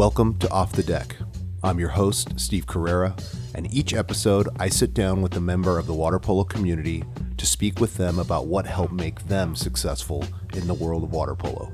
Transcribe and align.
Welcome 0.00 0.38
to 0.38 0.50
Off 0.50 0.72
the 0.72 0.82
Deck. 0.82 1.14
I'm 1.62 1.78
your 1.78 1.90
host, 1.90 2.40
Steve 2.40 2.66
Carrera, 2.66 3.14
and 3.54 3.70
each 3.70 3.92
episode 3.92 4.48
I 4.58 4.70
sit 4.70 4.94
down 4.94 5.20
with 5.20 5.36
a 5.36 5.42
member 5.42 5.78
of 5.78 5.86
the 5.86 5.92
water 5.92 6.18
polo 6.18 6.42
community 6.42 7.04
to 7.36 7.44
speak 7.44 7.80
with 7.80 7.98
them 7.98 8.18
about 8.18 8.46
what 8.46 8.64
helped 8.64 8.94
make 8.94 9.22
them 9.26 9.54
successful 9.54 10.24
in 10.54 10.66
the 10.66 10.72
world 10.72 11.04
of 11.04 11.12
water 11.12 11.34
polo. 11.34 11.70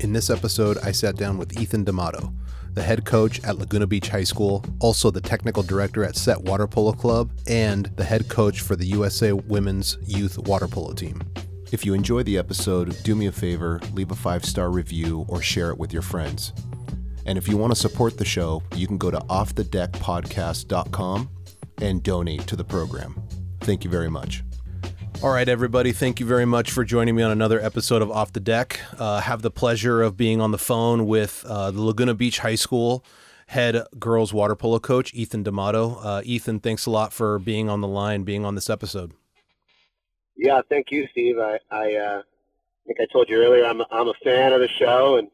In 0.00 0.14
this 0.14 0.30
episode, 0.30 0.78
I 0.78 0.92
sat 0.92 1.16
down 1.16 1.36
with 1.36 1.60
Ethan 1.60 1.84
D'Amato, 1.84 2.32
the 2.72 2.82
head 2.82 3.04
coach 3.04 3.44
at 3.44 3.58
Laguna 3.58 3.86
Beach 3.86 4.08
High 4.08 4.24
School, 4.24 4.64
also 4.80 5.10
the 5.10 5.20
technical 5.20 5.62
director 5.62 6.04
at 6.04 6.16
Set 6.16 6.40
Water 6.40 6.66
Polo 6.66 6.92
Club, 6.92 7.32
and 7.46 7.90
the 7.96 8.04
head 8.04 8.30
coach 8.30 8.62
for 8.62 8.76
the 8.76 8.86
USA 8.86 9.32
Women's 9.32 9.98
Youth 10.06 10.38
Water 10.38 10.68
Polo 10.68 10.94
Team. 10.94 11.20
If 11.70 11.84
you 11.84 11.92
enjoy 11.92 12.22
the 12.22 12.38
episode, 12.38 12.96
do 13.02 13.14
me 13.14 13.26
a 13.26 13.32
favor, 13.32 13.78
leave 13.92 14.10
a 14.10 14.16
five 14.16 14.46
star 14.46 14.70
review 14.70 15.26
or 15.28 15.42
share 15.42 15.68
it 15.68 15.76
with 15.76 15.92
your 15.92 16.00
friends. 16.00 16.54
And 17.28 17.36
if 17.36 17.46
you 17.46 17.58
want 17.58 17.74
to 17.74 17.78
support 17.78 18.16
the 18.16 18.24
show, 18.24 18.62
you 18.74 18.86
can 18.86 18.96
go 18.96 19.10
to 19.10 19.18
offthedeckpodcast.com 19.18 21.28
and 21.82 22.02
donate 22.02 22.46
to 22.46 22.56
the 22.56 22.64
program. 22.64 23.22
Thank 23.60 23.84
you 23.84 23.90
very 23.90 24.08
much. 24.08 24.42
All 25.22 25.28
right, 25.28 25.46
everybody. 25.46 25.92
Thank 25.92 26.20
you 26.20 26.26
very 26.26 26.46
much 26.46 26.70
for 26.70 26.84
joining 26.84 27.14
me 27.14 27.22
on 27.22 27.30
another 27.30 27.60
episode 27.60 28.00
of 28.00 28.10
Off 28.10 28.32
the 28.32 28.40
Deck. 28.40 28.80
Uh, 28.98 29.20
have 29.20 29.42
the 29.42 29.50
pleasure 29.50 30.00
of 30.00 30.16
being 30.16 30.40
on 30.40 30.52
the 30.52 30.58
phone 30.58 31.06
with 31.06 31.44
uh, 31.46 31.70
the 31.70 31.82
Laguna 31.82 32.14
Beach 32.14 32.38
High 32.38 32.54
School 32.54 33.04
head 33.48 33.82
girls 33.98 34.32
water 34.32 34.56
polo 34.56 34.78
coach, 34.78 35.12
Ethan 35.12 35.42
D'Amato. 35.42 35.96
Uh, 35.96 36.22
Ethan, 36.24 36.60
thanks 36.60 36.86
a 36.86 36.90
lot 36.90 37.12
for 37.12 37.38
being 37.38 37.68
on 37.68 37.82
the 37.82 37.88
line, 37.88 38.22
being 38.22 38.46
on 38.46 38.54
this 38.54 38.70
episode. 38.70 39.12
Yeah, 40.34 40.62
thank 40.70 40.90
you, 40.90 41.06
Steve. 41.10 41.38
I, 41.38 41.58
I 41.70 41.94
uh, 41.94 42.22
think 42.86 43.00
I 43.02 43.06
told 43.12 43.28
you 43.28 43.36
earlier 43.36 43.66
I'm, 43.66 43.82
I'm 43.90 44.08
a 44.08 44.14
fan 44.24 44.54
of 44.54 44.60
the 44.60 44.68
show, 44.68 45.16
and 45.16 45.28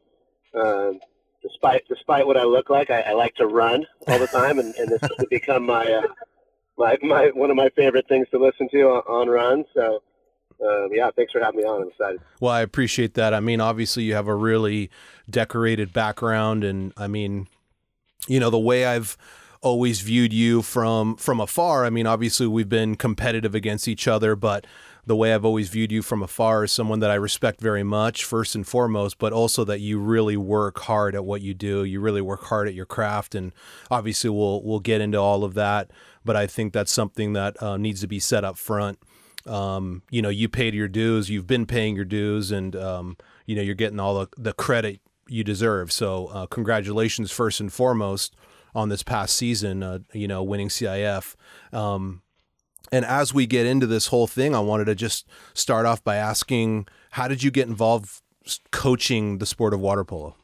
um, 0.54 0.98
despite 1.46 1.86
despite 1.88 2.26
what 2.26 2.36
I 2.36 2.44
look 2.44 2.70
like, 2.70 2.90
I, 2.90 3.00
I 3.02 3.12
like 3.12 3.34
to 3.36 3.46
run 3.46 3.86
all 4.08 4.18
the 4.18 4.26
time, 4.26 4.58
and, 4.58 4.74
and 4.74 4.88
this 4.88 5.00
has 5.00 5.26
become 5.30 5.64
my 5.66 5.84
uh, 5.84 6.08
my 6.76 6.96
my 7.02 7.30
one 7.34 7.50
of 7.50 7.56
my 7.56 7.68
favorite 7.76 8.08
things 8.08 8.26
to 8.30 8.38
listen 8.38 8.68
to 8.70 8.82
on, 8.82 9.02
on 9.08 9.28
runs. 9.28 9.66
So. 9.74 10.02
Um, 10.64 10.88
yeah, 10.92 11.10
thanks 11.16 11.32
for 11.32 11.40
having 11.42 11.60
me 11.60 11.66
on. 11.66 11.82
I'm 11.82 11.88
excited. 11.88 12.20
Well, 12.40 12.52
I 12.52 12.60
appreciate 12.60 13.14
that. 13.14 13.34
I 13.34 13.40
mean, 13.40 13.60
obviously, 13.60 14.04
you 14.04 14.14
have 14.14 14.28
a 14.28 14.34
really 14.34 14.88
decorated 15.28 15.92
background, 15.92 16.62
and 16.62 16.92
I 16.96 17.08
mean, 17.08 17.48
you 18.28 18.38
know, 18.38 18.50
the 18.50 18.58
way 18.58 18.86
I've 18.86 19.18
always 19.62 20.00
viewed 20.00 20.32
you 20.32 20.62
from 20.62 21.16
from 21.16 21.40
afar. 21.40 21.84
I 21.84 21.90
mean, 21.90 22.06
obviously, 22.06 22.46
we've 22.46 22.68
been 22.68 22.94
competitive 22.94 23.54
against 23.54 23.88
each 23.88 24.06
other, 24.06 24.36
but 24.36 24.64
the 25.06 25.16
way 25.16 25.34
I've 25.34 25.44
always 25.44 25.68
viewed 25.68 25.92
you 25.92 26.02
from 26.02 26.22
afar 26.22 26.64
is 26.64 26.72
someone 26.72 27.00
that 27.00 27.10
I 27.10 27.14
respect 27.14 27.60
very 27.60 27.82
much, 27.82 28.24
first 28.24 28.54
and 28.54 28.66
foremost, 28.66 29.18
but 29.18 29.32
also 29.32 29.64
that 29.64 29.80
you 29.80 29.98
really 29.98 30.36
work 30.36 30.80
hard 30.80 31.14
at 31.14 31.24
what 31.24 31.42
you 31.42 31.54
do. 31.54 31.84
You 31.84 32.00
really 32.00 32.22
work 32.22 32.44
hard 32.44 32.68
at 32.68 32.74
your 32.74 32.86
craft, 32.86 33.34
and 33.34 33.52
obviously 33.90 34.30
we'll 34.30 34.62
we'll 34.62 34.80
get 34.80 35.00
into 35.00 35.18
all 35.18 35.44
of 35.44 35.54
that. 35.54 35.90
But 36.24 36.36
I 36.36 36.46
think 36.46 36.72
that's 36.72 36.92
something 36.92 37.34
that 37.34 37.62
uh, 37.62 37.76
needs 37.76 38.00
to 38.00 38.06
be 38.06 38.18
set 38.18 38.44
up 38.44 38.56
front. 38.56 38.98
Um, 39.46 40.02
you 40.10 40.22
know, 40.22 40.30
you 40.30 40.48
paid 40.48 40.74
your 40.74 40.88
dues. 40.88 41.28
You've 41.28 41.46
been 41.46 41.66
paying 41.66 41.96
your 41.96 42.06
dues, 42.06 42.50
and 42.50 42.74
um, 42.74 43.16
you 43.46 43.54
know 43.56 43.62
you're 43.62 43.74
getting 43.74 44.00
all 44.00 44.20
the, 44.20 44.28
the 44.36 44.52
credit 44.52 45.00
you 45.28 45.44
deserve. 45.44 45.92
So, 45.92 46.26
uh, 46.26 46.46
congratulations 46.46 47.30
first 47.30 47.60
and 47.60 47.72
foremost 47.72 48.36
on 48.74 48.88
this 48.88 49.02
past 49.02 49.36
season. 49.36 49.82
Uh, 49.82 49.98
you 50.12 50.28
know, 50.28 50.42
winning 50.42 50.68
CIF. 50.68 51.34
Um, 51.72 52.22
and 52.92 53.04
as 53.04 53.32
we 53.34 53.46
get 53.46 53.66
into 53.66 53.86
this 53.86 54.08
whole 54.08 54.26
thing, 54.26 54.54
I 54.54 54.60
wanted 54.60 54.86
to 54.86 54.94
just 54.94 55.26
start 55.52 55.86
off 55.86 56.02
by 56.02 56.16
asking, 56.16 56.86
how 57.10 57.28
did 57.28 57.42
you 57.42 57.50
get 57.50 57.68
involved 57.68 58.22
coaching 58.70 59.38
the 59.38 59.46
sport 59.46 59.74
of 59.74 59.80
water 59.80 60.04
polo? 60.04 60.36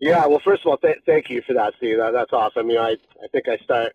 Yeah, 0.00 0.26
well, 0.26 0.40
first 0.44 0.62
of 0.62 0.66
all, 0.66 0.78
th- 0.78 0.98
thank 1.06 1.30
you 1.30 1.42
for 1.42 1.54
that, 1.54 1.74
Steve. 1.76 1.98
That, 1.98 2.12
that's 2.12 2.32
awesome. 2.32 2.68
You 2.68 2.76
know, 2.76 2.82
I, 2.82 2.96
I 3.22 3.28
think 3.30 3.48
I 3.48 3.56
start. 3.58 3.92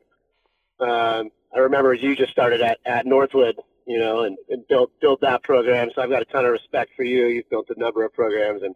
Um, 0.80 1.32
I 1.54 1.60
remember 1.60 1.94
you 1.94 2.16
just 2.16 2.32
started 2.32 2.62
at, 2.62 2.80
at 2.86 3.06
Northwood, 3.06 3.60
you 3.86 4.00
know, 4.00 4.24
and, 4.24 4.38
and 4.50 4.66
built 4.68 4.92
built 5.02 5.20
that 5.22 5.44
program. 5.44 5.90
So 5.94 6.02
I've 6.02 6.10
got 6.10 6.22
a 6.22 6.26
ton 6.26 6.46
of 6.46 6.52
respect 6.52 6.92
for 6.96 7.04
you. 7.04 7.26
You've 7.26 7.50
built 7.50 7.70
a 7.76 7.80
number 7.80 8.06
of 8.06 8.14
programs, 8.14 8.64
and 8.64 8.74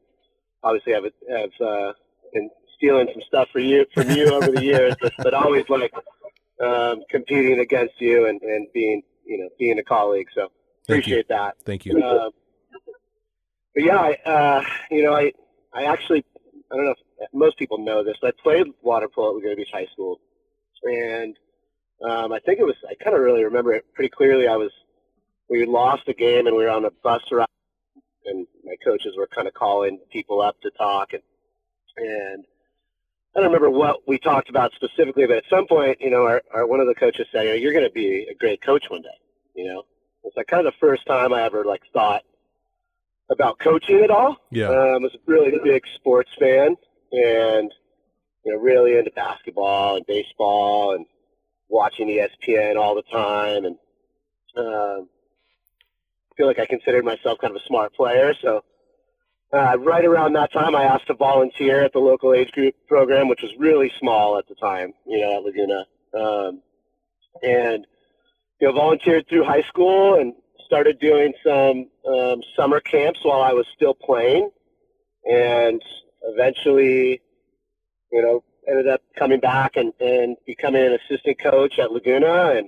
obviously 0.63 0.93
I've 0.93 1.03
have 1.29 1.51
uh, 1.66 1.93
been 2.33 2.49
stealing 2.75 3.07
some 3.13 3.22
stuff 3.28 3.47
for 3.53 3.59
you 3.59 3.85
from 3.93 4.09
you 4.09 4.25
over 4.33 4.51
the 4.51 4.63
years, 4.63 4.95
but, 4.99 5.13
but 5.19 5.33
always 5.33 5.69
like 5.69 5.93
um, 6.61 7.01
competing 7.09 7.59
against 7.59 7.99
you 7.99 8.27
and, 8.27 8.41
and 8.41 8.67
being 8.73 9.01
you 9.25 9.38
know 9.38 9.49
being 9.57 9.79
a 9.79 9.83
colleague. 9.83 10.27
So 10.33 10.51
appreciate 10.85 11.27
that. 11.29 11.55
Thank 11.66 11.85
you. 11.85 12.01
Uh, 12.01 12.29
but 13.73 13.83
yeah, 13.83 13.97
I, 13.97 14.29
uh, 14.29 14.63
you 14.89 15.03
know, 15.03 15.13
I 15.13 15.31
I 15.73 15.85
actually 15.85 16.25
I 16.72 16.75
don't 16.75 16.85
know 16.85 16.95
if 17.19 17.29
most 17.33 17.57
people 17.57 17.77
know 17.77 18.03
this, 18.03 18.17
but 18.22 18.35
I 18.38 18.41
played 18.44 18.67
water 18.81 19.07
polo 19.07 19.29
at 19.29 19.35
Laguna 19.35 19.55
Beach 19.55 19.69
High 19.73 19.88
School, 19.94 20.19
and 20.83 21.38
um, 22.07 22.31
I 22.31 22.39
think 22.39 22.59
it 22.59 22.66
was 22.66 22.75
I 22.89 22.95
kind 23.01 23.16
of 23.16 23.22
really 23.22 23.43
remember 23.43 23.73
it 23.73 23.85
pretty 23.93 24.09
clearly. 24.09 24.47
I 24.47 24.57
was 24.57 24.72
we 25.49 25.66
lost 25.66 26.03
a 26.07 26.13
game 26.13 26.47
and 26.47 26.55
we 26.55 26.63
were 26.63 26.69
on 26.69 26.85
a 26.85 26.91
bus 27.03 27.22
ride, 27.31 27.47
and 28.25 28.47
my 28.63 28.75
coaches 28.83 29.16
were 29.17 29.28
kind 29.28 29.47
of 29.47 29.53
calling 29.53 29.99
people 30.11 30.41
up 30.41 30.59
to 30.61 30.72
talk 30.72 31.13
and 31.13 31.23
and 31.97 32.45
I 33.35 33.39
don't 33.39 33.47
remember 33.47 33.69
what 33.69 34.01
we 34.07 34.19
talked 34.19 34.49
about 34.49 34.73
specifically, 34.73 35.25
but 35.25 35.37
at 35.37 35.43
some 35.49 35.65
point, 35.65 36.01
you 36.01 36.09
know, 36.09 36.25
our, 36.25 36.41
our 36.53 36.67
one 36.67 36.81
of 36.81 36.87
the 36.87 36.95
coaches 36.95 37.27
said, 37.31 37.43
you 37.43 37.49
know, 37.49 37.55
you're 37.55 37.73
going 37.73 37.85
to 37.85 37.91
be 37.91 38.27
a 38.29 38.35
great 38.35 38.61
coach 38.61 38.89
one 38.89 39.01
day, 39.01 39.09
you 39.55 39.65
know. 39.65 39.83
It's 40.23 40.35
like 40.37 40.47
kind 40.47 40.65
of 40.65 40.73
the 40.73 40.79
first 40.79 41.05
time 41.07 41.33
I 41.33 41.43
ever 41.43 41.63
like 41.63 41.81
thought 41.93 42.23
about 43.29 43.57
coaching 43.59 44.03
at 44.03 44.11
all. 44.11 44.37
Yeah. 44.51 44.67
Um, 44.67 44.75
I 44.75 44.97
was 44.97 45.15
a 45.15 45.31
really 45.31 45.57
big 45.63 45.83
sports 45.95 46.29
fan 46.37 46.75
and, 47.11 47.73
you 48.45 48.53
know, 48.53 48.59
really 48.59 48.97
into 48.97 49.11
basketball 49.11 49.95
and 49.95 50.05
baseball 50.05 50.93
and 50.93 51.05
watching 51.69 52.07
ESPN 52.07 52.75
all 52.75 52.95
the 52.95 53.03
time. 53.03 53.65
And 53.65 53.77
um, 54.57 55.09
I 56.31 56.35
feel 56.35 56.47
like 56.47 56.59
I 56.59 56.65
considered 56.65 57.05
myself 57.05 57.39
kind 57.39 57.55
of 57.55 57.61
a 57.61 57.65
smart 57.65 57.93
player. 57.95 58.33
So 58.41 58.63
uh, 59.53 59.78
right 59.79 60.06
around 60.06 60.34
that 60.34 60.51
time, 60.53 60.75
I 60.75 60.84
asked 60.84 61.07
to 61.07 61.13
volunteer 61.13 61.84
at 61.84 61.94
the 61.94 62.00
local 62.00 62.34
age 62.34 62.51
group 62.51 62.75
program, 62.88 63.28
which 63.28 63.41
was 63.41 63.51
really 63.57 63.91
small 64.00 64.38
at 64.38 64.47
the 64.47 64.56
time, 64.56 64.94
you 65.06 65.19
know, 65.19 65.38
at 65.38 65.44
Laguna. 65.44 65.85
Um, 66.13 66.62
and, 67.44 67.85
you 68.59 68.67
know, 68.67 68.73
volunteered 68.73 69.28
through 69.28 69.44
high 69.44 69.63
school 69.63 70.16
and 70.16 70.34
started 70.66 71.00
doing 71.00 71.34
some 71.44 71.90
um, 72.07 72.41
summer 72.56 72.79
camps 72.79 73.19
while 73.23 73.41
I 73.41 73.53
was 73.53 73.66
still 73.75 73.94
playing. 73.94 74.50
And 75.25 75.81
eventually, 76.23 77.22
you 78.11 78.22
know, 78.22 78.44
ended 78.67 78.88
up 78.88 79.01
coming 79.17 79.40
back 79.40 79.75
and, 79.75 79.91
and 80.00 80.38
becoming 80.45 80.85
an 80.85 80.94
assistant 80.94 81.40
coach 81.40 81.78
at 81.78 81.91
Laguna. 81.91 82.51
And, 82.51 82.67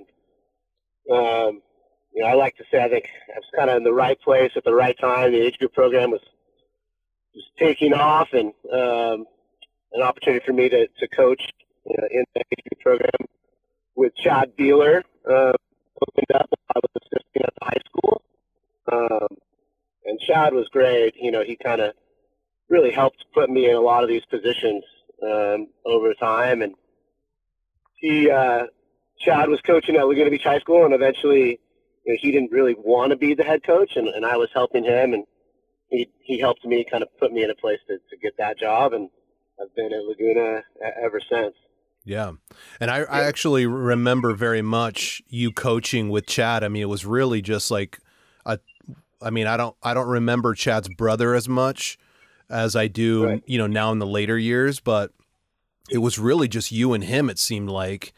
um, 1.10 1.62
you 2.12 2.22
know, 2.22 2.26
I 2.26 2.34
like 2.34 2.56
to 2.58 2.64
say 2.70 2.82
I 2.82 2.88
think 2.88 3.08
I 3.34 3.38
was 3.38 3.48
kind 3.56 3.70
of 3.70 3.76
in 3.78 3.84
the 3.84 3.92
right 3.92 4.20
place 4.20 4.52
at 4.56 4.64
the 4.64 4.74
right 4.74 4.98
time. 4.98 5.32
The 5.32 5.40
age 5.40 5.58
group 5.58 5.72
program 5.72 6.10
was 6.10 6.20
was 7.34 7.44
taking 7.58 7.92
off 7.92 8.28
and 8.32 8.52
um, 8.72 9.26
an 9.92 10.02
opportunity 10.02 10.44
for 10.44 10.52
me 10.52 10.68
to, 10.68 10.86
to 10.86 11.08
coach 11.08 11.42
you 11.86 11.96
know, 11.98 12.08
in 12.10 12.24
the 12.34 12.76
program 12.80 13.10
with 13.96 14.14
Chad 14.16 14.52
Beeler 14.56 15.02
uh, 15.28 15.52
opened 16.02 16.30
up. 16.34 16.48
I 16.74 16.78
was 16.78 16.90
assisting 17.02 17.42
at 17.42 17.54
the 17.58 17.64
high 17.64 17.80
school. 17.86 18.22
Um, 18.92 19.28
and 20.04 20.20
Chad 20.20 20.52
was 20.52 20.68
great. 20.68 21.14
You 21.16 21.30
know, 21.30 21.42
he 21.42 21.56
kind 21.56 21.80
of 21.80 21.94
really 22.68 22.90
helped 22.90 23.24
put 23.34 23.50
me 23.50 23.68
in 23.68 23.76
a 23.76 23.80
lot 23.80 24.02
of 24.02 24.08
these 24.08 24.24
positions 24.26 24.84
um, 25.22 25.68
over 25.84 26.14
time. 26.14 26.62
And 26.62 26.74
he, 27.96 28.30
uh, 28.30 28.64
Chad 29.20 29.48
was 29.48 29.60
coaching 29.60 29.96
at 29.96 30.06
Laguna 30.06 30.30
Beach 30.30 30.44
High 30.44 30.58
School, 30.58 30.84
and 30.84 30.92
eventually, 30.92 31.60
you 32.04 32.12
know, 32.12 32.18
he 32.20 32.32
didn't 32.32 32.52
really 32.52 32.74
want 32.74 33.10
to 33.10 33.16
be 33.16 33.34
the 33.34 33.44
head 33.44 33.62
coach, 33.64 33.96
and, 33.96 34.08
and 34.08 34.26
I 34.26 34.36
was 34.36 34.48
helping 34.52 34.84
him. 34.84 35.14
And 35.14 35.24
he 35.90 36.08
he 36.20 36.38
helped 36.38 36.64
me 36.64 36.84
kind 36.84 37.02
of 37.02 37.08
put 37.18 37.32
me 37.32 37.42
in 37.44 37.50
a 37.50 37.54
place 37.54 37.80
to, 37.88 37.98
to 37.98 38.16
get 38.22 38.36
that 38.38 38.58
job, 38.58 38.92
and 38.92 39.10
I've 39.60 39.74
been 39.74 39.92
at 39.92 40.04
Laguna 40.04 40.62
ever 41.02 41.20
since. 41.20 41.54
Yeah. 42.04 42.32
And 42.80 42.90
I, 42.90 42.98
I 43.04 43.22
actually 43.22 43.66
remember 43.66 44.34
very 44.34 44.60
much 44.60 45.22
you 45.28 45.50
coaching 45.52 46.10
with 46.10 46.26
Chad. 46.26 46.62
I 46.62 46.68
mean, 46.68 46.82
it 46.82 46.88
was 46.88 47.06
really 47.06 47.40
just 47.40 47.70
like 47.70 47.98
a, 48.44 48.58
I 49.22 49.30
mean, 49.30 49.46
I 49.46 49.56
don't, 49.56 49.74
I 49.82 49.94
don't 49.94 50.08
remember 50.08 50.54
Chad's 50.54 50.88
brother 50.88 51.34
as 51.34 51.48
much 51.48 51.98
as 52.50 52.76
I 52.76 52.88
do, 52.88 53.26
right. 53.26 53.42
you 53.46 53.56
know, 53.56 53.66
now 53.66 53.90
in 53.90 54.00
the 54.00 54.06
later 54.06 54.36
years, 54.36 54.80
but 54.80 55.12
it 55.90 55.98
was 55.98 56.18
really 56.18 56.46
just 56.46 56.70
you 56.70 56.92
and 56.92 57.04
him, 57.04 57.30
it 57.30 57.38
seemed 57.38 57.70
like. 57.70 58.12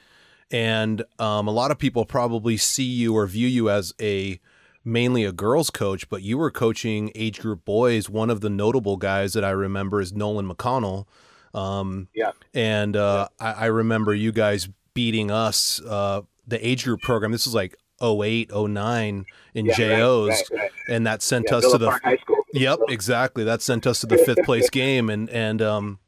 And 0.50 1.04
um, 1.20 1.46
a 1.46 1.52
lot 1.52 1.70
of 1.70 1.78
people 1.78 2.04
probably 2.04 2.56
see 2.56 2.82
you 2.82 3.14
or 3.14 3.26
view 3.26 3.46
you 3.46 3.70
as 3.70 3.94
a, 4.00 4.40
mainly 4.86 5.24
a 5.24 5.32
girls 5.32 5.68
coach, 5.68 6.08
but 6.08 6.22
you 6.22 6.38
were 6.38 6.50
coaching 6.50 7.10
age 7.14 7.40
group 7.40 7.64
boys. 7.64 8.08
One 8.08 8.30
of 8.30 8.40
the 8.40 8.48
notable 8.48 8.96
guys 8.96 9.32
that 9.32 9.44
I 9.44 9.50
remember 9.50 10.00
is 10.00 10.12
Nolan 10.12 10.48
McConnell. 10.48 11.06
Um, 11.52 12.08
yeah. 12.14 12.32
And 12.54 12.96
uh, 12.96 13.28
yeah. 13.40 13.46
I, 13.46 13.64
I, 13.64 13.66
remember 13.66 14.14
you 14.14 14.30
guys 14.30 14.68
beating 14.94 15.30
us, 15.30 15.80
uh, 15.80 16.20
the 16.46 16.64
age 16.66 16.84
group 16.84 17.00
program. 17.00 17.32
This 17.32 17.46
was 17.46 17.54
like 17.54 17.74
08, 18.02 18.50
09 18.54 19.24
in 19.54 19.66
yeah, 19.66 19.74
JOs. 19.74 20.28
Right, 20.28 20.42
right, 20.50 20.60
right. 20.60 20.70
And 20.88 21.06
that 21.06 21.22
sent 21.22 21.46
yeah, 21.50 21.56
us 21.56 21.72
to 21.72 21.78
the 21.78 21.90
High 21.90 22.16
School. 22.16 22.36
Yep, 22.52 22.80
exactly. 22.90 23.42
That 23.42 23.62
sent 23.62 23.86
us 23.86 24.00
to 24.00 24.06
the 24.06 24.18
fifth 24.18 24.44
place 24.44 24.68
game. 24.70 25.08
And, 25.10 25.28
and, 25.30 25.62
um, 25.62 25.98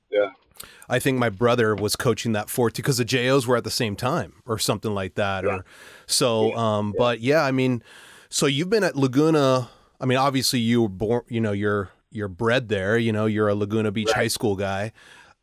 I 0.88 0.98
think 0.98 1.18
my 1.18 1.28
brother 1.28 1.74
was 1.74 1.96
coaching 1.96 2.32
that 2.32 2.48
14 2.48 2.82
because 2.82 2.96
the 2.96 3.04
JOs 3.04 3.46
were 3.46 3.56
at 3.56 3.64
the 3.64 3.70
same 3.70 3.94
time 3.94 4.34
or 4.46 4.58
something 4.58 4.94
like 4.94 5.16
that. 5.16 5.44
Or 5.44 5.64
so, 6.06 6.54
um, 6.54 6.94
but 6.96 7.20
yeah, 7.20 7.44
I 7.44 7.50
mean, 7.50 7.82
so 8.30 8.46
you've 8.46 8.70
been 8.70 8.84
at 8.84 8.96
Laguna. 8.96 9.70
I 10.00 10.06
mean, 10.06 10.18
obviously 10.18 10.60
you 10.60 10.82
were 10.82 10.88
born, 10.88 11.22
you 11.28 11.40
know, 11.40 11.52
you're, 11.52 11.90
you're 12.10 12.28
bred 12.28 12.68
there, 12.68 12.96
you 12.98 13.12
know, 13.12 13.26
you're 13.26 13.48
a 13.48 13.54
Laguna 13.54 13.90
Beach 13.90 14.08
Right. 14.08 14.16
high 14.16 14.28
school 14.28 14.56
guy. 14.56 14.92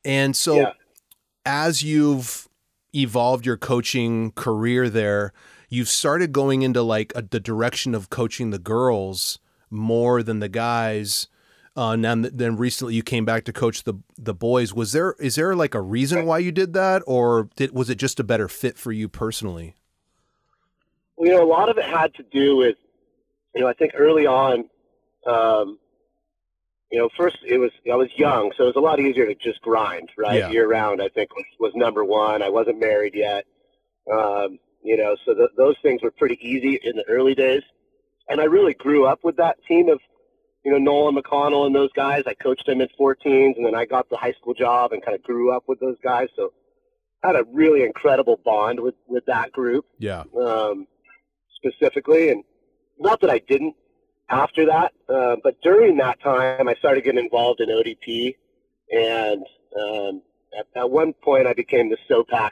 And 0.04 0.36
so 0.36 0.56
Yeah. 0.62 0.72
as 1.46 1.84
you've 1.84 2.48
evolved 2.94 3.46
your 3.46 3.58
coaching 3.58 4.32
career 4.32 4.90
there, 4.90 5.34
you've 5.70 5.90
started 5.90 6.32
going 6.32 6.62
into 6.62 6.82
like 6.82 7.12
a, 7.16 7.22
the 7.22 7.40
direction 7.40 7.94
of 7.94 8.10
coaching 8.10 8.52
the 8.52 8.60
girls 8.60 9.40
more 9.70 10.24
than 10.24 10.40
the 10.40 10.50
guys. 10.50 11.28
Uh, 11.78 11.92
and 11.92 12.06
then, 12.06 12.30
then 12.34 12.56
recently 12.56 12.96
you 12.96 13.04
came 13.04 13.26
back 13.26 13.44
to 13.44 13.52
coach 13.52 13.84
the 13.84 13.96
the 14.18 14.34
boys. 14.34 14.74
Was 14.74 14.94
there 14.94 15.14
is 15.20 15.36
there 15.36 15.54
like 15.56 15.76
a 15.76 15.82
reason 15.82 16.26
why 16.26 16.38
you 16.38 16.54
did 16.54 16.72
that, 16.74 17.04
or 17.06 17.50
did, 17.58 17.72
was 17.72 17.90
it 17.90 17.96
just 17.98 18.18
a 18.18 18.24
better 18.24 18.48
fit 18.48 18.78
for 18.78 18.94
you 18.94 19.10
personally? 19.10 19.76
Well, 21.18 21.28
you 21.30 21.34
know, 21.36 21.44
a 21.44 21.48
lot 21.48 21.70
of 21.70 21.78
it 21.78 21.86
had 21.86 22.14
to 22.16 22.24
do 22.24 22.58
with, 22.58 22.76
you 23.54 23.62
know, 23.62 23.68
I 23.68 23.74
think 23.74 23.94
early 23.96 24.26
on, 24.26 24.70
um, 25.26 25.80
you 26.92 27.00
know, 27.00 27.10
first 27.18 27.38
it 27.46 27.58
was 27.58 27.72
I 27.92 27.96
was 27.96 28.10
young, 28.16 28.52
so 28.56 28.64
it 28.64 28.68
was 28.68 28.76
a 28.76 28.80
lot 28.82 29.00
easier 29.00 29.26
to 29.26 29.36
just 29.36 29.62
grind, 29.62 30.10
right, 30.18 30.40
Yeah. 30.40 30.52
year 30.52 30.68
round. 30.68 31.02
I 31.02 31.10
think 31.10 31.36
was, 31.36 31.46
was 31.60 31.72
number 31.76 32.04
one. 32.06 32.42
I 32.42 32.50
wasn't 32.50 32.80
married 32.80 33.16
yet, 33.16 33.46
um, 34.12 34.60
you 34.84 34.98
know, 34.98 35.16
so 35.26 35.34
th- 35.34 35.50
those 35.58 35.76
things 35.82 36.04
were 36.04 36.12
pretty 36.12 36.38
easy 36.42 36.80
in 36.84 36.96
the 36.96 37.04
early 37.10 37.34
days, 37.34 37.64
and 38.30 38.40
I 38.40 38.46
really 38.46 38.74
grew 38.74 39.06
up 39.06 39.24
with 39.24 39.38
that 39.38 39.58
team 39.68 39.90
of, 39.90 40.00
you 40.64 40.72
know, 40.72 40.78
Nolan 40.78 41.16
McConnell 41.16 41.66
and 41.66 41.74
those 41.76 41.92
guys. 41.94 42.24
I 42.28 42.34
coached 42.36 42.66
them 42.68 42.82
in 42.82 42.88
14s, 43.00 43.56
and 43.58 43.66
then 43.66 43.74
I 43.76 43.86
got 43.86 44.10
the 44.10 44.18
high 44.18 44.34
school 44.34 44.54
job 44.54 44.92
and 44.94 45.04
kind 45.04 45.16
of 45.16 45.24
grew 45.24 45.52
up 45.52 45.64
with 45.68 45.80
those 45.80 45.98
guys, 46.04 46.28
so. 46.36 46.52
I 47.24 47.30
had 47.30 47.38
a 47.38 47.46
really 47.52 47.82
incredible 47.82 48.40
bond 48.46 48.80
with, 48.80 48.94
with 49.08 49.26
that 49.26 49.52
group 49.52 49.86
Yeah, 49.98 50.26
um, 50.40 50.86
specifically, 51.66 52.30
and 52.30 52.44
not 53.00 53.22
that 53.22 53.30
I 53.30 53.40
didn't 53.40 53.76
after 54.30 54.66
that, 54.66 54.94
uh, 55.08 55.36
but 55.44 55.62
during 55.62 55.98
that 55.98 56.20
time, 56.22 56.68
I 56.68 56.74
started 56.76 57.04
getting 57.04 57.24
involved 57.24 57.62
in 57.62 57.70
ODP, 57.70 58.36
and 58.92 59.46
um, 59.80 60.22
at, 60.58 60.68
at 60.76 60.90
one 60.90 61.14
point, 61.14 61.48
I 61.48 61.54
became 61.54 61.90
the 61.90 61.98
SOPAC 62.10 62.52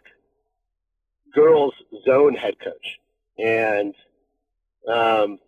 girls 1.33 1.73
zone 2.05 2.35
head 2.35 2.55
coach, 2.59 2.99
and 3.39 3.95
um, 4.87 5.39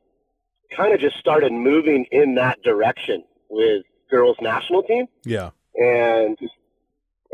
kind 0.75 0.93
of 0.93 0.99
just 0.99 1.17
started 1.17 1.51
moving 1.51 2.05
in 2.11 2.35
that 2.35 2.61
direction 2.63 3.23
with 3.49 3.83
girls 4.09 4.37
national 4.41 4.83
team. 4.83 5.05
Yeah, 5.23 5.51
and 5.75 6.37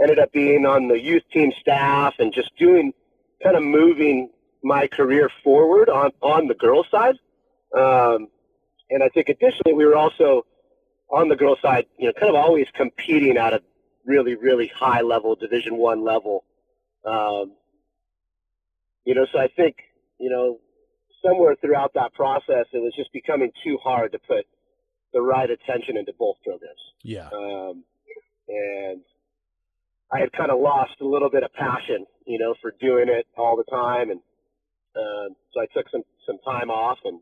ended 0.01 0.19
up 0.19 0.31
being 0.31 0.65
on 0.65 0.87
the 0.87 0.99
youth 0.99 1.23
team 1.31 1.51
staff 1.61 2.15
and 2.19 2.33
just 2.33 2.51
doing 2.57 2.93
kind 3.43 3.55
of 3.55 3.63
moving 3.63 4.29
my 4.63 4.87
career 4.87 5.29
forward 5.43 5.89
on 5.89 6.11
on 6.21 6.47
the 6.47 6.55
girls 6.55 6.87
side. 6.91 7.15
Um, 7.75 8.27
and 8.89 9.01
i 9.01 9.07
think 9.07 9.29
additionally 9.29 9.73
we 9.73 9.85
were 9.85 9.95
also 9.95 10.45
on 11.09 11.29
the 11.29 11.35
girls 11.37 11.57
side 11.61 11.85
you 11.97 12.07
know 12.07 12.13
kind 12.13 12.29
of 12.29 12.35
always 12.35 12.67
competing 12.75 13.37
at 13.37 13.53
a 13.53 13.61
really 14.05 14.35
really 14.35 14.69
high 14.75 15.01
level 15.01 15.35
division 15.35 15.77
one 15.77 16.03
level. 16.03 16.43
Um, 17.05 17.53
you 19.05 19.15
know 19.15 19.25
so 19.31 19.39
i 19.39 19.47
think 19.47 19.77
you 20.19 20.29
know 20.29 20.59
somewhere 21.25 21.55
throughout 21.61 21.93
that 21.93 22.13
process 22.13 22.65
it 22.73 22.79
was 22.79 22.93
just 22.95 23.11
becoming 23.13 23.51
too 23.63 23.77
hard 23.81 24.11
to 24.11 24.19
put 24.19 24.45
the 25.13 25.21
right 25.21 25.49
attention 25.49 25.97
into 25.97 26.13
both 26.17 26.37
programs. 26.43 26.79
Yeah, 27.03 27.27
um, 27.33 27.83
and 28.47 29.01
I 30.11 30.19
had 30.19 30.31
kind 30.33 30.51
of 30.51 30.59
lost 30.59 30.93
a 31.01 31.05
little 31.05 31.29
bit 31.29 31.43
of 31.43 31.53
passion, 31.53 32.05
you 32.25 32.39
know, 32.39 32.55
for 32.61 32.73
doing 32.79 33.09
it 33.09 33.27
all 33.37 33.57
the 33.57 33.69
time, 33.69 34.09
and 34.11 34.21
um, 34.95 35.35
so 35.53 35.61
I 35.61 35.67
took 35.73 35.89
some 35.91 36.03
some 36.25 36.37
time 36.45 36.69
off 36.69 36.97
and 37.05 37.19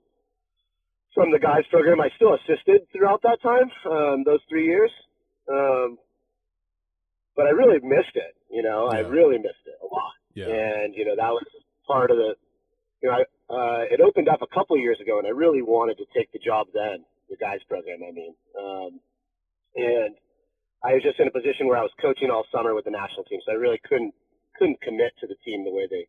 from 1.14 1.32
the 1.32 1.40
guys 1.40 1.64
program. 1.70 2.00
I 2.02 2.10
still 2.16 2.36
assisted 2.36 2.88
throughout 2.92 3.22
that 3.24 3.42
time, 3.42 3.72
um, 3.92 4.24
those 4.24 4.40
three 4.48 4.66
years, 4.66 4.92
um, 5.52 5.98
but 7.36 7.48
I 7.48 7.52
really 7.52 7.80
missed 7.82 8.16
it. 8.16 8.36
You 8.50 8.64
know, 8.64 8.88
I 8.88 9.00
really 9.00 9.38
missed 9.38 9.66
it 9.66 9.78
a 9.82 9.86
lot 9.94 10.14
yeah, 10.36 10.48
and 10.48 10.96
you 10.96 11.06
know 11.06 11.16
that 11.16 11.32
was 11.32 11.46
part 11.88 12.12
of 12.12 12.18
the 12.18 12.36
you 13.02 13.10
know 13.10 13.16
I, 13.16 13.22
uh, 13.50 13.82
it 13.90 14.00
opened 14.02 14.30
up 14.30 14.42
a 14.42 14.54
couple 14.54 14.76
of 14.76 14.82
years 14.82 15.00
ago 15.02 15.18
and 15.18 15.28
i 15.28 15.32
really 15.32 15.62
wanted 15.62 15.98
to 15.98 16.06
take 16.16 16.32
the 16.32 16.40
job 16.40 16.68
then 16.74 17.04
the 17.30 17.38
guys 17.38 17.60
program 17.68 18.00
i 18.08 18.12
mean 18.12 18.34
um, 18.58 19.00
and 19.76 20.16
i 20.84 20.94
was 20.94 21.04
just 21.04 21.20
in 21.20 21.28
a 21.28 21.32
position 21.32 21.68
where 21.68 21.78
i 21.78 21.82
was 21.82 21.92
coaching 22.02 22.30
all 22.30 22.46
summer 22.54 22.76
with 22.76 22.86
the 22.86 22.92
national 22.92 23.24
team 23.26 23.40
so 23.46 23.52
i 23.52 23.56
really 23.56 23.82
couldn't 23.88 24.14
couldn't 24.58 24.80
commit 24.82 25.12
to 25.20 25.28
the 25.28 25.36
team 25.44 25.64
the 25.66 25.74
way 25.74 25.88
they 25.90 26.06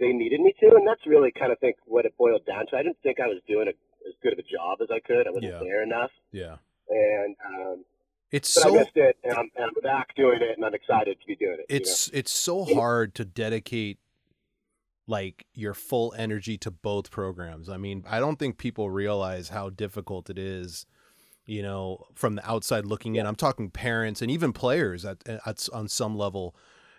they 0.00 0.12
needed 0.12 0.40
me 0.40 0.54
to 0.60 0.66
and 0.76 0.86
that's 0.86 1.06
really 1.06 1.32
kind 1.38 1.52
of 1.52 1.58
think 1.58 1.76
what 1.84 2.04
it 2.04 2.14
boiled 2.18 2.44
down 2.46 2.66
to 2.66 2.76
i 2.76 2.82
didn't 2.82 2.98
think 3.02 3.18
i 3.20 3.26
was 3.26 3.38
doing 3.48 3.68
a, 3.68 3.74
as 4.08 4.14
good 4.22 4.32
of 4.32 4.38
a 4.38 4.42
job 4.42 4.78
as 4.82 4.88
i 4.90 5.00
could 5.00 5.26
i 5.26 5.30
wasn't 5.30 5.52
Yeah. 5.52 5.60
there 5.60 5.82
enough 5.82 6.10
yeah. 6.32 6.56
and 6.88 7.36
um, 7.46 7.84
It's 8.30 8.54
but 8.54 8.62
so 8.62 8.74
i 8.74 8.78
missed 8.78 8.96
it 8.96 9.16
and 9.24 9.32
I'm, 9.34 9.50
and 9.56 9.64
I'm 9.66 9.82
back 9.82 10.14
doing 10.16 10.40
it 10.40 10.56
and 10.56 10.64
i'm 10.64 10.74
excited 10.74 11.18
to 11.20 11.26
be 11.26 11.36
doing 11.36 11.58
it 11.60 11.66
you 11.68 11.76
know? 11.76 11.80
it's 11.82 12.08
it's 12.08 12.32
so 12.32 12.64
hard 12.64 13.14
to 13.16 13.24
dedicate 13.24 13.98
like 15.06 15.46
your 15.54 15.74
full 15.74 16.14
energy 16.16 16.56
to 16.58 16.70
both 16.70 17.10
programs. 17.10 17.68
I 17.68 17.76
mean, 17.76 18.04
I 18.08 18.20
don't 18.20 18.38
think 18.38 18.56
people 18.56 18.90
realize 18.90 19.48
how 19.48 19.68
difficult 19.70 20.30
it 20.30 20.38
is, 20.38 20.86
you 21.44 21.62
know, 21.62 22.06
from 22.14 22.36
the 22.36 22.48
outside 22.48 22.86
looking 22.86 23.16
in. 23.16 23.26
I'm 23.26 23.34
talking 23.34 23.70
parents 23.70 24.22
and 24.22 24.30
even 24.30 24.52
players 24.52 25.04
at, 25.04 25.18
at 25.28 25.68
on 25.72 25.88
some 25.88 26.16
level. 26.16 26.54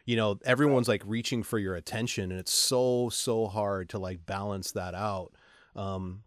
You 0.06 0.16
know, 0.16 0.40
everyone's 0.44 0.88
like 0.88 1.04
reaching 1.06 1.44
for 1.44 1.58
your 1.58 1.76
attention, 1.76 2.32
and 2.32 2.40
it's 2.40 2.54
so 2.54 3.10
so 3.10 3.48
hard 3.48 3.90
to 3.90 4.00
like 4.00 4.26
balance 4.26 4.72
that 4.72 4.96
out. 4.96 5.32
Um, 5.76 6.24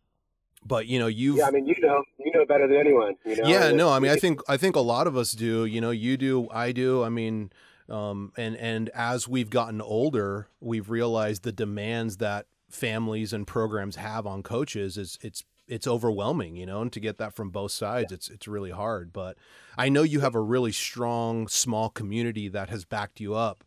but 0.67 0.87
you 0.87 0.99
know, 0.99 1.07
you've 1.07 1.37
yeah 1.37 1.47
i 1.47 1.51
mean 1.51 1.67
you 1.67 1.77
know 1.81 2.03
you 2.19 2.33
know 2.33 2.45
better 2.45 2.67
than 2.67 2.77
anyone 2.77 3.15
you 3.25 3.37
know 3.37 3.49
yeah 3.49 3.71
no 3.71 3.91
i 3.91 3.99
mean 3.99 4.11
i 4.11 4.17
think 4.17 4.41
i 4.49 4.57
think 4.57 4.77
a 4.77 4.81
lot 4.81 5.07
of 5.07 5.17
us 5.17 5.33
do 5.33 5.65
you 5.65 5.81
know 5.81 5.91
you 5.91 6.17
do 6.17 6.49
i 6.51 6.73
do 6.73 7.05
i 7.05 7.09
mean 7.09 7.51
um 7.89 8.33
and 8.37 8.57
and 8.57 8.89
as 8.91 9.29
we've 9.29 9.51
gotten 9.51 9.81
older 9.81 10.49
we've 10.61 10.91
realized 10.91 11.45
the 11.45 11.53
demands 11.53 12.17
that 12.17 12.47
families 12.69 13.33
and 13.33 13.47
programs 13.47 13.97
have 13.97 14.27
on 14.27 14.43
coaches 14.43 14.97
is 14.97 15.19
it's 15.23 15.45
it's 15.69 15.87
overwhelming 15.87 16.57
you 16.57 16.67
know 16.67 16.83
and 16.83 16.93
to 16.93 17.01
get 17.01 17.19
that 17.19 17.35
from 17.35 17.51
both 17.51 17.71
sides 17.71 18.13
it's 18.13 18.29
it's 18.29 18.49
really 18.49 18.71
hard 18.71 19.13
but 19.13 19.37
i 19.79 19.89
know 19.89 20.03
you 20.03 20.21
have 20.21 20.35
a 20.35 20.41
really 20.41 20.73
strong 20.73 21.47
small 21.49 21.89
community 21.89 22.49
that 22.49 22.69
has 22.71 22.85
backed 22.85 23.21
you 23.21 23.35
up 23.35 23.65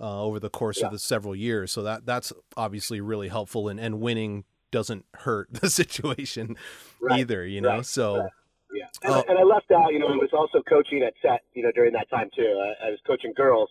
uh, 0.00 0.22
over 0.22 0.38
the 0.40 0.50
course 0.50 0.78
Yeah. 0.78 0.86
of 0.86 0.92
the 0.92 0.98
several 0.98 1.34
years 1.34 1.72
so 1.72 1.82
that 1.82 2.06
that's 2.06 2.32
obviously 2.56 3.00
really 3.00 3.28
helpful 3.28 3.68
and 3.68 3.78
and 3.80 4.00
winning 4.00 4.44
doesn't 4.70 5.04
hurt 5.14 5.48
the 5.52 5.70
situation 5.70 6.56
Right, 7.00 7.20
either 7.20 7.46
you 7.46 7.60
know 7.60 7.76
right, 7.76 7.86
so 7.86 8.18
right. 8.20 8.30
Yeah, 8.74 8.84
and. 9.02 9.14
I, 9.14 9.20
and 9.32 9.38
I 9.38 9.44
left 9.44 9.70
out. 9.72 9.92
You 9.94 9.98
know, 9.98 10.08
I 10.12 10.16
was 10.20 10.28
also 10.36 10.60
coaching 10.68 11.02
at 11.02 11.14
Set. 11.22 11.40
You 11.54 11.62
know, 11.62 11.72
during 11.74 11.94
that 11.94 12.04
time 12.10 12.28
too. 12.36 12.44
I, 12.60 12.88
I 12.88 12.90
was 12.90 13.00
coaching 13.06 13.32
girls. 13.34 13.70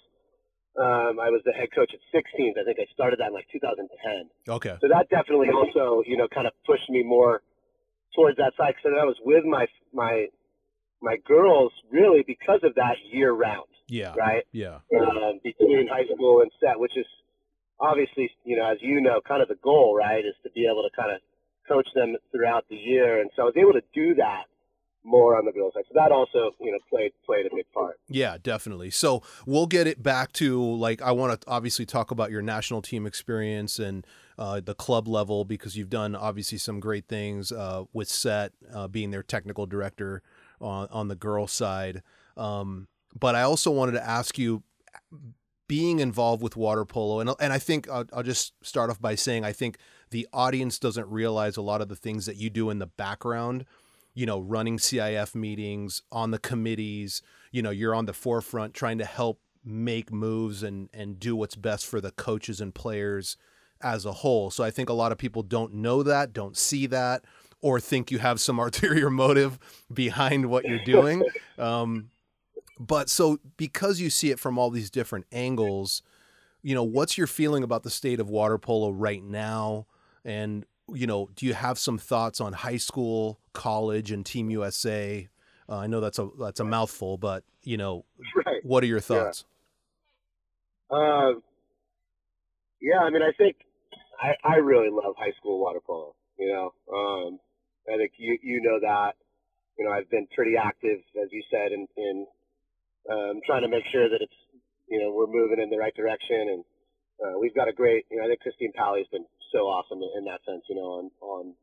Um, 0.74 1.20
I 1.22 1.30
was 1.30 1.42
the 1.46 1.54
head 1.54 1.70
coach 1.74 1.92
at 1.94 2.02
16s. 2.10 2.58
I 2.60 2.64
think 2.66 2.80
I 2.82 2.86
started 2.94 3.20
that 3.20 3.28
in 3.28 3.34
like 3.34 3.46
2010. 3.54 3.86
okay 4.50 4.76
So 4.82 4.88
that 4.90 5.06
definitely 5.10 5.50
also, 5.54 6.02
you 6.06 6.18
know, 6.18 6.28
kind 6.34 6.48
of 6.48 6.54
pushed 6.66 6.90
me 6.90 7.04
more 7.04 7.42
towards 8.16 8.38
that 8.38 8.54
side. 8.58 8.74
Because 8.74 8.98
I 9.00 9.06
was 9.06 9.18
with 9.22 9.46
my 9.46 9.68
my 9.94 10.26
my 11.02 11.18
girls 11.28 11.72
really 11.92 12.24
because 12.26 12.62
of 12.64 12.74
that 12.76 12.98
year 13.14 13.34
round, 13.34 13.70
yeah 13.88 14.14
right? 14.18 14.44
yeah 14.52 14.80
Um, 14.92 15.40
between 15.44 15.88
high 15.88 16.06
school 16.14 16.42
and 16.42 16.52
Set, 16.60 16.80
which 16.80 16.96
is 16.96 17.06
obviously, 17.80 18.30
you 18.44 18.58
know, 18.58 18.70
as 18.72 18.78
you 18.82 19.02
know, 19.02 19.22
kind 19.28 19.42
of 19.42 19.48
the 19.48 19.58
goal, 19.64 19.96
right, 19.96 20.26
is 20.26 20.36
to 20.44 20.50
be 20.52 20.66
able 20.66 20.84
to 20.84 20.96
kind 20.96 21.12
of 21.12 21.22
coach 21.68 21.88
them 21.96 22.16
throughout 22.32 22.66
the 22.70 22.76
year. 22.76 23.22
And 23.22 23.30
so 23.36 23.44
I 23.44 23.46
was 23.46 23.56
able 23.58 23.74
to 23.74 23.82
do 23.94 24.16
that 24.16 24.44
more 25.04 25.38
on 25.38 25.46
the 25.46 25.52
girls' 25.52 25.74
side. 25.74 25.84
So 25.88 25.94
that 25.96 26.12
also, 26.12 26.52
you 26.60 26.72
know, 26.72 26.80
played 26.90 27.12
played 27.26 27.46
a 27.46 27.56
big 27.56 27.66
part. 27.74 28.00
Yeah, 28.10 28.38
definitely. 28.42 28.92
So 28.92 29.24
we'll 29.46 29.68
get 29.68 29.88
it 29.88 30.04
back 30.04 30.34
to 30.34 30.62
like 30.62 31.02
I 31.02 31.12
want 31.12 31.40
to 31.40 31.48
obviously 31.50 31.86
talk 31.86 32.12
about 32.12 32.32
your 32.32 32.42
national 32.42 32.82
team 32.82 33.06
experience 33.06 33.80
and 33.80 34.06
uh, 34.38 34.60
the 34.60 34.76
club 34.76 35.08
level 35.08 35.46
because 35.46 35.78
you've 35.78 35.90
done 35.90 36.16
obviously 36.16 36.58
some 36.58 36.80
great 36.80 37.08
things 37.08 37.52
uh, 37.52 37.86
with 37.94 38.10
Set 38.10 38.52
uh, 38.74 38.88
being 38.88 39.12
their 39.12 39.24
technical 39.24 39.66
director 39.66 40.22
on 40.60 40.88
on 40.92 41.08
the 41.08 41.16
girls' 41.16 41.54
side. 41.54 42.04
Um, 42.36 42.88
but 43.18 43.36
I 43.36 43.42
also 43.44 43.72
wanted 43.72 43.94
to 43.94 44.08
ask 44.08 44.38
you, 44.38 44.64
being 45.68 46.00
involved 46.00 46.42
with 46.42 46.56
water 46.56 46.86
polo, 46.86 47.20
and 47.20 47.30
and 47.42 47.52
I 47.52 47.60
think 47.60 47.90
I'll, 47.90 48.06
I'll 48.14 48.24
just 48.24 48.54
start 48.66 48.90
off 48.90 49.02
by 49.02 49.16
saying 49.16 49.44
I 49.44 49.52
think 49.52 49.78
the 50.12 50.26
audience 50.32 50.80
doesn't 50.80 51.10
realize 51.10 51.58
a 51.58 51.62
lot 51.62 51.82
of 51.82 51.90
the 51.90 51.96
things 51.96 52.26
that 52.26 52.38
you 52.38 52.50
do 52.50 52.70
in 52.70 52.80
the 52.80 52.88
background 52.88 53.66
you 54.18 54.26
know, 54.26 54.40
running 54.40 54.80
CIF 54.80 55.36
meetings 55.36 56.02
on 56.12 56.32
the 56.32 56.40
committees, 56.40 57.22
you 57.52 57.62
know, 57.62 57.70
you're 57.70 57.94
on 57.94 58.08
the 58.08 58.14
forefront 58.14 58.74
trying 58.74 58.98
to 58.98 59.06
help 59.06 59.40
make 59.64 60.12
moves 60.12 60.64
and 60.64 60.90
and 60.92 61.20
do 61.20 61.36
what's 61.36 61.56
best 61.56 61.86
for 61.86 62.02
the 62.02 62.10
coaches 62.10 62.60
and 62.60 62.74
players 62.74 63.38
as 63.80 64.06
a 64.06 64.12
whole. 64.12 64.50
So 64.50 64.64
I 64.64 64.72
think 64.72 64.90
a 64.90 64.94
lot 64.94 65.12
of 65.12 65.20
people 65.20 65.44
don't 65.44 65.72
know 65.76 66.02
that, 66.02 66.34
don't 66.34 66.58
see 66.58 66.88
that, 66.88 67.26
or 67.62 67.80
think 67.80 68.10
you 68.10 68.18
have 68.18 68.40
some 68.40 68.58
ulterior 68.60 69.12
motive 69.12 69.60
behind 69.94 70.48
what 70.48 70.66
you're 70.66 70.84
doing. 70.84 71.24
Um, 71.60 72.10
but 72.80 73.10
so 73.10 73.40
because 73.58 74.00
you 74.00 74.10
see 74.10 74.32
it 74.32 74.40
from 74.40 74.58
all 74.58 74.70
these 74.70 74.90
different 74.90 75.26
angles, 75.32 76.02
you 76.62 76.76
know, 76.76 76.84
what's 76.84 77.18
your 77.18 77.28
feeling 77.28 77.64
about 77.64 77.84
the 77.84 77.90
state 77.90 78.20
of 78.20 78.30
water 78.30 78.58
polo 78.58 78.90
right 78.90 79.24
now? 79.24 79.88
And 80.24 80.66
you 80.94 81.08
know, 81.08 81.30
do 81.36 81.46
you 81.46 81.54
have 81.54 81.78
some 81.78 81.98
thoughts 81.98 82.40
on 82.40 82.54
high 82.54 82.78
school, 82.78 83.40
college, 83.54 84.12
and 84.12 84.26
Team 84.26 84.50
USA? 84.50 85.28
Uh, 85.70 85.78
I 85.78 85.88
know 85.88 86.00
that's 86.00 86.20
a 86.20 86.30
that's 86.40 86.60
a 86.60 86.64
mouthful, 86.64 87.18
but 87.18 87.44
you 87.64 87.78
know, 87.78 88.06
right. 88.46 88.64
what 88.64 88.84
are 88.84 88.88
your 88.88 89.00
thoughts? 89.00 89.46
Yeah. 90.92 90.98
Uh, 90.98 91.32
yeah, 92.80 93.00
I 93.00 93.10
mean, 93.10 93.22
I 93.22 93.32
think 93.38 93.58
I, 94.22 94.34
I 94.48 94.56
really 94.58 94.90
love 94.90 95.16
high 95.18 95.34
school 95.38 95.60
water 95.60 95.80
polo. 95.86 96.16
You 96.38 96.54
know, 96.54 96.74
um, 96.94 97.40
I 97.92 97.98
think 97.98 98.14
you 98.18 98.38
you 98.42 98.62
know 98.62 98.80
that. 98.82 99.14
You 99.78 99.86
know, 99.86 99.92
I've 99.92 100.10
been 100.10 100.28
pretty 100.34 100.56
active, 100.58 101.00
as 101.22 101.30
you 101.32 101.44
said, 101.52 101.72
in, 101.72 101.88
in 101.98 102.26
um, 103.12 103.42
trying 103.46 103.64
to 103.64 103.70
make 103.70 103.86
sure 103.92 104.10
that 104.10 104.22
it's 104.22 104.40
you 104.88 105.00
know 105.00 105.12
we're 105.12 105.28
moving 105.28 105.60
in 105.60 105.70
the 105.70 105.78
right 105.78 105.96
direction, 105.96 106.60
and 106.60 106.64
uh, 107.24 107.40
we've 107.40 107.56
got 107.56 107.68
a 107.68 107.74
great. 107.74 108.06
You 108.12 108.18
know, 108.18 108.26
I 108.26 108.28
think 108.28 108.42
Christine 108.42 108.74
Pali's 108.74 109.08
been 109.12 109.26
so 109.52 109.68
awesome 109.68 110.02
in, 110.02 110.10
in 110.20 110.26
that 110.26 110.42
sense. 110.46 110.64
You 110.70 110.76
know, 110.76 111.04
on 111.04 111.12
on 111.22 111.54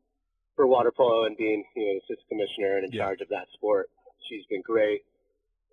for 0.55 0.67
water 0.67 0.91
polo 0.91 1.25
and 1.25 1.37
being 1.37 1.63
you 1.75 1.85
know 1.85 1.99
assistant 1.99 2.29
commissioner 2.29 2.77
and 2.77 2.85
in 2.85 2.91
yeah. 2.91 3.03
charge 3.03 3.21
of 3.21 3.29
that 3.29 3.47
sport. 3.53 3.89
She's 4.29 4.45
been 4.49 4.61
great, 4.61 5.05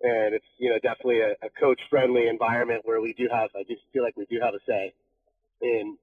and 0.01 0.35
it's 0.35 0.45
you 0.57 0.69
know 0.69 0.77
definitely 0.81 1.21
a, 1.21 1.33
a 1.45 1.49
coach 1.59 1.79
friendly 1.89 2.27
environment 2.27 2.81
where 2.85 3.01
we 3.01 3.13
do 3.13 3.27
have. 3.31 3.49
I 3.55 3.63
just 3.63 3.81
feel 3.91 4.03
like 4.03 4.17
we 4.17 4.25
do 4.29 4.39
have 4.41 4.53
a 4.53 4.61
say 4.67 4.93
in 5.61 5.97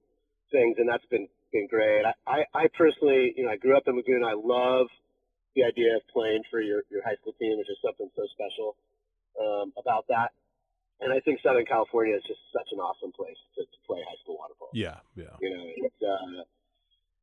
things, 0.51 0.75
and 0.79 0.87
that's 0.87 1.05
been 1.09 1.27
been 1.51 1.67
great. 1.67 2.03
I, 2.05 2.13
I, 2.27 2.39
I 2.55 2.67
personally, 2.77 3.33
you 3.35 3.43
know, 3.43 3.51
I 3.51 3.57
grew 3.57 3.75
up 3.75 3.83
in 3.87 3.95
Laguna. 3.95 4.27
I 4.27 4.35
love 4.35 4.87
the 5.55 5.63
idea 5.63 5.95
of 5.95 6.01
playing 6.11 6.43
for 6.49 6.61
your, 6.61 6.83
your 6.89 7.03
high 7.03 7.15
school 7.19 7.33
team. 7.35 7.57
There's 7.57 7.67
just 7.67 7.83
something 7.83 8.09
so 8.15 8.23
special 8.31 8.75
um, 9.39 9.73
about 9.77 10.05
that. 10.09 10.31
And 11.01 11.11
I 11.11 11.19
think 11.19 11.39
Southern 11.41 11.65
California 11.65 12.15
is 12.15 12.23
just 12.27 12.39
such 12.53 12.69
an 12.71 12.79
awesome 12.79 13.11
place 13.11 13.37
to, 13.57 13.65
to 13.65 13.77
play 13.87 13.99
high 14.05 14.19
school 14.21 14.37
water 14.37 14.53
polo. 14.57 14.69
Yeah, 14.73 15.01
yeah. 15.15 15.33
You 15.41 15.49
know, 15.49 15.63
it's, 15.65 16.01
uh, 16.01 16.43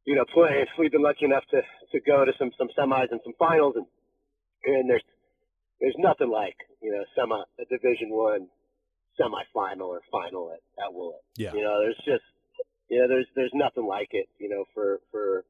you 0.04 0.14
know, 0.16 0.24
playing. 0.34 0.66
We've 0.78 0.90
been 0.90 1.02
lucky 1.02 1.26
enough 1.26 1.44
to, 1.50 1.62
to 1.62 2.00
go 2.00 2.24
to 2.24 2.32
some, 2.38 2.50
some 2.58 2.68
semis 2.74 3.12
and 3.12 3.20
some 3.22 3.34
finals, 3.38 3.74
and 3.76 3.86
and 4.64 4.90
there's 4.90 5.04
there's 5.80 5.94
nothing 5.98 6.30
like 6.30 6.56
you 6.82 6.90
know 6.90 7.04
semi 7.14 7.38
a 7.38 7.64
Division 7.70 8.10
One 8.10 8.48
semifinal 9.18 9.88
or 9.88 10.00
final 10.10 10.52
at, 10.52 10.62
at 10.82 10.92
Woollett. 10.92 11.22
Yeah. 11.36 11.52
You 11.54 11.62
know, 11.62 11.80
there's 11.80 11.98
just 12.04 12.24
yeah, 12.88 13.06
there's 13.08 13.26
there's 13.34 13.52
nothing 13.54 13.86
like 13.86 14.08
it, 14.12 14.28
you 14.38 14.48
know, 14.48 14.64
for 14.74 15.00
for 15.10 15.44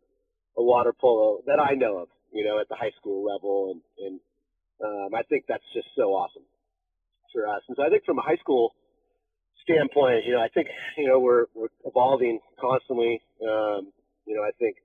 a 0.57 0.63
water 0.63 0.93
polo 0.93 1.41
that 1.47 1.61
I 1.61 1.75
know 1.75 1.99
of, 1.99 2.09
you 2.33 2.45
know, 2.45 2.61
at 2.61 2.69
the 2.69 2.75
high 2.75 2.93
school 2.99 3.25
level, 3.25 3.71
and 3.73 4.07
and 4.07 4.21
um, 4.85 5.15
I 5.15 5.23
think 5.25 5.45
that's 5.49 5.65
just 5.75 5.89
so 5.97 6.15
awesome 6.15 6.45
for 7.33 7.47
us. 7.47 7.63
And 7.69 7.77
so 7.77 7.83
I 7.83 7.89
think 7.89 8.05
from 8.05 8.19
a 8.19 8.23
high 8.23 8.37
school 8.37 8.75
standpoint, 9.65 10.25
you 10.27 10.33
know, 10.33 10.41
I 10.41 10.49
think 10.49 10.69
you 10.97 11.09
know 11.09 11.19
we're 11.19 11.47
we're 11.55 11.73
evolving 11.85 12.41
constantly. 12.61 13.21
Um, 13.43 13.93
you 14.27 14.37
know, 14.37 14.43
I 14.43 14.51
think 14.59 14.77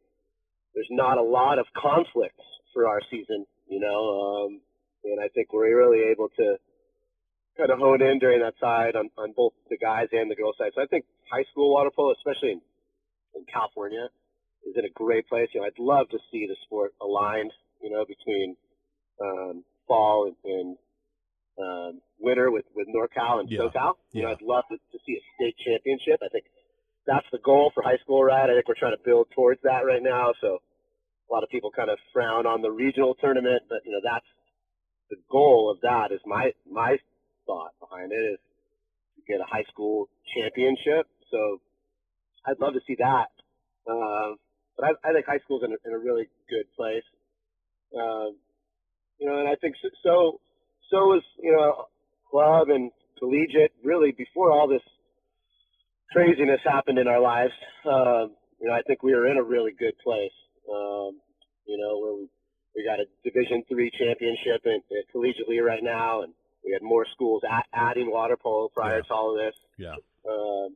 there's 0.74 0.88
not 0.90 1.18
a 1.18 1.24
lot 1.24 1.60
of 1.60 1.66
conflicts 1.76 2.44
for 2.74 2.88
our 2.88 3.02
season, 3.12 3.46
you 3.68 3.80
know, 3.80 4.48
um, 4.48 4.62
and 5.04 5.20
I 5.20 5.28
think 5.30 5.54
we're 5.54 5.78
really 5.78 6.12
able 6.12 6.30
to 6.38 6.58
kind 7.58 7.70
of 7.70 7.80
hone 7.80 8.02
in 8.02 8.20
during 8.20 8.42
that 8.42 8.56
side 8.60 8.96
on, 8.96 9.10
on 9.18 9.34
both 9.36 9.54
the 9.70 9.78
guys 9.78 10.08
and 10.12 10.30
the 10.30 10.36
girls 10.36 10.56
side. 10.58 10.72
So 10.74 10.82
I 10.82 10.88
think 10.88 11.06
high 11.32 11.44
school 11.52 11.72
water 11.72 11.92
polo, 11.96 12.14
especially 12.14 12.52
in, 12.54 12.62
in 13.36 13.46
California, 13.52 14.08
is 14.66 14.76
in 14.76 14.86
a 14.86 14.90
great 14.90 15.28
place. 15.28 15.50
You 15.54 15.62
know, 15.62 15.68
I'd 15.68 15.78
love 15.78 16.10
to 16.10 16.18
see 16.32 16.48
the 16.48 16.56
sport 16.66 16.94
aligned, 17.02 17.52
you 17.82 17.92
know, 17.92 18.06
between 18.06 18.56
um, 19.22 19.64
fall 19.88 20.32
and, 20.32 20.36
and 20.44 20.78
um, 21.60 22.02
winter 22.20 22.52
with, 22.52 22.66
with 22.76 22.88
NorCal 22.88 23.40
and 23.40 23.50
yeah. 23.50 23.60
SoCal. 23.60 23.94
You 24.12 24.22
yeah. 24.22 24.24
know, 24.24 24.32
I'd 24.32 24.42
love 24.42 24.64
to, 24.72 24.78
to 24.78 25.00
see 25.06 25.14
a 25.14 25.24
state 25.36 25.56
championship. 25.66 26.20
I 26.24 26.30
think 26.30 26.46
that's 27.06 27.26
the 27.32 27.40
goal 27.40 27.72
for 27.74 27.84
high 27.84 27.98
school, 28.02 28.24
right? 28.24 28.50
I 28.50 28.54
think 28.54 28.68
we're 28.68 28.80
trying 28.80 28.96
to 28.96 29.04
build 29.04 29.28
towards 29.36 29.62
that 29.64 29.86
right 29.86 30.02
now. 30.02 30.34
So 30.42 30.60
a 31.30 31.34
lot 31.34 31.44
of 31.44 31.50
people 31.50 31.72
kind 31.72 31.90
of 31.90 31.98
frown 32.12 32.46
on 32.46 32.62
the 32.62 32.72
regional 32.72 33.16
tournament, 33.16 33.64
but 33.70 33.80
you 33.86 33.92
know, 33.92 34.02
that's 34.04 34.26
the 35.10 35.18
goal 35.30 35.70
of 35.70 35.82
that 35.82 36.12
is 36.14 36.22
my, 36.26 36.52
my 36.70 36.98
thought 37.46 37.72
behind 37.80 38.12
it 38.12 38.24
is 38.34 38.40
to 39.16 39.22
get 39.32 39.42
a 39.42 39.46
high 39.46 39.66
school 39.72 40.10
championship. 40.36 41.08
So 41.30 41.60
I'd 42.46 42.60
love 42.60 42.74
to 42.74 42.82
see 42.88 42.96
that. 43.00 43.30
Uh, 43.86 44.36
but 44.78 44.86
I, 44.86 45.10
I 45.10 45.14
think 45.14 45.26
high 45.26 45.40
school's 45.44 45.64
in 45.64 45.72
a, 45.72 45.78
in 45.86 45.94
a 45.94 46.00
really 46.00 46.28
good 46.50 46.66
place. 46.76 47.04
Uh, 47.94 48.32
you 49.20 49.28
know, 49.28 49.40
and 49.40 49.48
I 49.48 49.56
think 49.56 49.76
so, 50.04 50.40
so, 50.92 51.16
is, 51.16 51.24
you 51.42 51.52
know, 51.52 51.86
club 52.30 52.70
and 52.70 52.92
collegiate 53.20 53.72
really 53.84 54.12
before 54.12 54.52
all 54.52 54.68
this 54.68 54.82
craziness 56.12 56.60
happened 56.64 57.00
in 57.00 57.08
our 57.08 57.22
lives. 57.22 57.54
Um, 57.86 58.36
you 58.60 58.68
know, 58.68 58.74
I 58.74 58.82
think 58.82 59.04
we 59.04 59.14
were 59.14 59.28
in 59.28 59.38
a 59.38 59.44
really 59.44 59.72
good 59.78 59.94
place. 60.04 60.32
Um, 60.70 61.20
you 61.66 61.78
know, 61.78 62.00
where 62.00 62.14
we, 62.14 62.28
we 62.76 62.86
got 62.86 63.00
a 63.00 63.06
Division 63.24 63.64
three 63.68 63.92
championship 63.92 64.62
in, 64.66 64.82
in 64.92 65.04
collegiately 65.14 65.64
right 65.64 65.84
now, 65.84 66.22
and 66.24 66.34
we 66.66 66.72
had 66.72 66.82
more 66.82 67.06
schools 67.14 67.42
at, 67.50 67.66
adding 67.74 68.12
water 68.12 68.38
polo 68.38 68.70
prior 68.74 68.98
yeah. 68.98 69.02
to 69.02 69.14
all 69.14 69.32
of 69.32 69.38
this. 69.38 69.56
Yeah. 69.78 69.96
Um, 70.30 70.76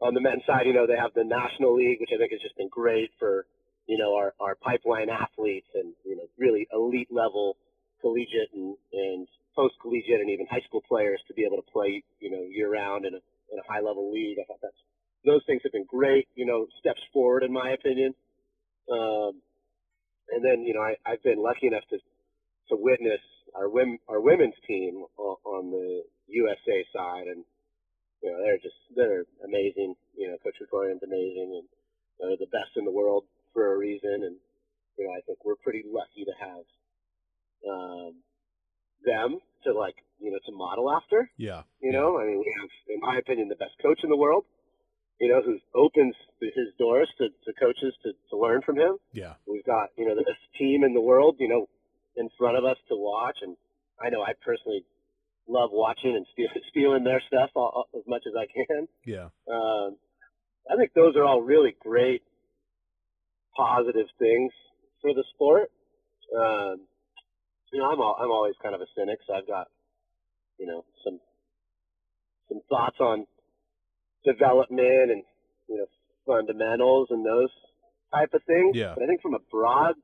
on 0.00 0.14
the 0.14 0.20
men's 0.20 0.42
side, 0.46 0.66
you 0.66 0.74
know, 0.74 0.86
they 0.86 0.96
have 0.96 1.14
the 1.14 1.24
National 1.24 1.74
League, 1.74 2.00
which 2.00 2.10
I 2.14 2.18
think 2.18 2.32
has 2.32 2.40
just 2.40 2.56
been 2.56 2.68
great 2.68 3.10
for, 3.18 3.46
you 3.86 3.98
know, 3.98 4.14
our, 4.14 4.34
our 4.40 4.54
pipeline 4.56 5.08
athletes 5.10 5.68
and, 5.74 5.92
you 6.04 6.16
know, 6.16 6.24
really 6.38 6.66
elite 6.72 7.08
level 7.10 7.56
collegiate 8.00 8.50
and, 8.54 8.76
and 8.92 9.28
post 9.54 9.74
collegiate 9.80 10.20
and 10.20 10.30
even 10.30 10.46
high 10.50 10.62
school 10.66 10.82
players 10.86 11.20
to 11.28 11.34
be 11.34 11.44
able 11.44 11.56
to 11.56 11.70
play, 11.70 12.02
you 12.20 12.30
know, 12.30 12.42
year 12.50 12.70
round 12.70 13.06
in 13.06 13.14
a, 13.14 13.20
in 13.52 13.58
a 13.58 13.72
high 13.72 13.80
level 13.80 14.12
league. 14.12 14.38
I 14.40 14.44
thought 14.46 14.60
that's, 14.62 14.82
those 15.24 15.42
things 15.46 15.62
have 15.64 15.72
been 15.72 15.86
great, 15.88 16.28
you 16.34 16.46
know, 16.46 16.66
steps 16.78 17.00
forward 17.12 17.42
in 17.42 17.52
my 17.52 17.70
opinion. 17.70 18.14
Um, 18.90 19.42
and 20.30 20.44
then, 20.44 20.62
you 20.62 20.74
know, 20.74 20.82
I, 20.82 20.96
I've 21.06 21.22
been 21.22 21.42
lucky 21.42 21.66
enough 21.66 21.84
to, 21.90 21.98
to 22.68 22.76
witness 22.76 23.20
our 23.54 23.68
women, 23.68 23.98
our 24.08 24.20
women's 24.20 24.54
team 24.66 25.04
on, 25.18 25.70
the 25.70 26.02
USA 26.28 26.84
side, 26.92 27.26
and 27.26 27.44
you 28.22 28.30
know 28.30 28.38
they're 28.42 28.58
just 28.58 28.76
they're 28.94 29.24
amazing. 29.44 29.94
You 30.16 30.28
know, 30.28 30.36
Coach 30.42 30.56
Krikorian's 30.60 31.02
amazing, 31.02 31.62
and 31.62 31.68
they're 32.18 32.36
the 32.36 32.50
best 32.50 32.76
in 32.76 32.84
the 32.84 32.90
world 32.90 33.24
for 33.56 33.72
a 33.72 33.78
reason. 33.78 34.20
And 34.28 34.36
you 34.98 35.08
know, 35.08 35.12
I 35.16 35.24
think 35.24 35.38
we're 35.44 35.56
pretty 35.56 35.82
lucky 35.88 36.28
to 36.28 36.34
have 36.36 36.64
um, 37.64 38.12
them 39.04 39.40
to 39.64 39.72
like 39.72 39.96
you 40.20 40.30
know 40.30 40.38
to 40.44 40.52
model 40.52 40.92
after. 40.92 41.30
Yeah. 41.38 41.62
You 41.80 41.92
know, 41.92 42.20
I 42.20 42.26
mean, 42.26 42.38
we 42.38 42.54
have, 42.60 42.68
in 42.92 43.00
my 43.00 43.16
opinion, 43.16 43.48
the 43.48 43.56
best 43.56 43.72
coach 43.80 44.00
in 44.04 44.10
the 44.10 44.16
world. 44.16 44.44
You 45.18 45.32
know, 45.32 45.40
who 45.40 45.56
opens 45.74 46.14
his 46.40 46.76
doors 46.78 47.08
to, 47.16 47.28
to 47.28 47.52
coaches 47.58 47.94
to, 48.04 48.12
to 48.28 48.36
learn 48.36 48.60
from 48.60 48.76
him. 48.76 48.98
Yeah. 49.14 49.32
We've 49.48 49.64
got, 49.64 49.88
you 49.96 50.06
know, 50.06 50.14
the 50.14 50.24
best 50.28 50.44
team 50.58 50.84
in 50.84 50.92
the 50.92 51.00
world. 51.00 51.36
You 51.38 51.48
know, 51.48 51.68
in 52.16 52.28
front 52.38 52.56
of 52.58 52.64
us 52.64 52.76
to 52.88 52.96
watch. 52.96 53.38
And 53.42 53.56
I 54.02 54.10
know 54.10 54.22
I 54.22 54.32
personally 54.44 54.84
love 55.48 55.70
watching 55.72 56.16
and 56.16 56.26
steal, 56.32 56.48
stealing 56.70 57.04
their 57.04 57.22
stuff 57.28 57.50
all, 57.54 57.86
all, 57.92 57.98
as 57.98 58.06
much 58.06 58.22
as 58.26 58.34
I 58.36 58.46
can. 58.52 58.88
Yeah. 59.04 59.28
Um, 59.50 59.96
I 60.70 60.76
think 60.76 60.92
those 60.94 61.14
are 61.16 61.24
all 61.24 61.40
really 61.40 61.76
great, 61.80 62.22
positive 63.56 64.06
things 64.18 64.52
for 65.00 65.14
the 65.14 65.24
sport. 65.34 65.70
Um, 66.36 66.80
you 67.72 67.80
know, 67.80 67.90
I'm 67.90 68.00
all, 68.00 68.16
I'm 68.20 68.30
always 68.30 68.54
kind 68.62 68.74
of 68.74 68.80
a 68.80 68.86
cynic, 68.96 69.18
so 69.26 69.34
I've 69.34 69.46
got, 69.46 69.68
you 70.58 70.66
know, 70.66 70.84
some 71.04 71.20
some 72.48 72.60
thoughts 72.68 72.96
on 73.00 73.26
development 74.24 75.10
and 75.10 75.22
you 75.68 75.78
know 75.78 75.86
fundamentals 76.26 77.08
and 77.10 77.24
those 77.24 77.50
type 78.12 78.34
of 78.34 78.42
things. 78.44 78.76
Yeah. 78.76 78.94
But 78.94 79.04
I 79.04 79.06
think 79.06 79.22
from 79.22 79.34
a 79.34 79.40
broad 79.50 79.94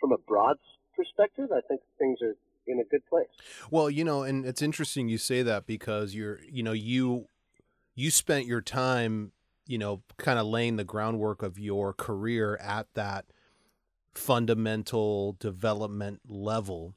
from 0.00 0.12
a 0.12 0.18
broad 0.18 0.56
perspective, 0.96 1.50
I 1.52 1.60
think 1.68 1.80
things 1.98 2.18
are 2.22 2.34
in 2.66 2.80
a 2.80 2.84
good 2.84 3.04
place. 3.08 3.28
Well, 3.70 3.90
you 3.90 4.04
know, 4.04 4.22
and 4.22 4.44
it's 4.44 4.62
interesting 4.62 5.08
you 5.08 5.18
say 5.18 5.42
that 5.42 5.66
because 5.66 6.14
you're, 6.14 6.40
you 6.44 6.62
know, 6.62 6.72
you 6.72 7.26
you 7.94 8.10
spent 8.10 8.46
your 8.46 8.60
time, 8.60 9.32
you 9.66 9.78
know, 9.78 10.02
kind 10.16 10.38
of 10.38 10.46
laying 10.46 10.76
the 10.76 10.84
groundwork 10.84 11.42
of 11.42 11.58
your 11.58 11.92
career 11.92 12.56
at 12.56 12.86
that 12.94 13.26
fundamental 14.14 15.36
development 15.38 16.20
level. 16.28 16.94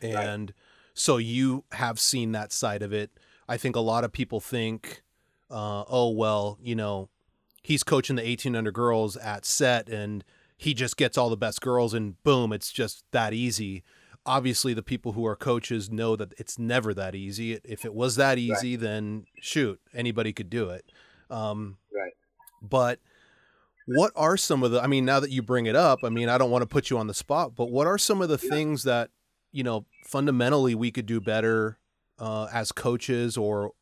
And 0.00 0.50
right. 0.50 0.56
so 0.94 1.16
you 1.16 1.64
have 1.72 1.98
seen 1.98 2.32
that 2.32 2.52
side 2.52 2.82
of 2.82 2.92
it. 2.92 3.10
I 3.48 3.56
think 3.56 3.76
a 3.76 3.80
lot 3.80 4.04
of 4.04 4.12
people 4.12 4.40
think, 4.40 5.02
uh, 5.50 5.84
oh, 5.88 6.10
well, 6.10 6.58
you 6.60 6.74
know, 6.74 7.08
he's 7.62 7.82
coaching 7.82 8.16
the 8.16 8.26
18 8.26 8.54
under 8.54 8.70
girls 8.70 9.16
at 9.16 9.44
set 9.44 9.88
and 9.88 10.24
he 10.56 10.74
just 10.74 10.96
gets 10.96 11.16
all 11.16 11.30
the 11.30 11.36
best 11.36 11.60
girls 11.60 11.94
and 11.94 12.22
boom, 12.24 12.52
it's 12.52 12.72
just 12.72 13.04
that 13.12 13.32
easy. 13.32 13.82
Obviously, 14.26 14.74
the 14.74 14.82
people 14.82 15.12
who 15.12 15.24
are 15.24 15.36
coaches 15.36 15.88
know 15.90 16.14
that 16.16 16.34
it's 16.36 16.58
never 16.58 16.92
that 16.92 17.14
easy. 17.14 17.58
If 17.64 17.84
it 17.84 17.94
was 17.94 18.16
that 18.16 18.36
easy, 18.36 18.76
right. 18.76 18.80
then 18.80 19.24
shoot, 19.40 19.80
anybody 19.94 20.32
could 20.32 20.50
do 20.50 20.68
it. 20.68 20.92
Um, 21.30 21.76
right. 21.94 22.12
But 22.62 23.00
what 23.86 24.12
are 24.16 24.36
some 24.36 24.62
of 24.62 24.70
the, 24.70 24.82
I 24.82 24.86
mean, 24.86 25.04
now 25.04 25.20
that 25.20 25.30
you 25.30 25.42
bring 25.42 25.66
it 25.66 25.74
up, 25.74 26.00
I 26.04 26.10
mean, 26.10 26.28
I 26.28 26.36
don't 26.36 26.50
want 26.50 26.62
to 26.62 26.66
put 26.66 26.90
you 26.90 26.98
on 26.98 27.06
the 27.06 27.14
spot, 27.14 27.54
but 27.56 27.70
what 27.70 27.86
are 27.86 27.96
some 27.96 28.20
of 28.20 28.28
the 28.28 28.38
yeah. 28.42 28.50
things 28.50 28.82
that 28.84 29.10
you 29.50 29.62
know 29.62 29.86
fundamentally 30.04 30.74
we 30.74 30.90
could 30.90 31.06
do 31.06 31.20
better 31.20 31.78
uh, 32.18 32.48
as 32.52 32.70
coaches, 32.72 33.36
or 33.36 33.72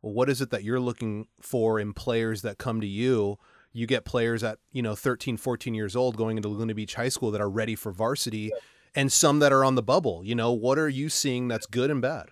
what 0.00 0.28
is 0.28 0.40
it 0.40 0.50
that 0.50 0.62
you're 0.62 0.80
looking 0.80 1.26
for 1.40 1.80
in 1.80 1.92
players 1.92 2.42
that 2.42 2.58
come 2.58 2.80
to 2.80 2.86
you? 2.86 3.38
You 3.72 3.86
get 3.86 4.04
players 4.04 4.44
at 4.44 4.58
you 4.72 4.82
know 4.82 4.94
13, 4.94 5.36
14 5.36 5.74
years 5.74 5.96
old 5.96 6.16
going 6.16 6.36
into 6.36 6.48
Laguna 6.48 6.74
Beach 6.74 6.94
High 6.94 7.08
School 7.08 7.30
that 7.32 7.40
are 7.40 7.50
ready 7.50 7.74
for 7.74 7.90
varsity, 7.90 8.52
and 8.94 9.12
some 9.12 9.40
that 9.40 9.52
are 9.52 9.64
on 9.64 9.74
the 9.74 9.82
bubble. 9.82 10.22
You 10.24 10.36
know, 10.36 10.52
what 10.52 10.78
are 10.78 10.88
you 10.88 11.08
seeing 11.08 11.48
that's 11.48 11.66
good 11.66 11.90
and 11.90 12.00
bad? 12.00 12.26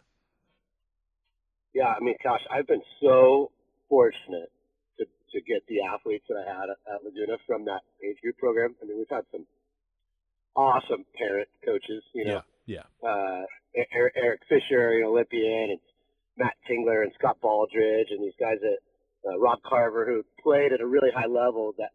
Yeah, 1.75 1.89
I 1.89 1.99
mean, 1.99 2.15
gosh, 2.23 2.43
I've 2.53 2.69
been 2.69 2.83
so 3.03 3.51
fortunate 3.89 4.53
to, 5.35 5.41
get 5.43 5.67
the 5.69 5.83
athletes 5.83 6.25
that 6.29 6.39
I 6.39 6.47
had 6.47 6.71
at, 6.71 7.05
Laguna 7.05 7.37
from 7.47 7.65
that 7.67 7.83
age 8.03 8.17
group 8.23 8.39
program. 8.39 8.75
I 8.81 8.87
mean, 8.87 8.99
we've 8.99 9.11
had 9.11 9.25
some 9.33 9.47
awesome 10.57 11.05
parent 11.19 11.49
coaches, 11.65 12.03
you 12.15 12.25
know. 12.25 12.43
Yeah. 12.67 12.87
Uh, 13.03 13.43
Erich, 13.93 14.15
Erich 14.17 14.41
Fischer, 14.49 15.01
know, 15.01 15.11
Olympian, 15.11 15.71
and 15.71 15.81
Matt 16.39 16.55
Tingler 16.71 17.03
and 17.03 17.13
Scott 17.19 17.39
Baldridge, 17.43 18.11
and 18.11 18.23
these 18.23 18.39
guys 18.39 18.59
at 18.63 18.79
uh, 19.29 19.39
Rob 19.39 19.59
Carver 19.67 20.07
who 20.07 20.23
played 20.43 20.73
at 20.73 20.81
a 20.81 20.87
really 20.87 21.11
high 21.15 21.27
level 21.27 21.75
that 21.79 21.91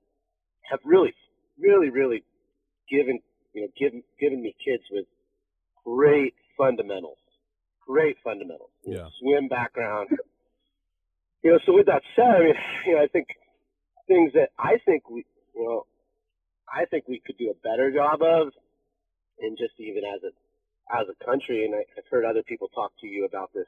have 0.70 0.80
really, 0.84 1.14
really, 1.60 1.90
really 1.90 2.24
given 2.90 3.20
you 3.54 3.62
know 3.62 3.68
given 3.80 4.04
given 4.20 4.42
me 4.42 4.56
kids 4.64 4.84
with 4.92 5.06
great 5.86 6.34
fundamentals, 6.58 7.18
great 7.86 8.18
fundamentals. 8.24 8.72
Yeah. 8.86 9.08
swim 9.20 9.48
background. 9.48 10.10
You 11.44 11.52
know, 11.52 11.60
so 11.66 11.74
with 11.74 11.86
that 11.88 12.02
said, 12.16 12.26
I 12.26 12.40
mean, 12.44 12.54
you 12.88 12.96
know, 12.96 13.04
I 13.04 13.08
think 13.08 13.28
things 14.08 14.34
that 14.34 14.50
I 14.58 14.78
think 14.86 15.10
we, 15.10 15.26
you 15.56 15.64
know, 15.64 15.86
I 16.68 16.86
think 16.86 17.08
we 17.08 17.22
could 17.26 17.38
do 17.38 17.52
a 17.52 17.68
better 17.68 17.92
job 17.92 18.22
of, 18.22 18.52
and 19.40 19.58
just 19.58 19.74
even 19.80 20.04
as 20.04 20.22
a 20.24 20.32
as 20.92 21.08
a 21.08 21.26
country, 21.26 21.66
and 21.66 21.76
I, 21.76 21.86
I've 21.98 22.10
heard 22.10 22.26
other 22.26 22.44
people 22.44 22.68
talk 22.70 22.92
to 23.02 23.08
you 23.08 23.26
about 23.26 23.52
this 23.54 23.68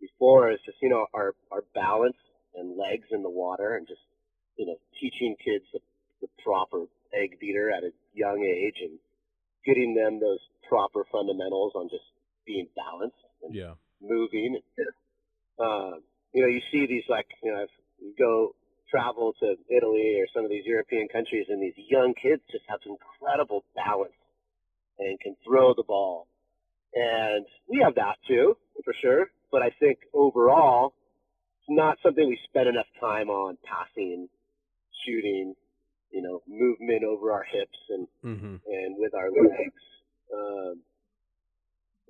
before, 0.00 0.52
is 0.52 0.60
just 0.64 0.78
you 0.80 0.88
know 0.88 1.06
our 1.14 1.34
our 1.50 1.64
balance 1.74 2.16
and 2.54 2.76
legs 2.76 3.08
in 3.10 3.22
the 3.22 3.30
water, 3.30 3.76
and 3.76 3.86
just 3.86 4.00
you 4.56 4.66
know 4.66 4.76
teaching 5.00 5.34
kids 5.44 5.64
the, 5.72 5.80
the 6.20 6.28
proper 6.44 6.84
egg 7.12 7.38
beater 7.40 7.70
at 7.70 7.82
a 7.82 7.90
young 8.14 8.44
age, 8.44 8.76
and 8.80 8.98
getting 9.66 9.94
them 9.94 10.20
those 10.20 10.40
proper 10.68 11.04
fundamentals 11.10 11.72
on 11.74 11.88
just 11.88 12.04
being 12.46 12.68
balanced 12.76 13.16
and 13.42 13.54
Yeah. 13.54 13.74
moving. 14.00 14.60
Uh, 15.58 15.98
you 16.32 16.42
know, 16.42 16.48
you 16.48 16.60
see 16.70 16.86
these 16.86 17.04
like, 17.08 17.26
you 17.42 17.52
know, 17.52 17.62
if 17.62 17.70
you 18.00 18.14
go 18.18 18.54
travel 18.90 19.32
to 19.40 19.54
Italy 19.70 20.16
or 20.20 20.26
some 20.34 20.44
of 20.44 20.50
these 20.50 20.64
European 20.66 21.08
countries, 21.08 21.46
and 21.48 21.62
these 21.62 21.74
young 21.88 22.14
kids 22.20 22.42
just 22.50 22.64
have 22.68 22.80
incredible 22.86 23.64
balance 23.74 24.12
and 24.98 25.18
can 25.20 25.34
throw 25.46 25.74
the 25.74 25.82
ball. 25.82 26.26
And 26.94 27.46
we 27.68 27.80
have 27.82 27.94
that 27.94 28.16
too, 28.28 28.56
for 28.84 28.94
sure. 29.00 29.26
But 29.50 29.62
I 29.62 29.70
think 29.80 29.98
overall, 30.12 30.94
it's 31.60 31.70
not 31.70 31.96
something 32.02 32.28
we 32.28 32.38
spend 32.48 32.68
enough 32.68 32.86
time 33.00 33.30
on 33.30 33.56
passing, 33.64 34.28
shooting, 35.06 35.54
you 36.10 36.22
know, 36.22 36.42
movement 36.46 37.04
over 37.04 37.32
our 37.32 37.44
hips 37.44 37.78
and 37.90 38.06
Mm-hmm. 38.24 38.56
and 38.66 38.96
with 38.98 39.14
our 39.14 39.30
legs. 39.30 39.82
Um, 40.32 40.82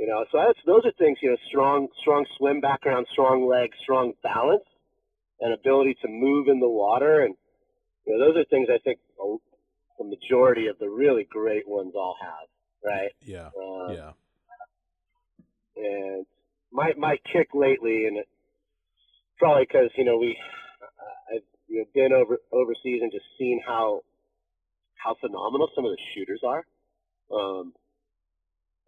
you 0.03 0.09
know, 0.09 0.25
so 0.33 0.39
that's 0.45 0.59
those 0.67 0.85
are 0.85 0.91
things. 0.99 1.19
You 1.23 1.31
know, 1.31 1.37
strong 1.49 1.87
strong 2.01 2.27
swim 2.37 2.61
background, 2.61 3.07
strong 3.13 3.47
legs, 3.47 3.77
strong 3.85 4.15
balance, 4.21 4.65
and 5.39 5.55
ability 5.55 5.97
to 6.03 6.09
move 6.09 6.49
in 6.49 6.59
the 6.59 6.69
water, 6.69 7.21
and 7.21 7.37
you 8.05 8.19
know, 8.19 8.27
those 8.27 8.37
are 8.37 8.45
things 8.51 8.67
I 8.69 8.79
think 8.83 8.99
the 9.17 10.05
majority 10.05 10.67
of 10.67 10.77
the 10.81 10.89
really 10.89 11.25
great 11.31 11.69
ones 11.69 11.93
all 11.95 12.17
have. 12.21 12.49
Right. 12.85 13.13
Yeah. 13.21 13.51
Um, 13.57 13.95
Yeah. 13.95 14.13
and 15.77 16.27
my 16.73 16.95
my 16.99 17.17
kick 17.33 17.51
lately, 17.55 18.07
and 18.07 18.19
probably 19.39 19.67
because 19.69 19.91
you 19.97 20.05
know 20.05 20.19
we 20.19 20.37
I've 21.33 21.43
you 21.69 21.79
know 21.79 21.85
been 21.95 22.13
over 22.13 22.39
overseas 22.51 23.03
and 23.03 23.13
just 23.13 23.27
seen 23.39 23.61
how 23.65 24.01
how 24.97 25.15
phenomenal 25.21 25.71
some 25.77 25.85
of 25.85 25.93
the 25.93 26.03
shooters 26.13 26.43
are, 26.45 26.65
um, 27.33 27.73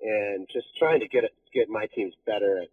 and 0.04 0.46
just 0.52 0.66
trying 0.78 1.00
to 1.00 1.08
get 1.08 1.24
it 1.24 1.32
get 1.52 1.68
my 1.68 1.86
teams 1.94 2.14
better 2.26 2.60
at 2.62 2.68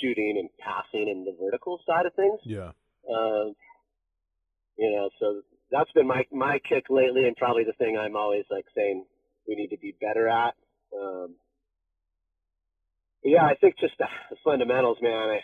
shooting 0.00 0.36
and 0.38 0.48
passing 0.58 1.08
and 1.08 1.26
the 1.26 1.36
vertical 1.40 1.80
side 1.86 2.06
of 2.06 2.14
things. 2.14 2.40
Yeah. 2.44 2.72
Um, 3.08 3.54
you 4.76 4.90
know, 4.92 5.10
so 5.20 5.42
that's 5.70 5.90
been 5.92 6.06
my 6.06 6.24
my 6.32 6.58
kick 6.68 6.86
lately, 6.88 7.26
and 7.26 7.36
probably 7.36 7.64
the 7.64 7.72
thing 7.74 7.98
I'm 7.98 8.16
always 8.16 8.44
like 8.50 8.66
saying 8.74 9.04
we 9.46 9.54
need 9.54 9.68
to 9.68 9.78
be 9.78 9.94
better 10.00 10.28
at. 10.28 10.54
Um, 10.96 11.34
yeah, 13.24 13.44
I 13.44 13.54
think 13.54 13.78
just 13.78 13.94
the, 13.98 14.06
the 14.30 14.36
fundamentals, 14.44 14.98
man. 15.02 15.30
I 15.30 15.40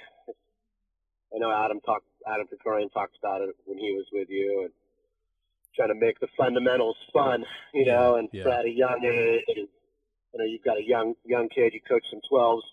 I 1.34 1.38
know 1.38 1.52
Adam 1.52 1.80
talked 1.80 2.06
Adam 2.26 2.46
Krikorian 2.46 2.92
talked 2.92 3.16
about 3.18 3.42
it 3.42 3.54
when 3.66 3.78
he 3.78 3.92
was 3.92 4.06
with 4.12 4.28
you, 4.30 4.62
and 4.62 4.70
trying 5.76 5.88
to 5.88 5.94
make 5.94 6.20
the 6.20 6.28
fundamentals 6.38 6.96
fun, 7.12 7.44
you 7.72 7.84
know, 7.84 8.16
and 8.16 8.28
yeah. 8.32 8.48
at 8.48 8.64
a 8.64 8.70
young 8.70 9.04
age. 9.04 9.42
And, 9.48 9.68
you 10.34 10.38
know, 10.38 10.44
you've 10.44 10.64
got 10.64 10.76
a 10.76 10.84
young 10.84 11.14
young 11.24 11.48
kid. 11.48 11.72
You 11.72 11.80
coached 11.88 12.06
some 12.10 12.20
twelves 12.28 12.64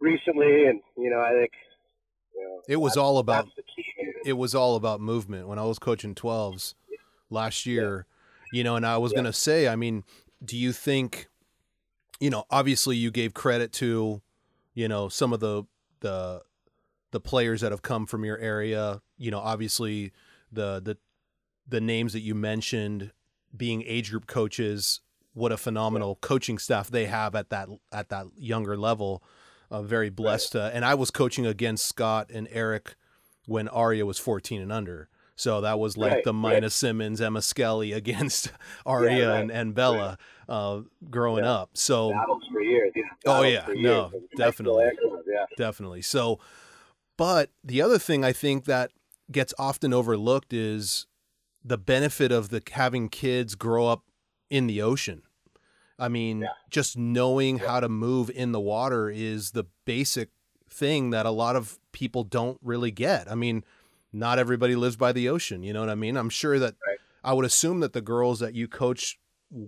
recently, 0.00 0.66
and 0.66 0.80
you 0.96 1.10
know, 1.10 1.20
I 1.20 1.30
think 1.30 1.50
you 2.34 2.42
know, 2.42 2.62
It 2.68 2.76
was 2.76 2.96
all 2.96 3.18
about 3.18 3.48
it 4.24 4.34
was 4.34 4.54
all 4.54 4.76
about 4.76 5.00
movement 5.00 5.48
when 5.48 5.58
I 5.58 5.64
was 5.64 5.78
coaching 5.78 6.14
12s 6.14 6.74
last 7.30 7.66
year, 7.66 8.06
you 8.52 8.62
know, 8.62 8.76
and 8.76 8.86
I 8.86 8.98
was 8.98 9.12
Yeah. 9.12 9.16
going 9.16 9.24
to 9.26 9.32
say, 9.32 9.66
I 9.66 9.76
mean, 9.76 10.04
do 10.44 10.56
you 10.56 10.72
think, 10.72 11.28
you 12.20 12.28
know, 12.30 12.44
obviously 12.50 12.96
you 12.96 13.10
gave 13.10 13.32
credit 13.34 13.72
to, 13.74 14.20
you 14.74 14.88
know, 14.88 15.08
some 15.08 15.32
of 15.32 15.40
the, 15.40 15.64
the, 16.00 16.42
the 17.12 17.20
players 17.20 17.62
that 17.62 17.72
have 17.72 17.82
come 17.82 18.04
from 18.06 18.24
your 18.24 18.36
area, 18.38 19.00
you 19.16 19.30
know, 19.30 19.38
obviously 19.38 20.12
the, 20.52 20.80
the, 20.84 20.98
the 21.66 21.80
names 21.80 22.12
that 22.12 22.20
you 22.20 22.34
mentioned 22.34 23.12
being 23.56 23.82
age 23.86 24.10
group 24.10 24.26
coaches, 24.26 25.00
what 25.34 25.52
a 25.52 25.56
phenomenal 25.56 26.16
coaching 26.20 26.58
staff 26.58 26.90
they 26.90 27.06
have 27.06 27.34
at 27.34 27.50
that, 27.50 27.68
at 27.92 28.08
that 28.08 28.26
younger 28.36 28.76
level. 28.76 29.22
Uh, 29.70 29.82
very 29.82 30.10
blessed. 30.10 30.56
Uh, 30.56 30.70
and 30.72 30.84
I 30.84 30.94
was 30.94 31.10
coaching 31.12 31.46
against 31.46 31.86
Scott 31.86 32.30
and 32.34 32.48
Erich 32.50 32.96
when 33.46 33.68
Aria 33.68 34.04
was 34.04 34.18
14 34.18 34.60
and 34.60 34.72
under. 34.72 35.08
So 35.36 35.60
that 35.62 35.78
was 35.78 35.96
like 35.96 36.12
Right, 36.12 36.24
the 36.24 36.34
right. 36.34 36.54
Mina 36.54 36.70
Simmons, 36.70 37.20
Emma 37.20 37.40
Skelly 37.40 37.92
against 38.02 38.50
Aria 38.84 39.30
right, 39.30 39.40
and, 39.40 39.50
and 39.50 39.74
Bella 39.74 40.18
uh, 40.48 40.80
growing 41.08 41.44
Yeah. 41.44 41.52
up. 41.52 41.70
So 41.74 42.10
battles 42.10 42.42
for 42.52 42.60
years. 42.60 42.92
Yeah, 42.96 43.02
Oh, 43.26 43.42
yeah, 43.42 43.64
no, 43.68 44.10
years. 44.12 44.22
Definitely. 44.36 44.84
high 44.84 44.90
school 44.96 45.14
and 45.14 45.24
college, 45.24 45.26
Yeah. 45.28 45.46
definitely. 45.56 46.02
So, 46.02 46.40
but 47.16 47.50
the 47.62 47.80
other 47.80 47.98
thing 47.98 48.24
I 48.24 48.32
think 48.32 48.64
that 48.64 48.90
gets 49.30 49.54
often 49.58 49.92
overlooked 49.94 50.52
is 50.52 51.06
the 51.64 51.78
benefit 51.78 52.32
of 52.32 52.48
the 52.48 52.62
having 52.72 53.08
kids 53.08 53.54
grow 53.54 53.86
up 53.86 54.02
in 54.50 54.66
the 54.66 54.82
ocean. 54.82 55.22
I 55.98 56.08
mean, 56.08 56.40
Yeah. 56.40 56.48
just 56.70 56.96
knowing 56.98 57.58
how 57.58 57.80
to 57.80 57.88
move 57.88 58.30
in 58.30 58.52
the 58.52 58.60
water 58.60 59.08
is 59.10 59.52
the 59.52 59.64
basic 59.84 60.30
thing 60.68 61.10
that 61.10 61.26
a 61.26 61.30
lot 61.30 61.56
of 61.56 61.78
people 61.92 62.24
don't 62.24 62.58
really 62.62 62.90
get. 62.90 63.30
I 63.30 63.34
mean, 63.34 63.64
not 64.12 64.38
everybody 64.38 64.74
lives 64.76 64.96
by 64.96 65.12
the 65.12 65.28
ocean, 65.28 65.62
you 65.62 65.72
know 65.72 65.80
what 65.80 65.90
I 65.90 65.94
mean? 65.94 66.16
I'm 66.16 66.30
sure 66.30 66.58
that 66.58 66.74
Right. 66.86 66.98
I 67.22 67.32
would 67.34 67.44
assume 67.44 67.80
that 67.80 67.92
the 67.92 68.00
girls 68.00 68.40
that 68.40 68.54
you 68.54 68.66
coach 68.66 69.18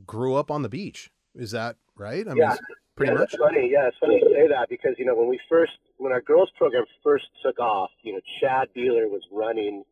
grew 0.06 0.34
up 0.34 0.50
on 0.50 0.62
the 0.62 0.68
beach. 0.68 1.10
Is 1.34 1.50
that 1.52 1.76
right? 1.96 2.26
I 2.26 2.30
mean, 2.30 2.38
Yeah. 2.38 2.54
is- 2.54 2.60
pretty 2.96 3.12
yeah, 3.12 3.18
much. 3.18 3.34
Funny. 3.38 3.70
Yeah, 3.70 3.88
it's 3.88 3.96
funny 3.98 4.16
you 4.16 4.28
say 4.34 4.46
that 4.48 4.68
because 4.68 4.94
you 4.98 5.04
know 5.04 5.14
when 5.14 5.28
we 5.28 5.38
first 5.48 5.72
when 5.98 6.12
our 6.12 6.20
girls 6.20 6.50
program 6.58 6.84
first 7.02 7.26
took 7.42 7.58
off, 7.60 7.90
you 8.02 8.12
know 8.12 8.20
Chad 8.40 8.68
Beeler 8.74 9.08
was 9.08 9.22
running 9.30 9.84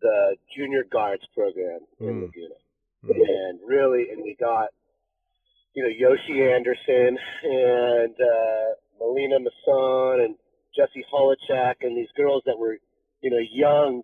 the 0.00 0.36
junior 0.54 0.84
guards 0.84 1.24
program 1.34 1.80
in 2.00 2.06
Mm. 2.06 2.22
Laguna, 2.22 2.30
Mm. 2.30 2.44
and 2.44 2.45
really, 3.76 4.10
and 4.10 4.22
we 4.22 4.36
got 4.38 4.68
you 5.74 5.82
know 5.82 5.88
Yoshi 6.02 6.42
Anderson 6.42 7.18
and 7.44 8.14
uh, 8.14 8.68
Melina 8.98 9.38
Masson 9.40 10.20
and 10.24 10.34
Jesse 10.76 11.04
Holochek 11.12 11.76
and 11.82 11.96
these 11.96 12.12
girls 12.16 12.42
that 12.46 12.58
were 12.58 12.76
you 13.20 13.30
know 13.30 13.42
young, 13.52 14.02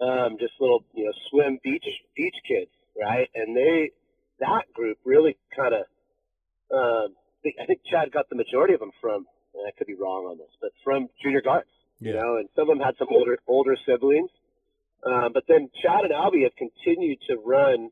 um, 0.00 0.36
just 0.40 0.54
little 0.60 0.84
you 0.94 1.04
know 1.04 1.12
swim 1.30 1.58
beach 1.62 1.86
beach 2.16 2.34
kids, 2.48 2.70
right? 3.00 3.28
And 3.34 3.56
they 3.56 3.90
that 4.40 4.64
group 4.74 4.98
really 5.04 5.36
kind 5.56 5.74
of 5.74 5.84
um, 6.74 7.14
I 7.60 7.66
think- 7.66 7.80
Chad 7.90 8.10
got 8.10 8.28
the 8.30 8.36
majority 8.36 8.74
of 8.74 8.80
them 8.80 8.90
from, 9.00 9.26
and 9.54 9.62
I 9.68 9.70
could 9.76 9.86
be 9.86 9.94
wrong 9.94 10.24
on 10.26 10.38
this, 10.38 10.48
but 10.60 10.70
from 10.82 11.08
junior 11.22 11.42
guards, 11.42 11.68
you 12.00 12.12
know, 12.14 12.36
and 12.38 12.48
some 12.56 12.68
of 12.70 12.76
them 12.76 12.84
had 12.84 12.96
some 12.98 13.08
older 13.10 13.38
older 13.46 13.76
siblings. 13.86 14.30
Um, 15.06 15.32
but 15.34 15.44
then 15.46 15.68
Chad 15.82 16.02
and 16.04 16.12
Albie 16.12 16.44
have 16.44 16.56
continued 16.56 17.18
to 17.28 17.36
run, 17.44 17.90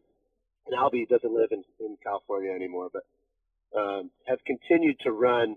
and 0.66 0.77
Albie 0.77 1.09
doesn't 1.09 1.33
live 1.33 1.51
in, 1.51 1.64
in 1.81 1.96
California 2.03 2.53
anymore, 2.53 2.88
but 2.92 3.03
um, 3.79 4.11
have 4.27 4.38
continued 4.46 4.96
to 5.01 5.12
run, 5.12 5.57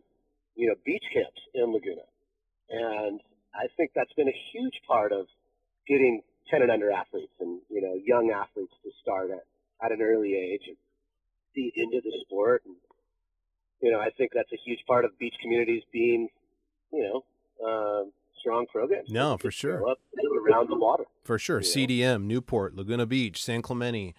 you 0.55 0.67
know, 0.67 0.75
beach 0.85 1.03
camps 1.13 1.41
in 1.53 1.73
Laguna. 1.73 2.07
And 2.69 3.19
I 3.53 3.67
think 3.77 3.91
that's 3.95 4.13
been 4.13 4.27
a 4.27 4.39
huge 4.51 4.73
part 4.87 5.11
of 5.11 5.27
getting 5.87 6.21
10 6.49 6.61
and 6.61 6.71
under 6.71 6.91
athletes 6.91 7.33
and, 7.39 7.59
you 7.69 7.81
know, 7.81 7.93
young 8.05 8.31
athletes 8.31 8.73
to 8.83 8.89
start 9.01 9.29
at, 9.31 9.45
at 9.83 9.91
an 9.91 10.01
early 10.01 10.35
age 10.35 10.61
and 10.67 10.77
feed 11.53 11.73
into 11.75 12.01
the 12.03 12.11
sport. 12.21 12.63
And, 12.65 12.75
you 13.81 13.91
know, 13.91 13.99
I 13.99 14.09
think 14.17 14.31
that's 14.33 14.51
a 14.51 14.59
huge 14.65 14.79
part 14.87 15.05
of 15.05 15.17
beach 15.19 15.35
communities 15.41 15.83
being, 15.91 16.29
you 16.91 17.03
know, 17.03 17.67
um, 17.67 18.11
strong 18.39 18.65
programs. 18.71 19.09
No, 19.09 19.37
for 19.37 19.51
sure. 19.51 19.81
Around 19.81 20.69
the 20.69 20.77
water. 20.77 21.05
For 21.23 21.39
sure. 21.39 21.61
CDM, 21.61 22.23
Newport, 22.23 22.75
Laguna 22.75 23.05
Beach, 23.05 23.43
San 23.43 23.61
Clemente. 23.61 24.13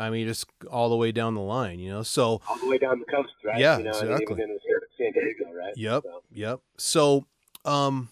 I 0.00 0.10
mean, 0.10 0.26
just 0.26 0.46
all 0.70 0.88
the 0.88 0.96
way 0.96 1.12
down 1.12 1.34
the 1.34 1.40
line, 1.42 1.78
you 1.78 1.90
know. 1.90 2.02
So 2.02 2.40
all 2.48 2.58
the 2.58 2.68
way 2.68 2.78
down 2.78 2.98
the 2.98 3.04
coast, 3.04 3.32
right? 3.44 3.58
Yeah, 3.58 3.78
you 3.78 3.84
know, 3.84 3.90
exactly. 3.90 4.36
even 4.36 4.50
in 4.50 4.58
San 4.96 5.12
Diego, 5.12 5.52
right? 5.52 5.76
Yep. 5.76 6.02
So, 6.04 6.22
Yep. 6.32 6.60
So, 6.78 7.26
um, 7.64 8.08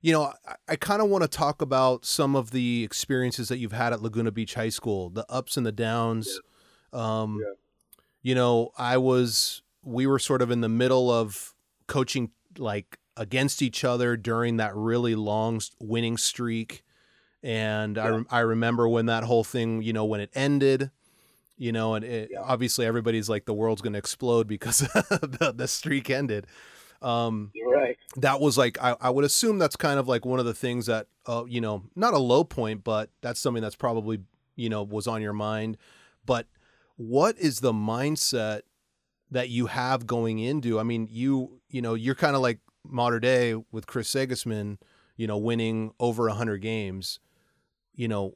you 0.00 0.12
know, 0.12 0.32
I, 0.46 0.54
I 0.68 0.76
kind 0.76 1.02
of 1.02 1.08
want 1.08 1.22
to 1.22 1.28
talk 1.28 1.60
about 1.60 2.04
some 2.04 2.36
of 2.36 2.52
the 2.52 2.84
experiences 2.84 3.48
that 3.48 3.58
you've 3.58 3.72
had 3.72 3.92
at 3.92 4.00
Laguna 4.00 4.30
Beach 4.30 4.54
High 4.54 4.68
School, 4.68 5.10
the 5.10 5.26
ups 5.28 5.56
and 5.56 5.66
the 5.66 5.72
downs. 5.72 6.40
Um, 6.92 7.40
Yeah. 7.40 7.54
You 8.24 8.36
know, 8.36 8.70
I 8.78 8.98
was, 8.98 9.62
we 9.82 10.06
were 10.06 10.20
sort 10.20 10.42
of 10.42 10.52
in 10.52 10.60
the 10.60 10.68
middle 10.68 11.10
of 11.10 11.54
coaching 11.88 12.30
like 12.56 12.98
against 13.16 13.60
each 13.62 13.82
other 13.82 14.16
during 14.16 14.58
that 14.58 14.76
really 14.76 15.16
long 15.16 15.60
winning 15.80 16.16
streak. 16.16 16.84
And 17.42 17.98
I, 17.98 18.04
Yeah. 18.04 18.10
rem- 18.10 18.26
I 18.30 18.40
remember 18.40 18.88
when 18.88 19.06
that 19.06 19.24
whole 19.24 19.44
thing, 19.44 19.82
you 19.82 19.92
know, 19.92 20.04
when 20.04 20.20
it 20.20 20.30
ended, 20.34 20.90
you 21.56 21.72
know, 21.72 21.94
and 21.94 22.04
it, 22.04 22.30
Yeah. 22.32 22.40
obviously 22.42 22.86
everybody's 22.86 23.28
like 23.28 23.44
the 23.46 23.54
world's 23.54 23.82
going 23.82 23.92
to 23.94 23.98
explode 23.98 24.46
because 24.46 24.78
the, 25.10 25.52
the 25.56 25.66
streak 25.68 26.08
ended. 26.10 26.46
Um, 27.00 27.50
you're 27.54 27.68
right. 27.72 27.96
that 28.18 28.40
was 28.40 28.56
like 28.56 28.80
I, 28.80 28.96
I 29.00 29.10
would 29.10 29.24
assume 29.24 29.58
that's 29.58 29.74
kind 29.74 29.98
of 29.98 30.06
like 30.06 30.24
one 30.24 30.38
of 30.38 30.44
the 30.46 30.54
things 30.54 30.86
that 30.86 31.08
uh, 31.26 31.42
you 31.48 31.60
know 31.60 31.82
not 31.96 32.14
a 32.14 32.18
low 32.18 32.44
point 32.44 32.84
but 32.84 33.10
that's 33.22 33.40
something 33.40 33.60
that's 33.60 33.74
probably 33.74 34.20
you 34.54 34.68
know 34.68 34.84
was 34.84 35.08
on 35.08 35.20
your 35.20 35.32
mind 35.32 35.76
but 36.24 36.46
what 36.94 37.36
is 37.40 37.58
the 37.58 37.72
mindset 37.72 38.60
that 39.32 39.48
you 39.48 39.66
have 39.66 40.06
going 40.06 40.38
into 40.38 40.78
i 40.78 40.84
mean 40.84 41.08
you 41.10 41.60
you 41.70 41.82
know 41.82 41.94
you're 41.94 42.14
kind 42.14 42.36
of 42.36 42.42
like 42.42 42.60
modern 42.86 43.20
day 43.20 43.56
with 43.72 43.88
chris 43.88 44.08
segisman 44.14 44.78
you 45.16 45.26
know 45.26 45.36
winning 45.38 45.92
over 45.98 46.28
100 46.28 46.58
games 46.58 47.18
you 47.94 48.08
know 48.08 48.34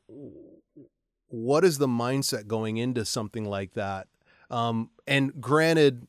what 1.28 1.64
is 1.64 1.78
the 1.78 1.88
mindset 1.88 2.46
going 2.46 2.76
into 2.76 3.04
something 3.04 3.44
like 3.44 3.72
that? 3.74 4.06
Um 4.50 4.90
and 5.06 5.40
granted 5.40 6.06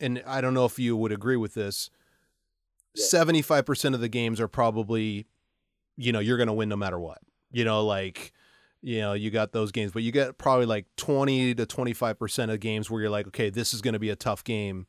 and 0.00 0.22
i 0.26 0.40
don't 0.40 0.54
know 0.54 0.64
if 0.64 0.78
you 0.78 0.96
would 0.96 1.12
agree 1.12 1.36
with 1.36 1.54
this 1.54 1.90
Yeah. 2.94 3.04
75% 3.04 3.94
of 3.94 4.00
the 4.00 4.08
games 4.08 4.40
are 4.40 4.48
probably 4.48 5.26
you 5.96 6.10
know 6.12 6.18
you're 6.20 6.36
going 6.36 6.46
to 6.48 6.52
win 6.52 6.68
no 6.68 6.76
matter 6.76 6.98
what. 6.98 7.18
You 7.52 7.64
know 7.64 7.84
like 7.84 8.32
you 8.82 9.00
know 9.00 9.12
you 9.12 9.30
got 9.30 9.52
those 9.52 9.70
games 9.72 9.92
but 9.92 10.02
you 10.02 10.10
get 10.10 10.38
probably 10.38 10.64
like 10.66 10.86
20 10.96 11.54
to 11.56 11.66
25% 11.66 12.52
of 12.52 12.60
games 12.60 12.90
where 12.90 13.02
you're 13.02 13.10
like 13.10 13.26
okay 13.28 13.50
this 13.50 13.74
is 13.74 13.82
going 13.82 13.92
to 13.92 13.98
be 14.00 14.10
a 14.10 14.16
tough 14.16 14.42
game. 14.42 14.86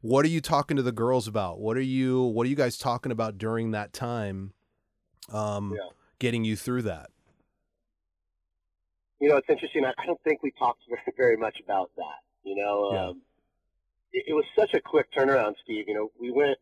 What 0.00 0.24
are 0.24 0.28
you 0.28 0.40
talking 0.40 0.76
to 0.78 0.82
the 0.82 0.92
girls 0.92 1.28
about? 1.28 1.60
What 1.60 1.76
are 1.76 1.82
you 1.82 2.22
what 2.22 2.46
are 2.46 2.48
you 2.50 2.56
guys 2.56 2.78
talking 2.78 3.12
about 3.12 3.36
during 3.38 3.72
that 3.72 3.92
time? 3.92 4.52
Um 5.32 5.72
Yeah. 5.76 5.88
Getting 6.20 6.44
you 6.44 6.54
through 6.54 6.82
that 6.82 7.10
You 9.20 9.28
know, 9.28 9.36
it's 9.36 9.48
interesting. 9.50 9.84
I, 9.84 9.92
I 9.98 10.06
don't 10.06 10.20
think 10.22 10.42
we 10.42 10.52
talked 10.58 10.80
very, 10.88 11.12
very 11.16 11.36
much 11.36 11.58
about 11.64 11.90
that. 11.96 12.20
You 12.44 12.56
know, 12.56 12.92
Yeah. 12.92 13.06
um, 13.08 13.22
it, 14.12 14.24
it 14.28 14.34
was 14.34 14.44
such 14.58 14.72
a 14.74 14.80
quick 14.80 15.08
turnaround, 15.12 15.54
Steve. 15.64 15.84
You 15.88 15.94
know, 15.94 16.10
we 16.20 16.30
went 16.30 16.58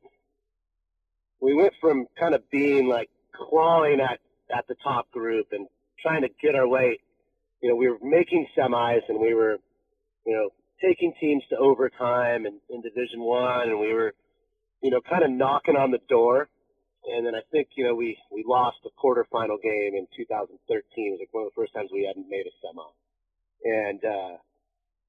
we 1.40 1.54
went 1.54 1.72
from 1.80 2.06
kind 2.18 2.34
of 2.34 2.42
being 2.50 2.88
like 2.88 3.10
clawing 3.34 4.00
at 4.00 4.18
at 4.56 4.66
the 4.66 4.74
top 4.82 5.10
group 5.12 5.46
and 5.52 5.66
trying 6.02 6.22
to 6.22 6.28
get 6.42 6.54
our 6.54 6.66
way. 6.66 6.98
You 7.62 7.68
know, 7.70 7.76
we 7.76 7.88
were 7.88 7.98
making 8.02 8.46
semis 8.56 9.02
and 9.08 9.18
we 9.20 9.34
were, 9.34 9.58
you 10.26 10.34
know, 10.34 10.50
taking 10.82 11.12
teams 11.20 11.42
to 11.50 11.56
overtime 11.56 12.46
and 12.46 12.60
in 12.70 12.80
Division 12.82 13.20
One, 13.20 13.68
and 13.68 13.78
we 13.80 13.92
were, 13.92 14.14
you 14.82 14.90
know, 14.90 15.00
kind 15.08 15.22
of 15.24 15.30
knocking 15.30 15.76
on 15.76 15.90
the 15.90 16.00
door. 16.08 16.48
And 17.14 17.24
then 17.26 17.34
I 17.34 17.40
think 17.50 17.68
you 17.76 17.84
know 17.84 17.94
we 17.94 18.16
we 18.30 18.44
lost 18.46 18.78
the 18.84 18.90
quarterfinal 19.02 19.60
game 19.62 19.94
in 19.94 20.06
2013. 20.16 20.58
It 20.60 21.10
was 21.12 21.20
like 21.20 21.32
one 21.32 21.44
of 21.44 21.50
the 21.50 21.56
first 21.60 21.72
times 21.74 21.90
we 21.92 22.04
hadn't 22.06 22.28
made 22.28 22.46
a 22.46 22.54
semi. 22.60 22.82
And 23.64 24.04
uh, 24.04 24.36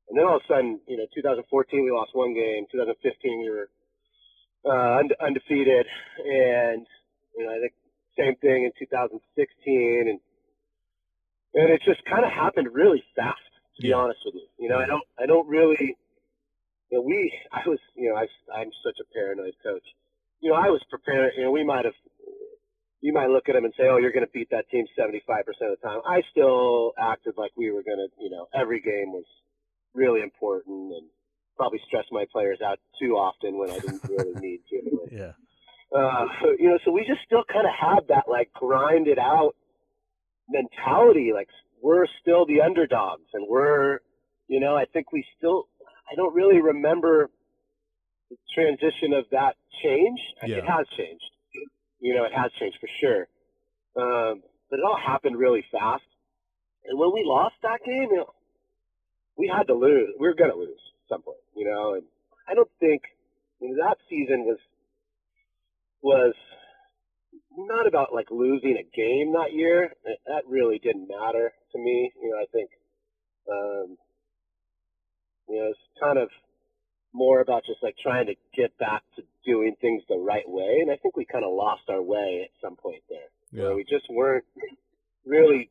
and 0.10 0.18
then 0.18 0.26
all 0.26 0.38
of 0.38 0.42
a 0.44 0.48
sudden, 0.48 0.80
you 0.88 0.98
know, 0.98 1.06
2014 1.14 1.84
we 1.84 1.92
lost 1.92 2.12
one 2.14 2.34
game. 2.34 2.66
2015 2.72 3.42
we 3.44 3.50
were 3.50 3.70
uh, 4.66 5.00
unde- 5.00 5.20
undefeated, 5.20 5.86
and 6.26 6.86
you 7.38 7.46
know 7.46 7.52
I 7.52 7.60
think 7.60 7.74
same 8.18 8.36
thing 8.38 8.64
in 8.66 8.72
2016, 8.80 10.08
and 10.10 10.20
and 11.54 11.70
it 11.72 11.82
just 11.86 12.04
kind 12.06 12.26
of 12.26 12.32
happened 12.32 12.70
really 12.74 13.04
fast. 13.16 13.40
To 13.78 13.82
be 13.82 13.90
Yeah. 13.90 13.96
honest 13.96 14.20
with 14.26 14.36
you, 14.36 14.48
you 14.58 14.70
know, 14.70 14.78
I 14.80 14.86
don't 14.86 15.04
I 15.20 15.26
don't 15.26 15.48
really. 15.48 15.96
You 16.92 16.98
know, 16.98 17.02
we 17.04 17.32
I 17.52 17.62
was 17.70 17.80
you 17.96 18.10
know 18.10 18.16
I 18.16 18.26
I'm 18.54 18.72
such 18.84 18.98
a 19.00 19.06
paranoid 19.14 19.54
coach. 19.64 19.86
You 20.42 20.52
know, 20.52 20.56
I 20.56 20.70
was 20.70 20.82
prepared. 20.90 21.34
You 21.38 21.44
know, 21.44 21.52
we 21.52 21.64
might 21.64 21.86
have 21.86 21.94
you 23.02 23.14
might 23.14 23.30
look 23.30 23.48
at 23.48 23.54
them 23.54 23.66
and 23.66 23.74
say, 23.78 23.84
"Oh, 23.90 23.98
you're 23.98 24.12
going 24.12 24.26
to 24.26 24.32
beat 24.32 24.50
that 24.52 24.70
team 24.70 24.86
75% 24.98 25.16
of 25.22 25.80
the 25.80 25.88
time." 25.88 26.02
I 26.06 26.22
still 26.32 26.94
acted 27.00 27.36
like 27.38 27.52
we 27.56 27.72
were 27.72 27.84
going 27.84 27.98
to, 27.98 28.10
you 28.24 28.30
know, 28.30 28.48
every 28.54 28.82
game 28.82 29.14
was 29.14 29.26
really 29.94 30.22
important, 30.22 30.94
and 30.94 31.08
probably 31.56 31.80
stressed 31.88 32.12
my 32.12 32.26
players 32.32 32.60
out 32.66 32.80
too 33.00 33.14
often 33.16 33.58
when 33.58 33.70
I 33.70 33.80
didn't 33.80 34.04
really 34.04 34.34
need 34.40 34.62
to. 34.70 35.08
yeah 35.12 35.32
Uh, 35.96 36.26
you 36.60 36.70
know, 36.70 36.80
so 36.86 36.92
we 36.92 37.02
just 37.02 37.22
still 37.26 37.44
kind 37.52 37.66
of 37.66 37.74
had 37.74 38.08
that 38.10 38.26
like 38.30 38.52
grind 38.54 39.08
it 39.08 39.20
out 39.20 39.56
mentality. 40.50 41.32
Like 41.34 41.50
we're 41.82 42.06
still 42.22 42.46
the 42.46 42.62
underdogs, 42.62 43.28
and 43.34 43.46
we're, 43.48 44.00
you 44.48 44.60
know, 44.60 44.76
I 44.76 44.86
think 44.86 45.12
we 45.12 45.26
still. 45.38 45.68
I 46.12 46.16
don't 46.16 46.34
really 46.34 46.60
remember 46.60 47.30
the 48.30 48.38
transition 48.54 49.14
of 49.14 49.26
that 49.32 49.56
change. 49.84 50.20
Yeah. 50.46 50.58
It 50.58 50.66
has 50.66 50.88
changed. 50.98 51.24
You 52.00 52.16
know, 52.16 52.24
it 52.24 52.34
has 52.34 52.52
changed 52.60 52.78
for 52.80 52.90
sure. 53.00 53.28
Um, 53.96 54.42
but 54.70 54.80
it 54.80 54.86
all 54.86 54.98
happened 54.98 55.38
really 55.38 55.66
fast. 55.72 56.04
And 56.86 56.98
when 56.98 57.12
we 57.14 57.24
lost 57.26 57.56
that 57.64 57.80
game, 57.86 58.08
you 58.12 58.18
know, 58.18 58.34
we 59.38 59.48
had 59.48 59.68
to 59.68 59.74
lose. 59.74 60.10
We 60.20 60.28
were 60.28 60.36
going 60.36 60.52
to 60.52 60.58
lose 60.58 60.80
at 61.04 61.10
some 61.16 61.22
point, 61.22 61.38
you 61.56 61.66
know. 61.66 61.94
And 61.94 62.04
I 62.48 62.54
don't 62.54 62.70
think 62.80 63.04
you 63.60 63.70
know, 63.70 63.88
that 63.88 63.98
season 64.10 64.46
was 64.46 64.58
was 66.02 66.34
not 67.58 67.88
about 67.88 68.14
like 68.14 68.32
losing 68.32 68.78
a 68.78 68.96
game 68.96 69.34
that 69.34 69.54
year. 69.54 69.94
That 70.28 70.44
really 70.48 70.80
didn't 70.80 71.08
matter 71.08 71.52
to 71.72 71.78
me. 71.80 72.12
You 72.22 72.32
know, 72.32 72.38
I 72.38 72.46
think 72.52 72.70
um, 73.52 73.98
you 75.48 75.60
know 75.60 75.68
it's 75.72 75.80
kind 76.02 76.18
of 76.18 76.30
more 77.14 77.42
about 77.42 77.66
just 77.66 77.82
like 77.82 77.96
trying 78.02 78.28
to 78.28 78.36
get 78.56 78.78
back 78.78 79.04
to 79.16 79.24
doing 79.46 79.76
things 79.82 80.04
the 80.10 80.18
right 80.18 80.48
way. 80.48 80.80
And 80.82 80.92
I 80.92 80.96
think 80.98 81.18
we 81.18 81.26
kind 81.26 81.44
of 81.44 81.52
lost 81.54 81.84
our 81.90 82.02
way 82.02 82.42
at 82.44 82.52
some 82.62 82.76
point 82.76 83.02
there. 83.10 83.20
where 83.52 83.72
yeah 83.72 83.76
we 83.76 83.84
just 83.84 84.06
weren't 84.10 84.46
really 85.26 85.70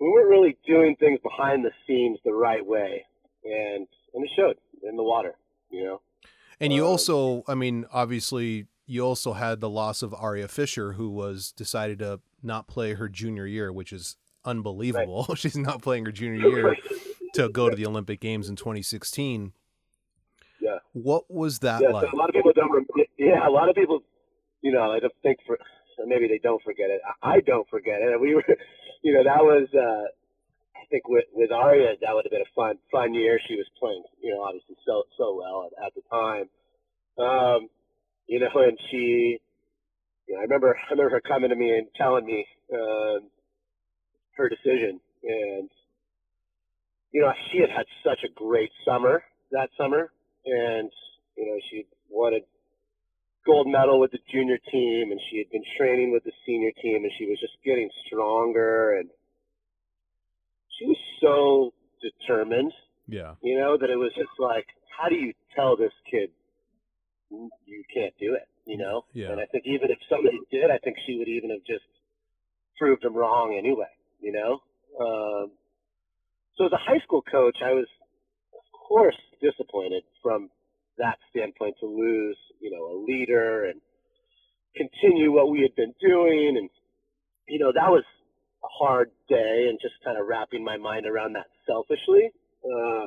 we 0.00 0.08
weren't 0.08 0.28
really 0.28 0.56
doing 0.66 0.96
things 0.96 1.18
behind 1.22 1.64
the 1.64 1.70
scenes 1.86 2.18
the 2.24 2.32
right 2.32 2.64
way, 2.64 3.04
and 3.44 3.86
and 4.14 4.24
it 4.24 4.30
showed 4.36 4.56
in 4.88 4.96
the 4.96 5.02
water. 5.02 5.34
You 5.70 5.84
know. 5.84 6.00
And 6.60 6.72
you 6.72 6.84
Um, 6.84 6.90
also, 6.90 7.44
I 7.46 7.54
mean, 7.54 7.86
obviously, 7.92 8.66
you 8.86 9.04
also 9.04 9.32
had 9.32 9.60
the 9.60 9.68
loss 9.68 10.02
of 10.02 10.14
Aria 10.14 10.48
Fischer, 10.48 10.94
who 10.94 11.10
was 11.10 11.52
decided 11.52 11.98
to 12.00 12.20
not 12.42 12.66
play 12.66 12.94
her 12.94 13.08
junior 13.08 13.46
year, 13.46 13.72
which 13.72 13.92
is 13.92 14.16
unbelievable. 14.44 15.34
She's 15.36 15.56
not 15.56 15.82
playing 15.82 16.04
her 16.06 16.12
junior 16.12 16.48
year 16.48 16.76
to 17.34 17.48
go 17.48 17.68
to 17.68 17.76
the 17.76 17.86
Olympic 17.86 18.20
Games 18.20 18.48
in 18.48 18.56
2016. 18.56 19.52
What 21.02 21.30
was 21.30 21.60
that 21.60 21.82
Yeah, 21.82 21.92
like? 21.92 22.06
so 22.10 22.16
a 22.16 22.18
lot 22.18 22.28
of 22.28 22.34
people 22.34 22.52
don't. 22.54 22.86
Yeah, 23.18 23.46
a 23.46 23.50
lot 23.50 23.68
of 23.68 23.74
people, 23.76 24.00
you 24.62 24.72
know, 24.72 24.90
I 24.92 25.00
don't 25.00 25.12
think 25.22 25.38
for 25.46 25.58
maybe 26.06 26.28
they 26.28 26.38
don't 26.42 26.62
forget 26.62 26.90
it. 26.90 27.00
I 27.22 27.36
I 27.36 27.40
don't 27.40 27.68
forget 27.68 28.00
it. 28.00 28.20
We 28.20 28.34
were, 28.34 28.44
you 29.02 29.14
know, 29.14 29.24
that 29.24 29.42
was. 29.42 29.68
uh 29.74 30.08
I 30.76 30.86
think 30.90 31.08
with 31.08 31.24
with 31.34 31.52
Aria, 31.52 31.94
that 32.00 32.14
would 32.14 32.24
have 32.24 32.30
been 32.30 32.42
a 32.42 32.54
fun 32.54 32.78
fun 32.90 33.12
year. 33.14 33.38
She 33.48 33.56
was 33.56 33.66
playing, 33.78 34.02
you 34.22 34.34
know, 34.34 34.42
obviously 34.42 34.76
so 34.86 35.04
so 35.18 35.34
well 35.36 35.68
at, 35.68 35.86
at 35.86 35.94
the 35.94 36.02
time. 36.10 36.48
Um, 37.18 37.68
you 38.26 38.40
know, 38.40 38.48
and 38.54 38.78
she, 38.90 39.38
you 40.28 40.34
know, 40.34 40.40
I 40.40 40.42
remember 40.42 40.76
I 40.76 40.92
remember 40.92 41.10
her 41.10 41.20
coming 41.20 41.50
to 41.50 41.56
me 41.56 41.76
and 41.76 41.88
telling 41.96 42.24
me 42.24 42.46
um, 42.72 43.28
her 44.36 44.48
decision, 44.48 45.00
and 45.24 45.68
you 47.12 47.20
know, 47.22 47.32
she 47.52 47.58
had 47.60 47.70
had 47.70 47.86
such 48.04 48.20
a 48.24 48.32
great 48.32 48.70
summer 48.86 49.22
that 49.52 49.70
summer, 49.76 50.10
and 50.50 50.90
you 51.36 51.46
know, 51.46 51.58
she 51.70 51.86
won 52.10 52.34
a 52.34 52.40
gold 53.46 53.68
medal 53.68 54.00
with 54.00 54.10
the 54.10 54.18
junior 54.30 54.58
team, 54.70 55.12
and 55.12 55.20
she 55.30 55.38
had 55.38 55.50
been 55.50 55.64
training 55.78 56.12
with 56.12 56.24
the 56.24 56.32
senior 56.44 56.72
team, 56.82 57.04
and 57.04 57.12
she 57.18 57.26
was 57.26 57.38
just 57.40 57.54
getting 57.64 57.88
stronger, 58.06 58.98
and 58.98 59.08
she 60.78 60.86
was 60.86 60.96
so 61.20 61.72
determined, 62.02 62.72
Yeah. 63.06 63.34
you 63.42 63.58
know, 63.58 63.76
that 63.78 63.90
it 63.90 63.96
was 63.96 64.12
just 64.14 64.30
like, 64.38 64.66
how 64.96 65.08
do 65.08 65.14
you 65.14 65.32
tell 65.54 65.76
this 65.76 65.92
kid 66.10 66.30
you 67.30 67.84
can't 67.92 68.14
do 68.18 68.34
it, 68.34 68.48
you 68.64 68.76
know? 68.78 69.04
Yeah. 69.12 69.30
And 69.32 69.40
I 69.40 69.46
think 69.46 69.64
even 69.66 69.90
if 69.90 69.98
somebody 70.08 70.38
did, 70.50 70.70
I 70.70 70.78
think 70.78 70.96
she 71.06 71.18
would 71.18 71.28
even 71.28 71.50
have 71.50 71.64
just 71.66 71.84
proved 72.78 73.02
them 73.02 73.14
wrong 73.14 73.54
anyway, 73.58 73.90
you 74.20 74.32
know? 74.32 74.60
Um, 75.00 75.50
so 76.56 76.66
as 76.66 76.72
a 76.72 76.78
high 76.78 77.00
school 77.04 77.22
coach, 77.22 77.58
I 77.64 77.72
was, 77.72 77.86
of 78.54 78.80
course, 78.88 79.16
disappointed 79.40 80.02
from 80.22 80.50
that 80.98 81.18
standpoint 81.30 81.76
to 81.80 81.86
lose, 81.86 82.36
you 82.60 82.70
know, 82.70 82.92
a 82.92 82.96
leader 83.06 83.66
and 83.66 83.80
continue 84.76 85.32
what 85.32 85.50
we 85.50 85.62
had 85.62 85.74
been 85.76 85.94
doing. 86.00 86.56
And, 86.58 86.70
you 87.46 87.58
know, 87.58 87.72
that 87.72 87.90
was 87.90 88.04
a 88.64 88.68
hard 88.68 89.10
day 89.28 89.66
and 89.68 89.78
just 89.80 89.94
kind 90.04 90.18
of 90.18 90.26
wrapping 90.26 90.64
my 90.64 90.76
mind 90.76 91.06
around 91.06 91.34
that 91.34 91.46
selfishly. 91.66 92.30
Uh, 92.64 93.06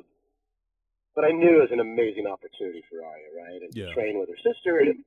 but 1.16 1.26
I 1.26 1.32
knew 1.32 1.60
it 1.60 1.68
was 1.68 1.76
an 1.76 1.82
amazing 1.82 2.26
opportunity 2.28 2.84
for 2.90 3.04
Aria, 3.04 3.28
right? 3.36 3.62
And 3.62 3.76
Yeah. 3.76 3.88
to 3.88 3.94
train 3.94 4.18
with 4.18 4.30
her 4.30 4.40
sister 4.40 4.80
and 4.80 5.04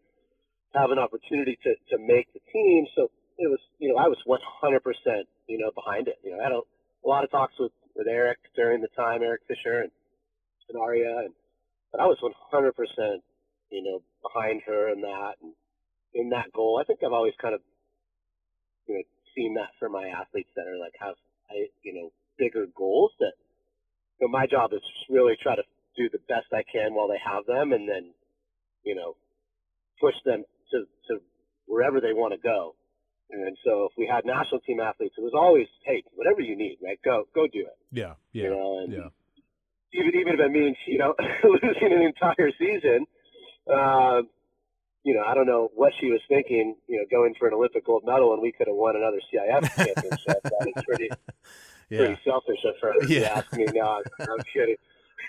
have 0.74 0.90
an 0.90 0.98
opportunity 0.98 1.58
to, 1.64 1.74
to 1.90 1.98
make 1.98 2.32
the 2.34 2.40
team. 2.52 2.86
So 2.94 3.10
it 3.38 3.48
was, 3.48 3.60
you 3.78 3.88
know, 3.88 3.96
I 3.96 4.08
was 4.08 4.18
100%, 4.28 5.24
you 5.48 5.58
know, 5.58 5.70
behind 5.74 6.08
it. 6.08 6.18
You 6.22 6.32
know, 6.32 6.40
I 6.40 6.42
had 6.44 6.52
a, 6.52 6.60
a 6.60 7.08
lot 7.08 7.24
of 7.24 7.30
talks 7.30 7.54
with, 7.58 7.72
with 7.96 8.06
Erich 8.06 8.38
during 8.54 8.80
the 8.82 8.88
time, 8.88 9.22
Erich 9.22 9.42
Fischer 9.48 9.80
and, 9.80 9.90
and 10.68 10.80
Aria, 10.80 11.18
and, 11.18 11.34
but 11.92 12.00
I 12.00 12.06
was 12.06 12.18
100%, 12.22 12.70
you 13.70 13.82
know, 13.82 14.02
behind 14.22 14.62
her 14.66 14.92
in 14.92 15.00
that 15.02 15.34
and 15.42 15.52
in 16.14 16.30
that 16.30 16.52
goal. 16.52 16.78
I 16.80 16.84
think 16.84 17.00
I've 17.04 17.12
always 17.12 17.34
kind 17.40 17.54
of, 17.54 17.60
you 18.86 18.94
know, 18.94 19.02
seen 19.36 19.54
that 19.54 19.70
for 19.78 19.88
my 19.88 20.08
athletes 20.08 20.50
that 20.56 20.66
are 20.66 20.78
like 20.78 20.94
have, 21.00 21.14
I, 21.50 21.66
you 21.82 21.94
know, 21.94 22.12
bigger 22.38 22.66
goals 22.76 23.12
that, 23.20 23.32
you 24.20 24.26
know, 24.26 24.30
my 24.30 24.46
job 24.46 24.72
is 24.72 24.82
really 25.10 25.34
try 25.42 25.56
to 25.56 25.62
do 25.96 26.08
the 26.10 26.18
best 26.28 26.46
I 26.52 26.62
can 26.70 26.94
while 26.94 27.08
they 27.08 27.20
have 27.24 27.46
them 27.46 27.72
and 27.72 27.88
then, 27.88 28.12
you 28.84 28.94
know, 28.94 29.16
push 30.00 30.14
them 30.24 30.44
to, 30.70 30.84
to 31.08 31.20
wherever 31.66 32.00
they 32.00 32.12
want 32.12 32.32
to 32.32 32.38
go. 32.38 32.74
And 33.30 33.56
so 33.64 33.88
if 33.90 33.92
we 33.96 34.06
had 34.06 34.24
national 34.24 34.60
team 34.60 34.80
athletes, 34.80 35.14
it 35.16 35.22
was 35.22 35.32
always, 35.34 35.66
hey, 35.84 36.04
whatever 36.14 36.40
you 36.40 36.56
need, 36.56 36.78
right? 36.82 36.98
Go, 37.04 37.24
go 37.34 37.46
do 37.46 37.60
it. 37.60 37.78
Yeah. 37.90 38.14
You 38.32 38.50
know, 38.50 38.78
and 38.78 38.92
Yeah. 38.92 39.08
Even 39.94 40.12
even 40.20 40.34
if 40.34 40.40
it 40.40 40.50
means 40.50 40.76
you 40.86 40.98
know 40.98 41.14
losing 41.44 41.92
an 41.92 42.02
entire 42.02 42.50
season, 42.58 43.06
um, 43.72 44.28
you 45.04 45.14
know, 45.14 45.22
I 45.26 45.34
don't 45.34 45.46
know 45.46 45.70
what 45.74 45.92
she 46.00 46.06
was 46.10 46.20
thinking. 46.28 46.76
You 46.88 46.98
know, 46.98 47.04
going 47.10 47.34
for 47.38 47.46
an 47.48 47.54
Olympic 47.54 47.86
gold 47.86 48.02
medal 48.04 48.32
and 48.32 48.42
we 48.42 48.52
could 48.52 48.66
have 48.66 48.76
won 48.76 48.96
another 48.96 49.20
CIF 49.32 49.62
championship. 49.76 50.42
that 50.50 50.66
is 50.68 50.74
pretty 50.86 51.10
Yeah. 51.90 51.98
pretty 51.98 52.18
selfish 52.24 52.58
of 52.64 52.74
her. 52.80 52.92
Yeah. 53.06 53.28
ask 53.36 53.46
me. 53.54 53.68
No, 53.72 53.82
I'm, 53.88 54.04
I'm 54.30 54.42
kidding. 54.52 54.76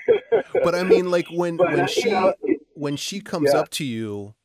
But 0.63 0.75
I 0.75 0.83
mean, 0.83 1.09
like 1.11 1.27
when 1.29 1.57
But, 1.57 1.71
when 1.71 1.81
uh, 1.81 1.87
she 1.87 2.09
you 2.09 2.15
know, 2.15 2.33
when 2.75 2.95
she 2.95 3.19
comes 3.19 3.53
Yeah. 3.53 3.59
up 3.59 3.69
to 3.71 3.83
you, 3.85 4.35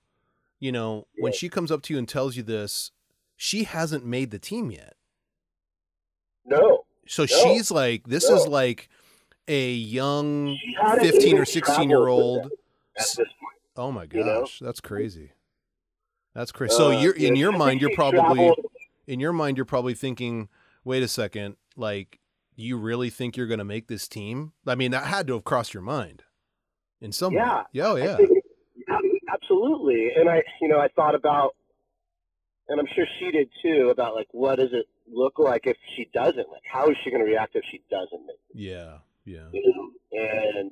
you 0.59 0.73
know, 0.73 1.07
when 1.19 1.33
she 1.33 1.49
comes 1.49 1.71
up 1.71 1.83
to 1.83 1.93
you 1.95 1.99
and 1.99 2.09
tells 2.09 2.37
you 2.37 2.43
this, 2.43 2.91
she 3.37 3.65
hasn't 3.65 4.05
made 4.05 4.31
the 4.31 4.39
team 4.39 4.71
yet. 4.71 4.95
no, 6.45 6.85
So 7.07 7.23
No. 7.23 7.27
she's 7.27 7.71
like, 7.71 8.07
this 8.09 8.29
is 8.29 8.47
like 8.47 8.89
a 9.51 9.73
young 9.73 10.57
15 11.01 11.39
or 11.39 11.45
16 11.45 11.63
traveled 11.65 11.89
year 11.91 12.07
old. 12.09 12.45
them 12.45 12.51
at 12.97 13.03
this 13.05 13.17
point. 13.17 13.29
Oh 13.77 13.91
my 13.93 14.07
You 14.11 14.25
know? 14.25 14.41
gosh, 14.43 14.59
that's 14.61 14.81
crazy. 14.81 15.33
That's 16.35 16.53
crazy. 16.53 16.75
So 16.75 16.89
Uh, 16.93 17.01
you're 17.01 17.15
in 17.17 17.35
your 17.37 17.53
mind, 17.53 17.81
you're 17.81 17.95
probably 17.95 18.53
in 19.07 19.19
your 19.21 19.33
mind, 19.33 19.57
you're 19.57 19.67
probably 19.67 19.95
thinking, 19.95 20.49
wait 20.85 21.03
a 21.03 21.09
second, 21.09 21.57
like 21.77 22.19
you 22.55 22.77
really 22.77 23.11
think 23.11 23.37
you're 23.37 23.47
going 23.49 23.59
to 23.59 23.65
make 23.65 23.89
this 23.89 24.07
team? 24.07 24.53
I 24.67 24.75
mean, 24.75 24.91
that 24.93 25.05
had 25.05 25.27
to 25.29 25.33
have 25.35 25.45
crossed 25.45 25.75
your 25.75 25.83
mind 25.83 26.23
in 27.01 27.11
some 27.11 27.33
way. 27.35 27.41
Yeah. 27.41 27.63
Yeah, 27.73 27.87
oh, 27.89 27.97
yeah. 27.97 28.17
think- 28.17 28.45
absolutely. 29.33 30.11
And 30.17 30.29
I, 30.29 30.43
you 30.61 30.69
know, 30.69 30.79
I 30.79 30.89
thought 30.89 31.15
about, 31.15 31.55
and 32.69 32.79
I'm 32.79 32.87
sure 32.95 33.07
she 33.19 33.31
did 33.31 33.49
too, 33.63 33.89
about 33.91 34.15
like, 34.15 34.29
what 34.33 34.57
does 34.57 34.71
it 34.73 34.87
look 35.13 35.39
like 35.39 35.67
if 35.67 35.77
she 35.97 36.09
doesn't? 36.13 36.49
Like, 36.51 36.63
how 36.71 36.89
is 36.91 36.97
she 37.03 37.11
going 37.11 37.25
to 37.25 37.29
react 37.31 37.57
if 37.57 37.65
she 37.71 37.81
doesn't 37.91 38.27
make 38.27 38.37
Yeah, 38.55 38.99
yeah. 39.31 39.49
You 39.53 39.73
know? 39.75 39.87
And, 40.13 40.71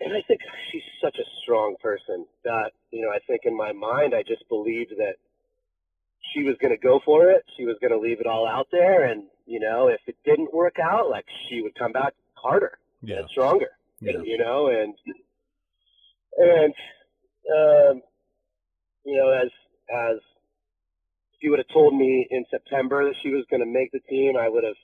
and 0.00 0.12
I 0.12 0.22
think 0.26 0.40
she's 0.70 0.82
such 1.02 1.16
a 1.18 1.26
strong 1.42 1.76
person 1.82 2.26
that, 2.44 2.72
you 2.90 3.02
know, 3.02 3.10
I 3.10 3.18
think 3.26 3.42
in 3.44 3.56
my 3.56 3.72
mind, 3.72 4.14
I 4.14 4.22
just 4.22 4.48
believed 4.48 4.92
that 4.98 5.16
she 6.32 6.42
was 6.42 6.56
going 6.60 6.74
to 6.76 6.82
go 6.82 7.00
for 7.04 7.30
it. 7.30 7.44
She 7.56 7.64
was 7.64 7.76
going 7.80 7.92
to 7.92 7.98
leave 7.98 8.20
it 8.20 8.26
all 8.26 8.46
out 8.46 8.68
there. 8.70 9.04
And, 9.04 9.24
you 9.46 9.60
know, 9.60 9.88
if 9.88 10.00
it 10.06 10.16
didn't 10.24 10.52
work 10.52 10.76
out, 10.82 11.08
like 11.10 11.24
she 11.48 11.62
would 11.62 11.74
come 11.78 11.92
back 11.92 12.14
harder 12.34 12.78
Yeah. 13.02 13.18
and 13.20 13.28
stronger 13.30 13.70
Yeah. 14.00 14.20
you 14.22 14.38
know, 14.38 14.68
and 14.68 14.94
and 16.36 16.74
um, 17.58 18.02
you 19.04 19.16
know, 19.16 19.30
as 19.30 19.50
as 19.92 20.18
she 21.40 21.48
would 21.48 21.58
have 21.58 21.68
told 21.72 21.94
me 21.94 22.26
in 22.30 22.44
September 22.50 23.04
that 23.08 23.14
she 23.22 23.30
was 23.30 23.44
going 23.50 23.60
to 23.60 23.66
make 23.66 23.90
the 23.92 24.00
team, 24.00 24.36
I 24.36 24.48
would 24.48 24.64
have 24.64 24.76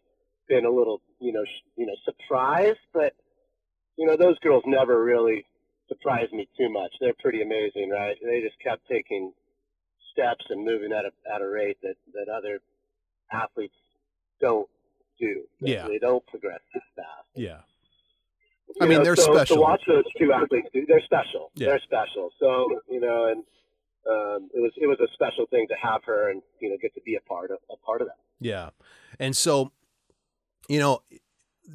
been 0.48 0.64
a 0.64 0.70
little, 0.70 1.00
you 1.24 1.32
know, 1.32 1.44
sh- 1.44 1.64
you 1.76 1.86
know, 1.86 1.94
surprised. 2.04 2.78
But 2.92 3.14
you 3.96 4.06
know, 4.06 4.16
those 4.16 4.38
girls 4.40 4.62
never 4.66 5.02
really 5.02 5.46
surprised 5.88 6.32
me 6.32 6.48
too 6.58 6.70
much. 6.70 6.92
They're 7.00 7.14
pretty 7.20 7.42
amazing, 7.42 7.90
right? 7.90 8.16
They 8.22 8.40
just 8.40 8.58
kept 8.62 8.86
taking 8.88 9.32
steps 10.12 10.44
and 10.50 10.64
moving 10.64 10.92
at 10.92 11.04
a 11.04 11.12
at 11.34 11.40
a 11.40 11.48
rate 11.48 11.78
that 11.82 11.96
that 12.12 12.28
other 12.28 12.60
athletes 13.32 13.74
don't 14.40 14.68
do. 15.18 15.44
They- 15.60 15.72
Yeah. 15.72 15.88
they 15.88 15.98
don't 15.98 16.24
progress 16.26 16.60
as 16.74 16.82
fast. 16.96 17.28
Yeah. 17.34 17.60
You 18.68 18.74
I 18.80 18.86
mean, 18.86 18.98
know, 18.98 19.04
they're 19.04 19.16
so, 19.16 19.32
special. 19.34 19.56
To 19.56 19.62
watch 19.62 19.82
those 19.86 20.04
two 20.18 20.32
athletes, 20.32 20.68
they're 20.72 21.00
special. 21.04 21.50
Yeah. 21.54 21.68
They're 21.68 21.80
special. 21.80 22.30
So 22.40 22.80
you 22.88 23.00
know, 23.00 23.26
and 23.26 23.44
um, 24.10 24.50
it 24.52 24.60
was 24.60 24.72
it 24.76 24.86
was 24.86 24.98
a 25.00 25.08
special 25.14 25.46
thing 25.46 25.66
to 25.68 25.74
have 25.80 26.02
her 26.04 26.30
and 26.30 26.42
you 26.60 26.70
know 26.70 26.76
get 26.80 26.92
to 26.94 27.00
be 27.02 27.14
a 27.16 27.20
part 27.20 27.50
of 27.50 27.58
a 27.70 27.76
part 27.86 28.00
of 28.02 28.08
that. 28.08 28.18
Yeah. 28.40 28.70
And 29.20 29.36
so, 29.36 29.70
you 30.68 30.78
know, 30.78 31.02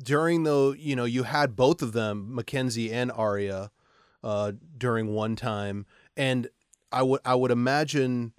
during 0.04 0.44
the, 0.44 0.76
you 0.78 0.96
know, 0.96 1.06
you 1.06 1.24
had 1.24 1.56
both 1.56 1.82
of 1.82 1.94
them, 1.94 2.34
Makenzie 2.36 2.92
and 2.92 3.12
Aria, 3.12 3.72
uh, 4.24 4.54
during 4.78 5.14
one 5.14 5.36
time. 5.36 5.86
And 6.16 6.50
I 6.92 7.04
would, 7.04 7.22
I 7.26 7.36
would 7.36 7.52
imagine, 7.52 8.34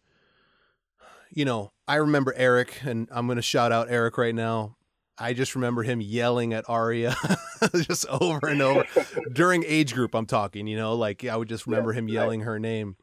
you 1.33 1.45
know, 1.45 1.73
I 1.87 1.97
remember 1.97 2.33
Erich, 2.35 2.83
and 2.85 3.09
I'm 3.11 3.27
going 3.27 3.37
to 3.37 3.43
shout 3.43 3.73
out 3.73 3.91
Erich 3.91 4.17
right 4.19 4.35
now. 4.35 4.77
I 5.19 5.35
just 5.35 5.55
remember 5.55 5.83
him 5.83 6.01
yelling 6.01 6.55
at 6.55 6.65
Aria 6.69 7.15
just 7.75 8.07
over 8.07 8.49
and 8.49 8.63
over 8.63 8.85
during 9.33 9.65
age 9.67 9.93
group. 9.93 10.15
I'm 10.15 10.25
talking, 10.25 10.67
you 10.67 10.77
know, 10.77 10.95
like 10.95 11.25
I 11.25 11.37
would 11.37 11.49
just 11.49 11.67
remember 11.67 11.93
him 11.93 12.07
right. 12.07 12.15
yelling 12.15 12.41
her 12.41 12.59
name. 12.59 12.97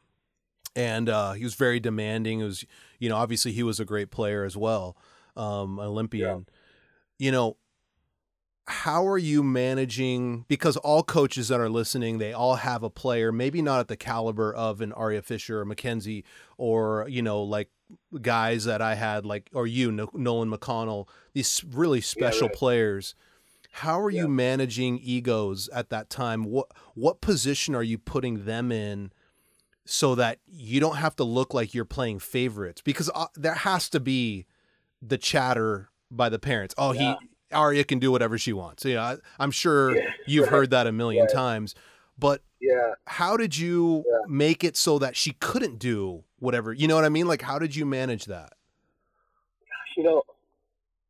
And 0.74 1.08
uh, 1.08 1.32
he 1.32 1.44
was 1.44 1.54
very 1.54 1.80
demanding. 1.80 2.40
It 2.40 2.44
was, 2.44 2.64
you 2.98 3.08
know, 3.08 3.16
obviously 3.16 3.52
he 3.52 3.62
was 3.62 3.78
a 3.78 3.84
great 3.84 4.10
player 4.10 4.44
as 4.44 4.56
well, 4.56 4.96
um, 5.36 5.78
Olympian. 5.78 6.46
You 7.18 7.32
know, 7.32 7.56
how 8.68 9.06
are 9.06 9.18
you 9.18 9.42
managing? 9.42 10.44
Because 10.48 10.76
all 10.76 11.02
coaches 11.02 11.48
that 11.48 11.58
are 11.58 11.70
listening, 11.70 12.18
they 12.18 12.32
all 12.32 12.56
have 12.56 12.82
a 12.82 12.90
player, 12.90 13.32
maybe 13.32 13.62
not 13.62 13.80
at 13.80 13.88
the 13.88 13.96
caliber 13.96 14.52
of 14.52 14.80
an 14.80 14.92
Aria 14.92 15.22
Fischer 15.22 15.60
or 15.60 15.64
Makenzie, 15.64 16.24
or 16.58 17.06
you 17.08 17.22
know, 17.22 17.42
like 17.42 17.70
guys 18.20 18.64
that 18.64 18.82
I 18.82 18.94
had, 18.94 19.24
like 19.24 19.48
or 19.54 19.66
you, 19.66 19.90
Nolan 19.90 20.50
McConnell, 20.50 21.08
these 21.32 21.64
really 21.64 22.00
special 22.00 22.48
right. 22.48 22.56
players. 22.56 23.14
How 23.70 24.00
are 24.00 24.10
you 24.10 24.28
managing 24.28 24.98
egos 24.98 25.68
at 25.70 25.90
that 25.90 26.10
time? 26.10 26.44
What 26.44 26.68
what 26.94 27.20
position 27.20 27.74
are 27.74 27.82
you 27.82 27.98
putting 27.98 28.44
them 28.44 28.70
in? 28.70 29.12
so 29.90 30.14
that 30.14 30.38
you 30.46 30.80
don't 30.80 30.96
have 30.96 31.16
to 31.16 31.24
look 31.24 31.54
like 31.54 31.72
you're 31.72 31.82
playing 31.82 32.18
favorites 32.18 32.82
because 32.82 33.10
uh, 33.14 33.24
there 33.36 33.54
has 33.54 33.88
to 33.88 33.98
be 33.98 34.44
the 35.00 35.16
chatter 35.16 35.88
by 36.10 36.28
the 36.28 36.38
parents. 36.38 36.74
Oh, 36.78 36.92
Yeah. 36.92 37.16
he 37.20 37.28
Aria 37.50 37.82
can 37.84 37.98
do 37.98 38.10
whatever 38.12 38.36
she 38.36 38.52
wants. 38.52 38.84
You 38.84 38.94
know, 38.96 39.02
I, 39.02 39.16
I'm 39.38 39.50
sure 39.50 39.96
Yeah, 39.96 40.10
you've 40.26 40.48
heard 40.48 40.70
that 40.70 40.86
a 40.86 40.92
million 40.92 41.24
Right. 41.24 41.32
times. 41.34 41.74
But 42.18 42.42
Yeah. 42.60 42.94
how 43.06 43.36
did 43.36 43.56
you 43.56 44.04
Yeah. 44.06 44.18
make 44.26 44.64
it 44.64 44.76
so 44.76 44.98
that 44.98 45.16
she 45.16 45.32
couldn't 45.32 45.78
do 45.78 46.24
whatever? 46.40 46.72
You 46.72 46.88
know 46.88 46.94
what 46.94 47.04
I 47.04 47.08
mean? 47.08 47.26
Like, 47.26 47.42
how 47.42 47.58
did 47.58 47.74
you 47.74 47.86
manage 47.86 48.26
that? 48.26 48.52
Gosh, 49.60 49.96
you 49.96 50.02
know, 50.02 50.22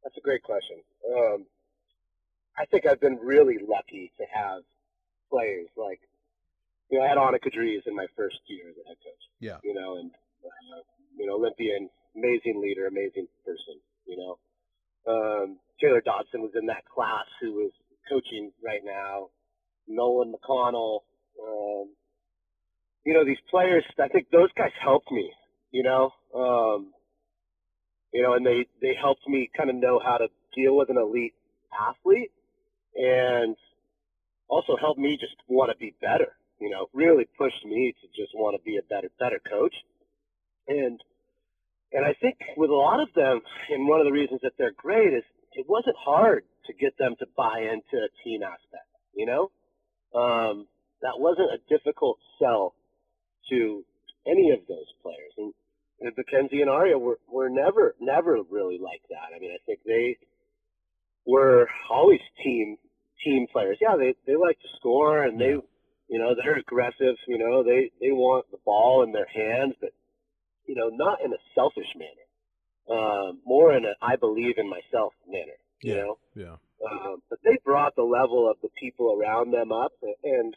that's 0.05 0.17
a 0.17 0.21
great 0.21 0.43
question. 0.45 0.81
Um, 1.17 1.47
I 2.57 2.67
think 2.67 2.87
I've 2.87 3.01
been 3.01 3.17
really 3.19 3.59
lucky 3.59 4.13
to 4.19 4.25
have 4.33 4.63
players 5.31 5.69
like, 5.77 6.01
you 6.91 6.99
know, 6.99 7.05
I 7.05 7.09
had 7.09 7.19
Annika 7.19 7.53
Dries 7.53 7.83
in 7.87 7.95
my 7.97 8.07
first 8.17 8.39
year 8.47 8.69
as 8.71 8.77
a 8.85 8.87
head 8.89 8.97
coach. 9.03 9.23
Yeah. 9.41 9.59
You 9.65 9.75
know, 9.75 9.97
and, 9.97 10.11
uh, 10.45 10.83
you 11.17 11.27
know, 11.27 11.35
Olympian, 11.35 11.91
amazing 12.15 12.61
leader, 12.61 12.87
amazing 12.87 13.27
person, 13.45 13.81
you 14.07 14.17
know. 14.17 14.39
Um, 15.09 15.59
Taylor 15.81 16.03
Dodson 16.05 16.43
was 16.43 16.53
in 16.59 16.67
that 16.67 16.85
class 16.93 17.25
who 17.41 17.55
was 17.55 17.73
coaching 18.09 18.53
right 18.65 18.83
now. 18.85 19.29
Nolan 19.87 20.35
McConnell. 20.35 21.01
Um, 21.43 21.89
you 23.05 23.15
know, 23.15 23.25
these 23.25 23.39
players, 23.51 23.85
I 23.99 24.09
think 24.09 24.27
those 24.31 24.51
guys 24.57 24.73
helped 24.83 25.11
me, 25.11 25.31
you 25.71 25.83
know. 25.83 26.11
Um, 26.35 26.93
you 28.13 28.23
know, 28.23 28.35
and 28.35 28.45
they, 28.45 28.67
they 28.81 28.95
helped 29.01 29.27
me 29.29 29.51
kind 29.57 29.71
of 29.71 29.77
know 29.77 30.01
how 30.05 30.19
to 30.19 30.29
deal 30.55 30.77
with 30.77 30.91
an 30.91 30.97
elite 30.97 31.35
athlete 31.89 32.33
and 32.95 33.57
also 34.49 34.77
helped 34.81 34.99
me 34.99 35.17
just 35.21 35.37
want 35.47 35.71
to 35.71 35.77
be 35.79 35.95
better, 36.01 36.33
you 36.61 36.71
know, 36.71 36.89
really 36.93 37.27
pushed 37.37 37.65
me 37.65 37.95
to 38.01 38.07
just 38.21 38.35
want 38.35 38.57
to 38.57 38.63
be 38.65 38.77
a 38.79 38.83
better, 38.83 39.09
better 39.19 39.41
coach. 39.49 39.75
And, 40.67 41.01
and 41.93 42.05
I 42.05 42.15
think 42.21 42.37
with 42.57 42.71
a 42.71 42.75
lot 42.75 43.01
of 43.01 43.09
them, 43.15 43.41
and 43.71 43.89
one 43.89 44.01
of 44.01 44.07
the 44.07 44.13
reasons 44.13 44.41
that 44.43 44.53
they're 44.59 44.77
great 44.77 45.15
is 45.15 45.23
it 45.53 45.67
wasn't 45.69 45.97
hard 45.97 46.45
to 46.67 46.73
get 46.75 46.97
them 46.99 47.17
to 47.19 47.27
buy 47.37 47.61
into 47.61 48.05
a 48.05 48.09
team 48.23 48.43
aspect, 48.43 48.87
you 49.15 49.27
know? 49.27 49.51
Um, 50.15 50.67
that 51.03 51.19
wasn't 51.19 51.51
a 51.51 51.59
difficult 51.69 52.19
sell 52.39 52.75
to 53.51 53.85
any 54.27 54.51
of 54.51 54.61
those 54.69 54.87
players. 55.03 55.33
And, 55.39 55.55
and 56.01 56.13
Makenzie 56.15 56.61
and 56.61 56.71
Aria 56.71 56.99
were, 56.99 57.19
were 57.31 57.49
never, 57.49 57.95
never 58.01 58.39
really 58.51 58.79
like 58.79 59.03
that. 59.11 59.35
I 59.35 59.39
mean, 59.39 59.51
I 59.53 59.59
think 59.65 59.81
they 59.87 60.19
were 61.27 61.69
always 61.91 62.21
team, 62.45 62.77
team 63.25 63.47
players. 63.51 63.79
Yeah, 63.81 63.97
they, 63.97 64.15
they 64.27 64.37
like 64.37 64.61
to 64.61 64.69
score 64.77 65.25
and 65.25 65.41
they, 65.41 65.57
you 66.09 66.19
know, 66.19 66.35
they're 66.35 66.59
aggressive, 66.59 67.17
you 67.27 67.39
know, 67.39 67.63
they, 67.63 67.91
they 68.01 68.13
want 68.13 68.51
the 68.51 68.59
ball 68.65 69.03
in 69.03 69.13
their 69.13 69.29
hands, 69.35 69.75
but, 69.81 69.91
you 70.69 70.77
know, 70.77 70.89
not 70.93 71.19
in 71.25 71.33
a 71.33 71.41
selfish 71.57 71.89
manner. 71.97 72.27
Um, 72.89 73.41
more 73.45 73.75
in 73.77 73.85
a 73.85 73.93
I 74.01 74.17
believe 74.17 74.57
in 74.59 74.69
myself 74.69 75.13
manner, 75.27 75.59
you 75.83 75.95
Yeah. 75.95 76.03
know? 76.03 76.19
Yeah. 76.35 76.57
Um, 76.89 77.23
but 77.29 77.41
they 77.43 77.59
brought 77.65 77.97
the 77.97 78.05
level 78.05 78.49
of 78.49 78.57
the 78.63 78.69
people 78.79 79.19
around 79.19 79.51
them 79.51 79.73
up, 79.73 79.93
and 80.23 80.55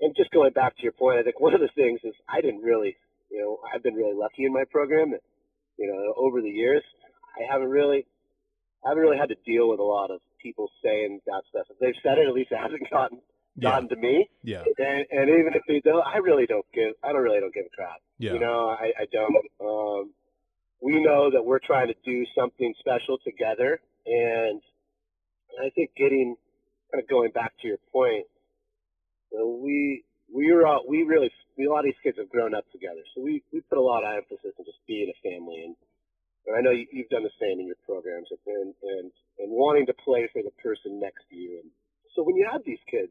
and 0.00 0.14
just 0.16 0.30
going 0.30 0.52
back 0.52 0.76
to 0.76 0.82
your 0.82 0.92
point, 0.92 1.18
I 1.18 1.22
think 1.22 1.38
one 1.40 1.54
of 1.54 1.60
the 1.60 1.68
things 1.74 2.00
is 2.04 2.14
I 2.28 2.40
didn't 2.40 2.62
really, 2.62 2.96
you 3.30 3.38
know, 3.40 3.58
I've 3.72 3.82
been 3.82 3.94
really 3.94 4.14
lucky 4.14 4.44
in 4.44 4.52
my 4.52 4.64
program 4.70 5.10
that, 5.10 5.22
you 5.76 5.86
know, 5.90 6.14
over 6.16 6.40
the 6.40 6.50
years, 6.50 6.82
I 7.38 7.50
haven't 7.52 7.68
really, 7.70 8.06
I 8.84 8.90
haven't 8.90 9.02
really 9.02 9.18
had 9.18 9.30
to 9.30 9.36
deal 9.46 9.68
with 9.68 9.80
a 9.80 9.84
lot 9.84 10.10
of 10.10 10.20
people 10.42 10.70
saying 10.84 11.20
that 11.26 11.42
stuff. 11.50 11.66
If 11.70 11.78
they've 11.78 11.98
said 12.02 12.18
it, 12.18 12.28
at 12.28 12.34
least 12.34 12.52
it 12.52 12.58
hasn't 12.58 12.88
gotten 12.90 13.20
Yeah. 13.60 13.70
gotten 13.70 13.88
to 13.88 13.96
me. 13.96 14.28
Yeah. 14.42 14.62
And, 14.78 15.04
and 15.10 15.28
even 15.28 15.52
if 15.54 15.62
they 15.66 15.80
don't, 15.84 16.06
I 16.06 16.18
really 16.18 16.46
don't 16.46 16.66
give, 16.72 16.94
I 17.02 17.12
don't 17.12 17.22
really 17.22 17.40
don't 17.40 17.52
give 17.52 17.66
a 17.66 17.74
crap. 17.74 17.98
Yeah. 18.18 18.34
You 18.34 18.40
know, 18.40 18.68
I, 18.70 18.92
I 19.02 19.06
don't. 19.12 19.34
Um, 19.60 20.14
we 20.80 21.02
know 21.02 21.30
that 21.30 21.44
we're 21.44 21.58
trying 21.58 21.88
to 21.88 21.94
do 22.04 22.24
something 22.38 22.72
special 22.78 23.18
together, 23.24 23.80
and 24.06 24.62
I 25.58 25.70
think 25.74 25.90
getting 25.96 26.36
kind 26.92 27.02
of 27.02 27.08
going 27.08 27.32
back 27.32 27.52
to 27.62 27.68
your 27.68 27.78
point, 27.92 28.26
you 29.32 29.38
know, 29.38 29.58
we 29.62 30.04
we 30.32 30.52
were 30.52 30.66
all, 30.66 30.84
we 30.88 31.02
really 31.02 31.30
we, 31.56 31.66
a 31.66 31.70
lot 31.70 31.80
of 31.80 31.86
these 31.86 31.98
kids 32.02 32.18
have 32.18 32.30
grown 32.30 32.54
up 32.54 32.64
together, 32.70 33.02
so 33.14 33.22
we 33.22 33.42
we 33.52 33.60
put 33.62 33.78
a 33.78 33.82
lot 33.82 34.04
of 34.04 34.14
emphasis 34.14 34.54
on 34.58 34.64
just 34.64 34.78
being 34.86 35.10
a 35.10 35.18
family, 35.28 35.64
and, 35.66 35.74
and 36.46 36.56
I 36.56 36.60
know 36.60 36.70
you, 36.70 36.86
you've 36.92 37.10
done 37.10 37.24
the 37.24 37.34
same 37.40 37.58
in 37.58 37.66
your 37.66 37.80
programs, 37.84 38.28
and 38.30 38.74
and 38.82 39.10
and 39.38 39.50
wanting 39.50 39.86
to 39.86 39.94
play 40.04 40.30
for 40.32 40.42
the 40.42 40.54
person 40.62 41.00
next 41.00 41.26
to 41.30 41.36
you, 41.36 41.58
and 41.62 41.70
so 42.14 42.22
when 42.22 42.36
you 42.36 42.46
have 42.50 42.62
these 42.64 42.82
kids. 42.90 43.10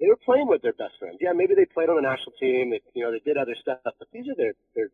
They 0.00 0.08
were 0.08 0.16
playing 0.24 0.48
with 0.48 0.62
their 0.62 0.74
best 0.74 0.94
friends. 0.98 1.18
Yeah, 1.20 1.32
maybe 1.32 1.54
they 1.54 1.64
played 1.64 1.88
on 1.88 1.96
the 1.96 2.02
national 2.02 2.32
team. 2.38 2.70
They, 2.70 2.80
you 2.94 3.02
know, 3.04 3.12
they 3.12 3.20
did 3.24 3.36
other 3.36 3.56
stuff, 3.60 3.78
but 3.84 4.08
these 4.12 4.28
are 4.28 4.34
their, 4.36 4.52
their 4.74 4.88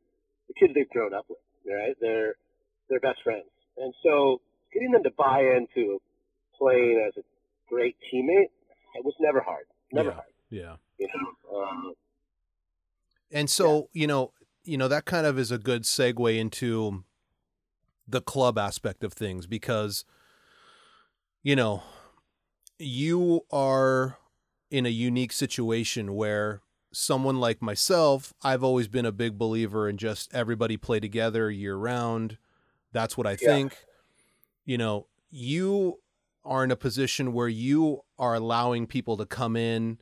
the 0.48 0.54
kids 0.54 0.74
they've 0.74 0.88
grown 0.90 1.12
up 1.14 1.26
with, 1.28 1.38
right? 1.66 1.96
They're 2.00 2.34
they're 2.88 3.00
best 3.00 3.22
friends, 3.24 3.46
and 3.76 3.92
so 4.02 4.40
getting 4.72 4.92
them 4.92 5.02
to 5.02 5.10
buy 5.16 5.40
into 5.40 6.00
playing 6.58 7.02
as 7.06 7.16
a 7.16 7.24
great 7.68 7.96
teammate, 8.12 8.50
it 8.94 9.04
was 9.04 9.14
never 9.20 9.40
hard, 9.40 9.64
never 9.92 10.10
Yeah. 10.10 10.14
hard. 10.14 10.26
Yeah. 10.50 10.76
You 10.98 11.08
know, 11.14 11.58
um, 11.58 11.94
And 13.30 13.48
so, 13.50 13.88
you 13.92 14.06
know, 14.06 14.32
you 14.64 14.76
know 14.76 14.88
that 14.88 15.04
kind 15.04 15.26
of 15.26 15.38
is 15.38 15.50
a 15.50 15.58
good 15.58 15.82
segue 15.82 16.38
into 16.38 17.04
the 18.06 18.20
club 18.20 18.58
aspect 18.58 19.02
of 19.02 19.12
things 19.14 19.46
because 19.46 20.04
you 21.42 21.56
know, 21.56 21.82
you 22.78 23.40
are 23.50 24.18
in 24.72 24.86
a 24.86 24.88
unique 24.88 25.32
situation 25.32 26.14
where 26.14 26.62
someone 26.92 27.38
like 27.38 27.60
myself, 27.60 28.32
I've 28.42 28.64
always 28.64 28.88
been 28.88 29.04
a 29.04 29.12
big 29.12 29.36
believer 29.36 29.86
in 29.88 29.98
just 29.98 30.32
everybody 30.34 30.78
play 30.78 30.98
together 30.98 31.50
year 31.50 31.76
round. 31.76 32.38
That's 32.92 33.16
what 33.16 33.26
I 33.26 33.32
Yeah. 33.32 33.36
think. 33.48 33.76
You 34.64 34.78
know, 34.78 35.06
you 35.30 36.00
are 36.44 36.64
in 36.64 36.70
a 36.70 36.76
position 36.76 37.32
where 37.34 37.48
you 37.48 38.00
are 38.18 38.34
allowing 38.34 38.86
people 38.86 39.16
to 39.18 39.26
come 39.26 39.56
in 39.56 39.98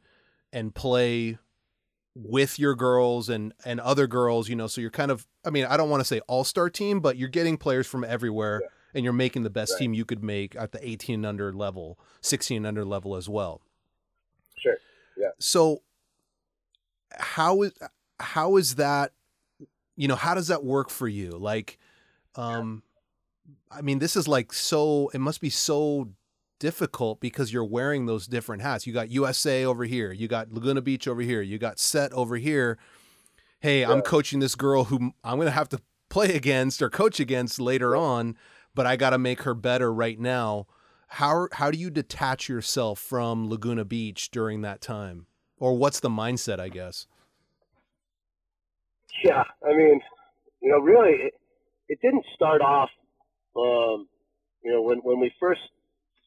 and 0.53 0.73
play 0.75 1.39
with 2.15 2.59
your 2.59 2.75
girls 2.75 3.29
and 3.29 3.53
and 3.65 3.81
other 3.81 4.07
girls, 4.07 4.49
you 4.49 4.57
know, 4.57 4.67
so 4.67 4.81
you're 4.81 4.91
kind 4.91 5.11
of 5.11 5.27
I 5.45 5.51
mean, 5.51 5.65
I 5.65 5.77
don't 5.77 5.91
want 5.91 6.01
to 6.01 6.05
say 6.05 6.21
all-star 6.29 6.71
team, 6.71 7.01
but 7.01 7.17
you're 7.17 7.29
getting 7.29 7.57
players 7.57 7.87
from 7.87 8.05
everywhere 8.05 8.61
Yeah. 8.63 8.69
and 8.95 9.05
you're 9.05 9.13
making 9.13 9.43
the 9.43 9.51
best 9.51 9.73
Right. 9.73 9.79
team 9.81 9.95
you 9.95 10.05
could 10.05 10.23
make 10.23 10.55
at 10.55 10.73
the 10.73 10.87
18 10.87 11.17
and 11.17 11.27
under 11.27 11.53
level, 11.53 11.99
16 12.21 12.59
and 12.59 12.67
under 12.67 12.85
level 12.85 13.17
as 13.17 13.29
well. 13.29 13.63
Sure. 14.61 14.77
Yeah. 15.17 15.31
So 15.39 15.83
how 17.13 17.63
is 17.63 17.73
how 18.19 18.57
is 18.57 18.77
that 18.77 19.13
you 19.97 20.09
know, 20.09 20.17
how 20.17 20.35
does 20.35 20.49
that 20.49 20.65
work 20.65 20.91
for 20.91 21.09
you? 21.09 21.31
Like 21.31 21.79
um 22.37 22.83
I 23.71 23.83
mean, 23.83 23.99
this 23.99 24.17
is 24.17 24.27
like 24.29 24.53
so 24.53 25.11
it 25.15 25.19
must 25.19 25.41
be 25.41 25.51
so 25.51 26.09
difficult 26.59 27.21
because 27.21 27.53
you're 27.53 27.65
wearing 27.65 28.07
those 28.07 28.27
different 28.27 28.63
hats. 28.63 28.87
You 28.87 28.93
got 28.93 29.11
USA 29.11 29.65
over 29.65 29.85
here, 29.85 30.13
you 30.13 30.29
got 30.29 30.53
Laguna 30.53 30.81
Beach 30.81 31.09
over 31.09 31.23
here, 31.23 31.43
you 31.43 31.59
got 31.59 31.81
Set 31.81 32.13
over 32.13 32.37
here. 32.37 32.79
Hey, 33.61 33.85
I'm 33.85 34.01
coaching 34.01 34.41
this 34.41 34.55
girl 34.55 34.85
who 34.85 35.13
I'm 35.23 35.37
going 35.37 35.47
to 35.47 35.53
have 35.53 35.69
to 35.71 35.81
play 36.09 36.35
against 36.35 36.81
or 36.81 36.89
coach 36.89 37.21
against 37.21 37.61
later 37.61 37.95
on, 37.95 38.37
but 38.75 38.87
I 38.87 38.97
got 38.97 39.11
to 39.11 39.19
make 39.19 39.43
her 39.43 39.55
better 39.55 39.93
right 39.93 40.19
now. 40.19 40.67
How 41.15 41.49
how 41.53 41.73
do 41.73 41.79
you 41.79 41.91
detach 41.91 42.49
yourself 42.49 43.01
from 43.01 43.51
Laguna 43.51 43.85
Beach 43.85 44.31
during 44.31 44.63
that 44.63 44.81
time? 44.81 45.27
Or 45.59 45.77
what's 45.77 45.99
the 45.99 46.09
mindset, 46.09 46.61
I 46.61 46.69
guess? 46.69 47.09
Yeah, 49.25 49.43
I 49.67 49.77
mean, 49.77 50.01
you 50.63 50.71
know, 50.71 50.79
really, 50.79 51.17
it, 51.27 51.35
it 51.89 51.99
didn't 52.01 52.25
start 52.37 52.63
off. 52.63 52.91
Um, 53.57 54.07
you 54.63 54.73
know, 54.73 54.83
when 54.83 54.99
when 54.99 55.19
we 55.19 55.33
first 55.41 55.61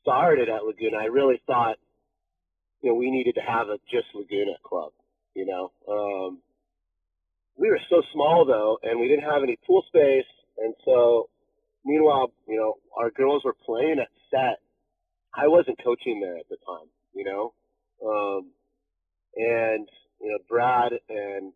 started 0.01 0.49
at 0.49 0.65
Laguna, 0.65 0.97
I 0.97 1.05
really 1.05 1.41
thought, 1.47 1.77
you 2.81 2.89
know, 2.89 2.95
we 2.95 3.09
needed 3.09 3.35
to 3.35 3.41
have 3.41 3.69
a 3.69 3.77
just 3.89 4.07
Laguna 4.13 4.57
club. 4.63 4.91
You 5.33 5.45
know, 5.45 5.71
um, 5.89 6.39
we 7.57 7.69
were 7.69 7.79
so 7.89 8.01
small 8.11 8.45
though, 8.45 8.79
and 8.83 8.99
we 8.99 9.07
didn't 9.07 9.23
have 9.23 9.43
any 9.43 9.57
pool 9.65 9.83
space, 9.87 10.27
and 10.57 10.73
so 10.83 11.29
meanwhile, 11.85 12.33
you 12.47 12.57
know, 12.57 12.75
our 12.97 13.11
girls 13.11 13.43
were 13.45 13.55
playing 13.65 13.99
at 13.99 14.09
set. 14.29 14.59
I 15.35 15.47
wasn't 15.47 15.83
coaching 15.83 16.19
there 16.19 16.37
at 16.37 16.49
the 16.49 16.57
time. 16.65 16.87
You 17.13 17.25
know, 17.25 17.53
um, 18.05 18.51
and 19.35 19.87
you 20.19 20.29
know, 20.31 20.39
Brad 20.49 20.93
and 21.09 21.53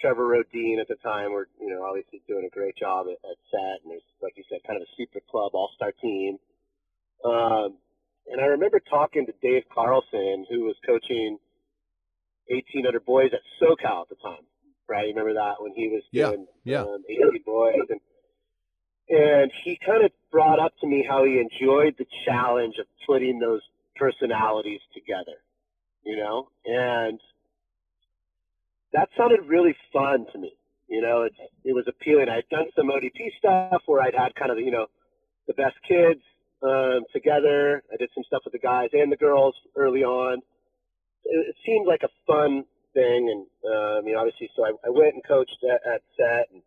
Trevor 0.00 0.26
Rodine 0.26 0.80
at 0.80 0.88
the 0.88 0.96
time 0.96 1.32
were, 1.32 1.48
you 1.60 1.68
know, 1.68 1.84
obviously 1.84 2.22
doing 2.26 2.46
a 2.46 2.54
great 2.54 2.76
job 2.76 3.06
at, 3.06 3.18
at 3.28 3.36
set, 3.50 3.82
and 3.84 3.90
there's, 3.92 4.06
like 4.22 4.32
you 4.36 4.44
said, 4.48 4.60
kind 4.66 4.76
of 4.80 4.82
a 4.82 4.92
super 4.96 5.20
club 5.30 5.52
all-star 5.54 5.92
team. 6.00 6.38
Um, 7.24 7.76
and 8.26 8.40
I 8.40 8.46
remember 8.46 8.80
talking 8.80 9.26
to 9.26 9.32
Dave 9.42 9.64
Carlson, 9.72 10.46
who 10.48 10.64
was 10.64 10.76
coaching 10.86 11.38
1800 12.48 13.04
boys 13.04 13.30
at 13.32 13.40
SoCal 13.60 14.02
at 14.02 14.08
the 14.08 14.16
time, 14.22 14.44
right? 14.88 15.06
You 15.08 15.14
remember 15.14 15.34
that 15.34 15.60
when 15.60 15.72
he 15.74 15.88
was 15.88 16.02
Yeah, 16.12 16.28
doing 16.30 16.46
yeah. 16.64 16.82
Um, 16.82 17.04
18 17.08 17.42
boys, 17.44 17.86
and 17.90 18.00
and 19.10 19.50
he 19.64 19.78
kind 19.84 20.04
of 20.04 20.12
brought 20.30 20.60
up 20.60 20.72
to 20.80 20.86
me 20.86 21.04
how 21.06 21.24
he 21.24 21.40
enjoyed 21.40 21.96
the 21.98 22.06
challenge 22.24 22.76
of 22.78 22.86
putting 23.06 23.40
those 23.40 23.60
personalities 23.96 24.80
together, 24.94 25.42
you 26.04 26.16
know, 26.16 26.48
and 26.64 27.18
that 28.92 29.08
sounded 29.16 29.40
really 29.46 29.74
fun 29.92 30.26
to 30.32 30.38
me. 30.38 30.52
You 30.88 31.00
know, 31.00 31.22
it, 31.22 31.32
it 31.64 31.72
was 31.72 31.84
appealing. 31.86 32.28
I'd 32.28 32.48
done 32.50 32.66
some 32.74 32.88
ODP 32.88 33.30
stuff 33.38 33.82
where 33.86 34.02
I'd 34.02 34.14
had 34.14 34.34
kind 34.34 34.50
of, 34.50 34.58
you 34.58 34.70
know, 34.70 34.86
the 35.46 35.54
best 35.54 35.76
kids 35.86 36.20
um, 36.62 37.02
together. 37.12 37.82
I 37.92 37.96
did 37.96 38.10
some 38.14 38.24
stuff 38.24 38.42
with 38.44 38.52
the 38.52 38.58
guys 38.58 38.90
and 38.92 39.10
the 39.10 39.16
girls 39.16 39.54
early 39.76 40.02
on. 40.02 40.38
It, 41.24 41.48
it 41.48 41.56
seemed 41.64 41.86
like 41.86 42.02
a 42.02 42.10
fun 42.26 42.64
thing. 42.94 43.30
And, 43.30 43.72
um, 43.72 44.06
you 44.06 44.14
know, 44.14 44.20
obviously, 44.20 44.50
so 44.56 44.64
I, 44.64 44.70
I 44.84 44.90
went 44.90 45.14
and 45.14 45.24
coached 45.24 45.58
at, 45.62 45.80
at 45.86 46.02
set. 46.16 46.50
And, 46.52 46.62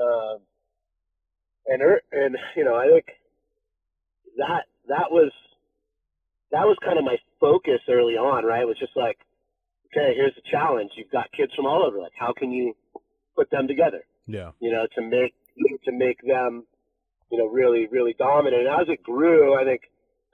um, 0.00 0.38
and, 1.66 1.82
er, 1.82 2.00
and, 2.12 2.36
you 2.56 2.64
know, 2.64 2.74
I 2.74 2.88
think 2.88 3.06
that, 4.36 4.64
that 4.88 5.10
was, 5.10 5.32
that 6.52 6.66
was 6.66 6.76
kind 6.84 6.98
of 6.98 7.04
my 7.04 7.16
focus 7.40 7.80
early 7.88 8.14
on, 8.14 8.44
right? 8.44 8.62
It 8.62 8.68
was 8.68 8.78
just 8.78 8.96
like, 8.96 9.18
okay, 9.94 10.14
here's 10.14 10.34
the 10.34 10.42
challenge. 10.50 10.90
You've 10.96 11.10
got 11.10 11.30
kids 11.36 11.52
from 11.54 11.66
all 11.66 11.84
over. 11.86 11.98
Like, 11.98 12.12
how 12.18 12.32
can 12.32 12.50
you 12.50 12.74
put 13.36 13.50
them 13.50 13.66
together? 13.68 14.04
Yeah. 14.26 14.50
You 14.60 14.72
know, 14.72 14.86
to 14.96 15.02
make 15.02 15.34
to 15.84 15.92
make 15.92 16.18
them, 16.26 16.64
you 17.30 17.38
know, 17.38 17.46
really 17.46 17.86
really 17.90 18.14
dominant. 18.18 18.66
And 18.66 18.80
as 18.80 18.88
it 18.88 19.02
grew, 19.02 19.54
I 19.60 19.64
think 19.64 19.82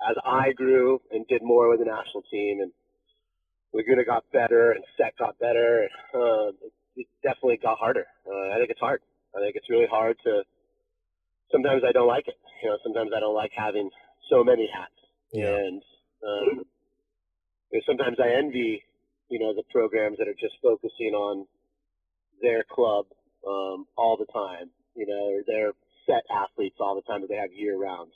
as 0.08 0.16
I 0.24 0.52
grew 0.52 1.00
and 1.10 1.26
did 1.26 1.42
more 1.42 1.68
with 1.68 1.80
the 1.80 1.84
national 1.84 2.22
team, 2.30 2.60
and 2.60 2.72
Laguna 3.74 4.04
got 4.04 4.24
better 4.32 4.72
and 4.72 4.84
Set 4.96 5.12
got 5.18 5.38
better, 5.38 5.88
um, 6.14 6.52
it, 6.62 6.72
it 6.96 7.06
definitely 7.22 7.58
got 7.62 7.78
harder. 7.78 8.06
Uh, 8.26 8.54
I 8.54 8.58
think 8.58 8.70
it's 8.70 8.80
hard. 8.80 9.00
I 9.36 9.40
think 9.40 9.56
it's 9.56 9.68
really 9.68 9.88
hard 9.90 10.16
to. 10.24 10.42
Sometimes 11.52 11.82
I 11.86 11.92
don't 11.92 12.08
like 12.08 12.28
it. 12.28 12.36
You 12.62 12.70
know, 12.70 12.78
sometimes 12.82 13.10
I 13.16 13.20
don't 13.20 13.34
like 13.34 13.52
having 13.56 13.90
so 14.28 14.44
many 14.44 14.68
hats, 14.72 14.92
Yeah. 15.32 15.56
and 15.56 15.82
um, 16.26 16.64
sometimes 17.86 18.18
I 18.22 18.36
envy 18.38 18.84
you 19.30 19.38
know, 19.38 19.54
the 19.54 19.62
programs 19.70 20.18
that 20.18 20.28
are 20.28 20.34
just 20.34 20.54
focusing 20.60 21.14
on 21.14 21.46
their 22.42 22.64
club 22.68 23.06
um, 23.46 23.86
all 23.96 24.16
the 24.18 24.26
time, 24.32 24.68
you 24.94 25.06
know, 25.06 25.38
or 25.38 25.42
their 25.46 25.72
set 26.04 26.24
athletes 26.28 26.76
all 26.80 26.96
the 26.96 27.02
time 27.02 27.20
that 27.22 27.28
they 27.28 27.36
have 27.36 27.52
year 27.52 27.78
round. 27.78 28.10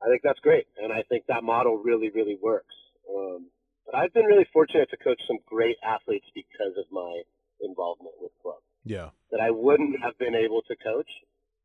I 0.00 0.06
think 0.08 0.22
that's 0.22 0.38
great, 0.40 0.66
and 0.82 0.92
I 0.92 1.02
think 1.08 1.24
that 1.26 1.42
model 1.42 1.76
really, 1.76 2.10
really 2.10 2.38
works. 2.40 2.74
Um, 3.10 3.50
but 3.84 3.96
I've 3.96 4.14
been 4.14 4.24
really 4.26 4.46
fortunate 4.52 4.88
to 4.90 4.96
coach 4.96 5.20
some 5.26 5.38
great 5.46 5.76
athletes 5.84 6.26
because 6.34 6.74
of 6.78 6.86
my 6.90 7.22
involvement 7.60 8.14
with 8.20 8.30
clubs. 8.42 8.62
Yeah. 8.84 9.10
That 9.30 9.40
I 9.40 9.50
wouldn't 9.50 10.00
have 10.02 10.16
been 10.18 10.34
able 10.34 10.62
to 10.62 10.74
coach 10.76 11.10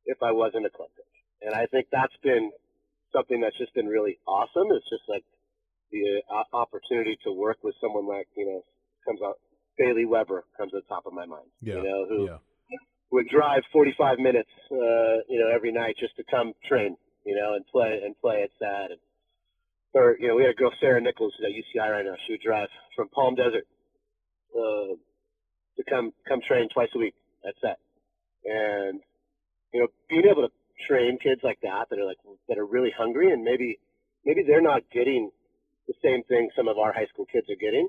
if 0.08 0.24
I 0.24 0.32
wasn't 0.32 0.66
a 0.66 0.70
club. 0.70 0.90
And 1.42 1.54
I 1.54 1.68
think 1.68 1.88
that's 1.92 2.16
been 2.24 2.52
something 3.14 3.40
that's 3.40 3.58
just 3.58 3.74
been 3.76 3.88
really 3.88 4.18
awesome. 4.28 4.72
It's 4.72 4.90
just 4.90 5.04
like 5.08 5.24
the 5.92 6.22
uh, 6.32 6.44
opportunity 6.56 7.18
to 7.24 7.32
work 7.32 7.58
with 7.64 7.76
someone 7.80 8.08
like, 8.08 8.28
you 8.36 8.46
know, 8.46 8.64
comes 9.06 9.20
out, 9.24 9.40
Bayley 9.78 10.06
Weber 10.06 10.44
comes 10.58 10.72
to 10.72 10.78
the 10.78 10.88
top 10.90 11.06
of 11.06 11.14
my 11.14 11.26
mind. 11.26 11.48
Yeah. 11.62 11.76
You 11.76 11.84
know, 11.84 12.06
who 12.10 12.26
yeah. 12.26 12.38
would 13.12 13.28
drive 13.30 13.62
45 13.72 14.20
minutes, 14.20 14.50
uh, 14.72 15.24
you 15.30 15.40
know, 15.40 15.50
every 15.54 15.72
night 15.72 15.96
just 16.00 16.16
to 16.18 16.24
come 16.30 16.54
train, 16.68 16.98
you 17.26 17.36
know, 17.36 17.54
and 17.54 17.66
play 17.68 18.02
and 18.04 18.16
play 18.20 18.44
at 18.44 18.50
that. 18.60 18.92
And, 18.92 19.00
or, 19.94 20.18
you 20.20 20.28
know, 20.28 20.36
we 20.36 20.44
had 20.44 20.52
a 20.52 20.56
girl, 20.56 20.72
Sarah 20.80 21.02
Nichols, 21.02 21.34
at 21.44 21.52
UCI 21.52 21.90
right 21.92 22.06
now. 22.06 22.16
She 22.26 22.34
would 22.34 22.42
drive 22.42 22.68
from 22.96 23.10
Palm 23.10 23.36
Desert 23.36 23.66
uh, 24.56 24.94
to 25.78 25.84
come 25.90 26.12
come 26.28 26.42
train 26.48 26.68
twice 26.74 26.90
a 26.96 27.00
week 27.00 27.16
at 27.48 27.54
set. 27.62 27.80
And, 28.46 29.02
you 29.74 29.82
know, 29.82 29.88
being 30.10 30.24
able 30.30 30.48
to 30.48 30.54
train 30.88 31.18
kids 31.22 31.42
like 31.44 31.60
that 31.62 31.90
that 31.90 32.00
are 32.00 32.06
like 32.06 32.18
that 32.48 32.58
are 32.58 32.66
really 32.66 32.92
hungry 32.96 33.32
and 33.32 33.44
maybe 33.44 33.80
maybe 34.26 34.44
they're 34.46 34.62
not 34.62 34.84
getting 34.94 35.32
the 35.88 35.94
same 36.04 36.24
thing 36.24 36.50
some 36.56 36.68
of 36.68 36.78
our 36.78 36.94
high 36.94 37.08
school 37.14 37.26
kids 37.32 37.48
are 37.50 37.60
getting. 37.60 37.88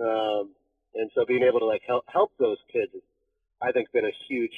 Um, 0.00 0.54
and 0.94 1.10
so 1.14 1.24
being 1.26 1.42
able 1.42 1.60
to 1.60 1.66
like 1.66 1.82
help 1.86 2.04
help 2.06 2.32
those 2.38 2.58
kids, 2.72 2.92
I 3.62 3.72
think, 3.72 3.92
been 3.92 4.04
a 4.04 4.16
huge 4.28 4.54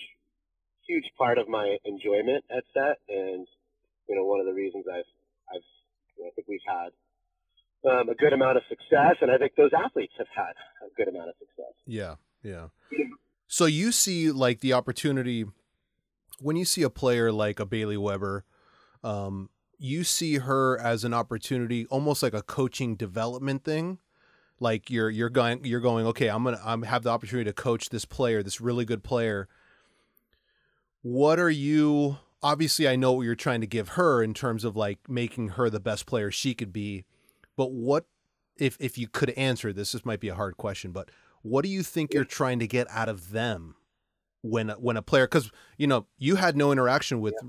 huge 0.87 1.05
part 1.17 1.39
of 1.39 1.49
my 1.49 1.77
enjoyment 1.85 2.45
at 2.55 2.65
set, 2.73 2.99
and 3.09 3.47
you 4.09 4.15
know 4.15 4.25
one 4.25 4.41
of 4.41 4.47
the 4.47 4.53
reasons 4.53 4.85
I've 4.89 5.09
I've 5.53 5.67
you 6.17 6.25
know, 6.25 6.31
I 6.31 6.33
think 6.35 6.49
we've 6.49 6.61
had 6.67 6.93
um, 7.91 8.09
a 8.09 8.15
good 8.15 8.33
amount 8.33 8.57
of 8.57 8.63
success, 8.69 9.17
and 9.21 9.31
I 9.31 9.39
think 9.39 9.55
those 9.57 9.73
athletes 9.73 10.13
have 10.19 10.29
had 10.35 10.55
a 10.87 10.91
good 10.97 11.09
amount 11.09 11.31
of 11.31 11.35
success. 11.39 11.75
Yeah, 11.87 12.17
yeah. 12.43 12.69
So 13.49 13.67
you 13.67 13.93
see 13.93 14.31
like 14.31 14.61
the 14.61 14.73
opportunity 14.73 15.45
when 16.39 16.57
you 16.57 16.65
see 16.65 16.83
a 16.83 16.91
player 16.91 17.33
like 17.33 17.61
a 17.61 17.67
Bayley 17.67 17.97
Weber, 17.97 18.45
um, 19.05 19.51
you 19.79 20.05
see 20.05 20.39
her 20.39 20.79
as 20.79 21.05
an 21.05 21.13
opportunity, 21.13 21.87
almost 21.87 22.23
like 22.23 22.35
a 22.35 22.43
coaching 22.43 22.95
development 22.95 23.65
thing. 23.65 23.99
Like 24.61 24.91
you're 24.91 25.11
you're 25.11 25.29
going 25.29 25.65
you're 25.65 25.81
going 25.81 26.07
okay. 26.07 26.29
I'm 26.29 26.45
gonna 26.45 26.61
I'm 26.65 26.83
have 26.83 27.03
the 27.03 27.11
opportunity 27.11 27.51
to 27.51 27.53
coach 27.53 27.89
this 27.89 28.05
player, 28.05 28.43
this 28.43 28.61
really 28.61 28.85
good 28.85 29.03
player. 29.03 29.49
What 31.03 31.41
are 31.41 31.51
you? 31.51 32.19
Obviously, 32.45 32.87
I 32.87 32.95
know 32.95 33.13
what 33.13 33.23
you're 33.23 33.35
trying 33.35 33.61
to 33.61 33.67
give 33.67 33.91
her 33.91 34.23
in 34.23 34.35
terms 34.35 34.65
of 34.65 34.77
like 34.77 35.09
making 35.09 35.51
her 35.51 35.69
the 35.69 35.81
best 35.81 36.07
player 36.07 36.31
she 36.31 36.55
could 36.55 36.73
be. 36.73 37.05
But 37.57 37.73
what 37.73 38.07
if 38.57 38.77
if 38.79 38.97
you 38.97 39.09
could 39.09 39.31
answer 39.31 39.73
this? 39.73 39.93
This 39.93 40.07
might 40.07 40.21
be 40.21 40.29
a 40.29 40.37
hard 40.37 40.57
question, 40.57 40.93
but 40.93 41.11
what 41.43 41.65
do 41.65 41.69
you 41.69 41.83
think 41.83 42.15
you're 42.15 42.25
trying 42.25 42.61
to 42.61 42.69
get 42.69 42.89
out 42.89 43.09
of 43.09 43.33
them 43.33 43.75
when 44.43 44.69
when 44.71 44.97
a 44.97 45.03
player 45.03 45.27
because 45.27 45.51
you 45.79 45.87
know 45.87 46.07
you 46.19 46.37
had 46.37 46.57
no 46.57 46.73
interaction 46.73 47.21
with 47.21 47.35
yeah. 47.43 47.49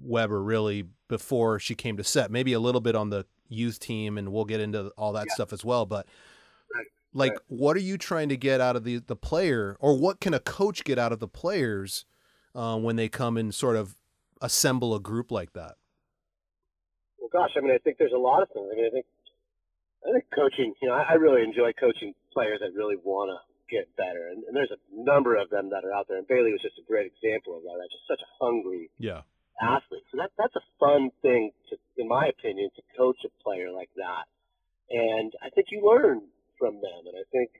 Weber 0.00 0.42
really 0.42 0.84
before 1.08 1.58
she 1.58 1.74
came 1.74 1.96
to 1.96 2.04
set. 2.04 2.30
Maybe 2.30 2.52
a 2.52 2.60
little 2.60 2.80
bit 2.80 2.94
on 2.94 3.10
the 3.10 3.26
youth 3.48 3.78
team, 3.78 4.16
and 4.16 4.32
we'll 4.32 4.44
get 4.44 4.60
into 4.60 4.88
all 4.96 5.12
that 5.12 5.26
yeah. 5.28 5.34
stuff 5.34 5.52
as 5.52 5.64
well. 5.64 5.86
But 5.86 6.06
right. 6.74 6.86
like, 7.12 7.32
right. 7.32 7.40
what 7.48 7.76
are 7.76 7.80
you 7.80 7.98
trying 7.98 8.28
to 8.28 8.36
get 8.36 8.60
out 8.60 8.76
of 8.76 8.84
the 8.84 8.98
the 8.98 9.16
player, 9.16 9.76
or 9.80 9.98
what 9.98 10.20
can 10.20 10.34
a 10.34 10.40
coach 10.40 10.84
get 10.84 10.98
out 10.98 11.12
of 11.12 11.18
the 11.18 11.28
players 11.28 12.04
uh, 12.54 12.76
when 12.76 12.96
they 12.96 13.08
come 13.08 13.36
and 13.36 13.54
sort 13.54 13.76
of 13.76 13.96
assemble 14.40 14.94
a 14.94 15.00
group 15.00 15.30
like 15.30 15.52
that? 15.54 15.74
Well, 17.18 17.30
gosh, 17.32 17.50
I 17.56 17.60
mean, 17.60 17.72
I 17.72 17.78
think 17.78 17.98
there's 17.98 18.12
a 18.12 18.18
lot 18.18 18.42
of 18.42 18.48
things. 18.50 18.68
I 18.72 18.76
mean, 18.76 18.86
I 18.86 18.90
think 18.90 19.06
I 20.06 20.12
think 20.12 20.24
coaching. 20.34 20.74
You 20.80 20.88
know, 20.88 20.94
I, 20.94 21.06
I 21.10 21.12
really 21.14 21.42
enjoy 21.42 21.72
coaching 21.72 22.14
players 22.32 22.60
that 22.60 22.74
really 22.74 22.96
want 23.02 23.30
to 23.30 23.47
get 23.70 23.94
better. 23.96 24.28
And, 24.28 24.44
and, 24.44 24.56
there's 24.56 24.72
a 24.72 24.80
number 24.92 25.36
of 25.36 25.50
them 25.50 25.70
that 25.70 25.84
are 25.84 25.92
out 25.92 26.08
there. 26.08 26.18
And 26.18 26.26
Bayley 26.26 26.52
was 26.52 26.62
just 26.62 26.78
a 26.78 26.86
great 26.86 27.10
example 27.10 27.56
of 27.56 27.62
that. 27.62 27.76
That's 27.78 27.92
just 27.92 28.08
such 28.08 28.20
a 28.20 28.30
hungry 28.40 28.90
yeah. 28.98 29.22
athlete. 29.60 30.04
So 30.10 30.18
that 30.18 30.30
that's 30.36 30.56
a 30.56 30.64
fun 30.80 31.10
thing 31.22 31.52
to, 31.70 31.76
in 31.96 32.08
my 32.08 32.26
opinion, 32.26 32.70
to 32.76 32.82
coach 32.96 33.18
a 33.24 33.30
player 33.42 33.70
like 33.70 33.90
that. 33.96 34.24
And 34.90 35.32
I 35.42 35.50
think 35.50 35.68
you 35.70 35.84
learn 35.84 36.22
from 36.58 36.80
them. 36.80 37.06
And 37.06 37.16
I 37.16 37.24
think, 37.30 37.50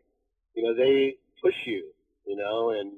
you 0.54 0.64
know, 0.64 0.74
they 0.74 1.16
push 1.42 1.56
you, 1.66 1.92
you 2.26 2.36
know, 2.36 2.70
and 2.70 2.92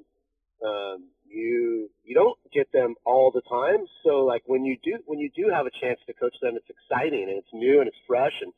um, 0.64 1.08
you 1.26 1.90
you 2.04 2.14
don't 2.14 2.38
get 2.52 2.70
them 2.72 2.94
all 3.04 3.30
the 3.30 3.42
time. 3.42 3.86
So 4.04 4.24
like 4.24 4.42
when 4.46 4.64
you 4.64 4.76
do 4.82 4.98
when 5.06 5.18
you 5.18 5.30
do 5.34 5.50
have 5.52 5.66
a 5.66 5.74
chance 5.80 5.98
to 6.06 6.12
coach 6.12 6.34
them, 6.42 6.56
it's 6.56 6.70
exciting 6.70 7.28
and 7.28 7.38
it's 7.38 7.52
new 7.52 7.80
and 7.80 7.88
it's 7.88 7.96
fresh 8.06 8.34
and 8.40 8.52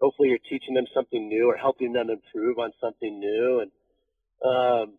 hopefully 0.00 0.30
you're 0.30 0.48
teaching 0.48 0.74
them 0.74 0.86
something 0.94 1.28
new 1.28 1.48
or 1.48 1.56
helping 1.56 1.92
them 1.92 2.10
improve 2.10 2.58
on 2.58 2.72
something 2.80 3.20
new. 3.20 3.60
And 3.60 3.70
um, 4.44 4.94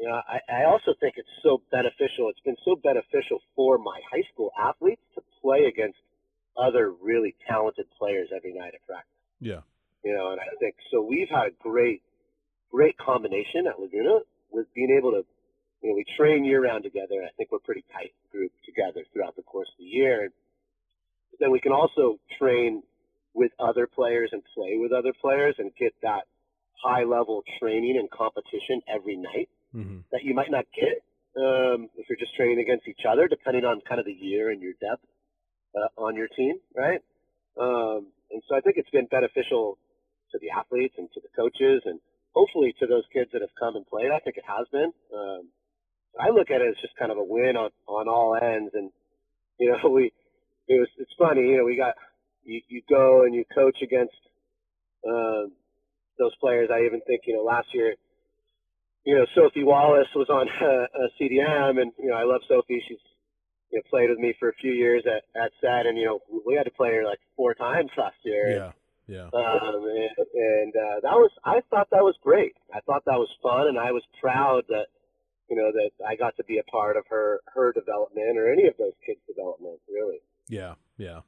you 0.00 0.08
know, 0.08 0.16
I, 0.16 0.40
I 0.48 0.64
also 0.64 0.94
think 0.98 1.14
it's 1.16 1.28
so 1.42 1.62
beneficial. 1.70 2.30
It's 2.30 2.40
been 2.40 2.56
so 2.64 2.74
beneficial 2.76 3.40
for 3.54 3.76
my 3.78 4.00
high 4.10 4.24
school 4.32 4.50
athletes 4.58 5.02
to 5.14 5.22
play 5.42 5.66
against 5.68 5.98
other 6.56 6.92
really 7.02 7.34
talented 7.46 7.86
players 7.98 8.28
every 8.34 8.54
night 8.54 8.72
at 8.74 8.84
practice. 8.86 9.12
Yeah. 9.40 9.60
You 10.04 10.14
know, 10.14 10.32
and 10.32 10.40
I 10.40 10.48
think 10.58 10.74
so. 10.90 11.02
We've 11.02 11.28
had 11.28 11.48
a 11.48 11.54
great, 11.62 12.02
great 12.72 12.96
combination 12.96 13.66
at 13.68 13.78
Laguna 13.78 14.20
with 14.50 14.66
being 14.74 14.96
able 14.96 15.10
to, 15.12 15.22
you 15.82 15.90
know, 15.90 15.94
we 15.94 16.04
train 16.16 16.44
year 16.44 16.62
round 16.62 16.82
together. 16.82 17.22
I 17.22 17.30
think 17.36 17.52
we're 17.52 17.58
pretty 17.58 17.84
tight 17.92 18.12
group 18.32 18.52
together 18.64 19.04
throughout 19.12 19.36
the 19.36 19.42
course 19.42 19.68
of 19.68 19.78
the 19.78 19.84
year. 19.84 20.30
But 21.30 21.40
then 21.40 21.50
we 21.50 21.60
can 21.60 21.72
also 21.72 22.18
train 22.38 22.82
with 23.34 23.52
other 23.60 23.86
players 23.86 24.30
and 24.32 24.42
play 24.54 24.76
with 24.76 24.92
other 24.92 25.12
players 25.20 25.54
and 25.58 25.70
get 25.78 25.94
that 26.02 26.24
high 26.82 27.04
level 27.04 27.42
training 27.58 27.96
and 27.98 28.10
competition 28.10 28.80
every 28.88 29.16
night 29.16 29.48
mm-hmm. 29.74 29.98
that 30.12 30.22
you 30.22 30.34
might 30.34 30.50
not 30.50 30.64
get 30.74 31.02
um, 31.36 31.88
if 31.96 32.08
you're 32.08 32.18
just 32.18 32.34
training 32.34 32.58
against 32.58 32.88
each 32.88 33.06
other, 33.08 33.28
depending 33.28 33.64
on 33.64 33.80
kind 33.88 34.00
of 34.00 34.06
the 34.06 34.12
year 34.12 34.50
and 34.50 34.60
your 34.60 34.72
depth 34.80 35.04
uh, 35.76 35.88
on 36.00 36.16
your 36.16 36.28
team, 36.28 36.56
right? 36.74 37.00
Um, 37.60 38.08
and 38.30 38.42
so 38.48 38.56
I 38.56 38.60
think 38.60 38.76
it's 38.76 38.90
been 38.90 39.06
beneficial 39.06 39.78
to 40.32 40.38
the 40.38 40.50
athletes 40.50 40.94
and 40.98 41.08
to 41.14 41.20
the 41.20 41.28
coaches 41.34 41.82
and 41.84 42.00
hopefully 42.32 42.74
to 42.80 42.86
those 42.86 43.04
kids 43.12 43.30
that 43.32 43.42
have 43.42 43.54
come 43.58 43.76
and 43.76 43.86
played. 43.86 44.10
I 44.10 44.18
think 44.18 44.36
it 44.36 44.44
has 44.46 44.66
been. 44.72 44.92
Um, 45.14 45.48
I 46.18 46.30
look 46.30 46.50
at 46.50 46.60
it 46.60 46.68
as 46.68 46.80
just 46.80 46.96
kind 46.96 47.12
of 47.12 47.18
a 47.18 47.24
win 47.24 47.56
on, 47.56 47.70
on 47.86 48.08
all 48.08 48.36
ends. 48.40 48.70
And, 48.74 48.90
you 49.58 49.70
know, 49.70 49.88
we, 49.90 50.12
it 50.68 50.78
was, 50.78 50.88
it's 50.98 51.14
funny, 51.18 51.42
you 51.42 51.58
know, 51.58 51.64
we 51.64 51.76
got, 51.76 51.94
you, 52.44 52.60
you 52.68 52.82
go 52.88 53.22
and 53.24 53.34
you 53.34 53.44
coach 53.54 53.78
against, 53.82 54.14
um, 55.06 55.52
those 56.20 56.36
players. 56.36 56.68
I 56.72 56.84
even 56.86 57.00
think, 57.06 57.22
you 57.26 57.34
know, 57.34 57.42
last 57.42 57.68
year, 57.72 57.94
you 59.04 59.16
know, 59.16 59.26
Sophie 59.34 59.64
Wallace 59.64 60.12
was 60.14 60.28
on 60.28 60.46
uh, 60.60 61.08
CDM, 61.18 61.80
and 61.80 61.92
you 61.98 62.10
know, 62.10 62.16
I 62.16 62.24
love 62.24 62.42
Sophie. 62.46 62.84
She's 62.86 62.98
you 63.72 63.78
know 63.78 63.82
played 63.90 64.10
with 64.10 64.18
me 64.18 64.34
for 64.38 64.50
a 64.50 64.54
few 64.60 64.72
years 64.72 65.02
at 65.06 65.24
at 65.40 65.50
SET, 65.60 65.86
and 65.86 65.98
you 65.98 66.04
know, 66.04 66.20
we 66.46 66.54
had 66.54 66.64
to 66.64 66.70
play 66.70 66.94
her 66.94 67.04
like 67.04 67.18
four 67.36 67.54
times 67.54 67.90
last 67.96 68.16
year. 68.22 68.54
Yeah. 68.54 68.72
Yeah. 69.08 69.26
Um, 69.34 69.82
and, 69.90 70.26
and 70.34 70.72
uh, 70.76 71.00
that 71.02 71.18
was, 71.18 71.32
I 71.44 71.62
thought 71.68 71.88
that 71.90 72.04
was 72.04 72.14
great. 72.22 72.54
I 72.72 72.78
thought 72.86 73.02
that 73.06 73.18
was 73.18 73.28
fun, 73.42 73.66
and 73.66 73.76
I 73.76 73.90
was 73.90 74.04
proud 74.20 74.62
that, 74.68 74.86
you 75.48 75.56
know, 75.56 75.72
that 75.72 75.90
I 76.06 76.14
got 76.14 76.36
to 76.36 76.44
be 76.44 76.58
a 76.58 76.62
part 76.70 76.96
of 76.96 77.02
her 77.10 77.40
her 77.52 77.72
development 77.72 78.38
or 78.38 78.52
any 78.52 78.68
of 78.68 78.74
those 78.78 78.92
kids' 79.04 79.18
development. 79.26 79.80
Really. 79.92 80.18
Yeah. 80.48 80.74
Yeah. 80.96 81.22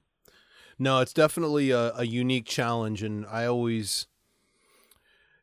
No, 0.78 1.01
it's 1.01 1.12
definitely 1.12 1.70
a, 1.70 1.93
a 1.97 2.05
unique 2.05 2.47
challenge, 2.47 3.03
and 3.03 3.26
I 3.26 3.47
always, 3.47 4.07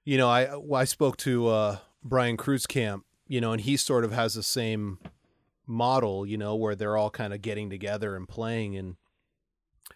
you 0.06 0.18
know, 0.18 0.30
I 0.30 0.50
I 0.74 0.86
spoke 0.86 1.18
to 1.18 1.48
uh, 1.48 1.78
Brian 2.04 2.38
Cruz 2.38 2.66
Camp, 2.66 3.06
you 3.28 3.42
know, 3.42 3.52
and 3.52 3.62
he 3.62 3.78
sort 3.78 4.04
of 4.04 4.12
has 4.12 4.34
the 4.34 4.44
same 4.44 5.00
model, 5.68 6.26
you 6.26 6.38
know, 6.38 6.56
where 6.56 6.76
they're 6.76 6.98
all 6.98 7.10
kind 7.10 7.34
of 7.34 7.42
getting 7.42 7.70
together 7.70 8.16
and 8.16 8.28
playing, 8.28 8.76
and 8.76 8.96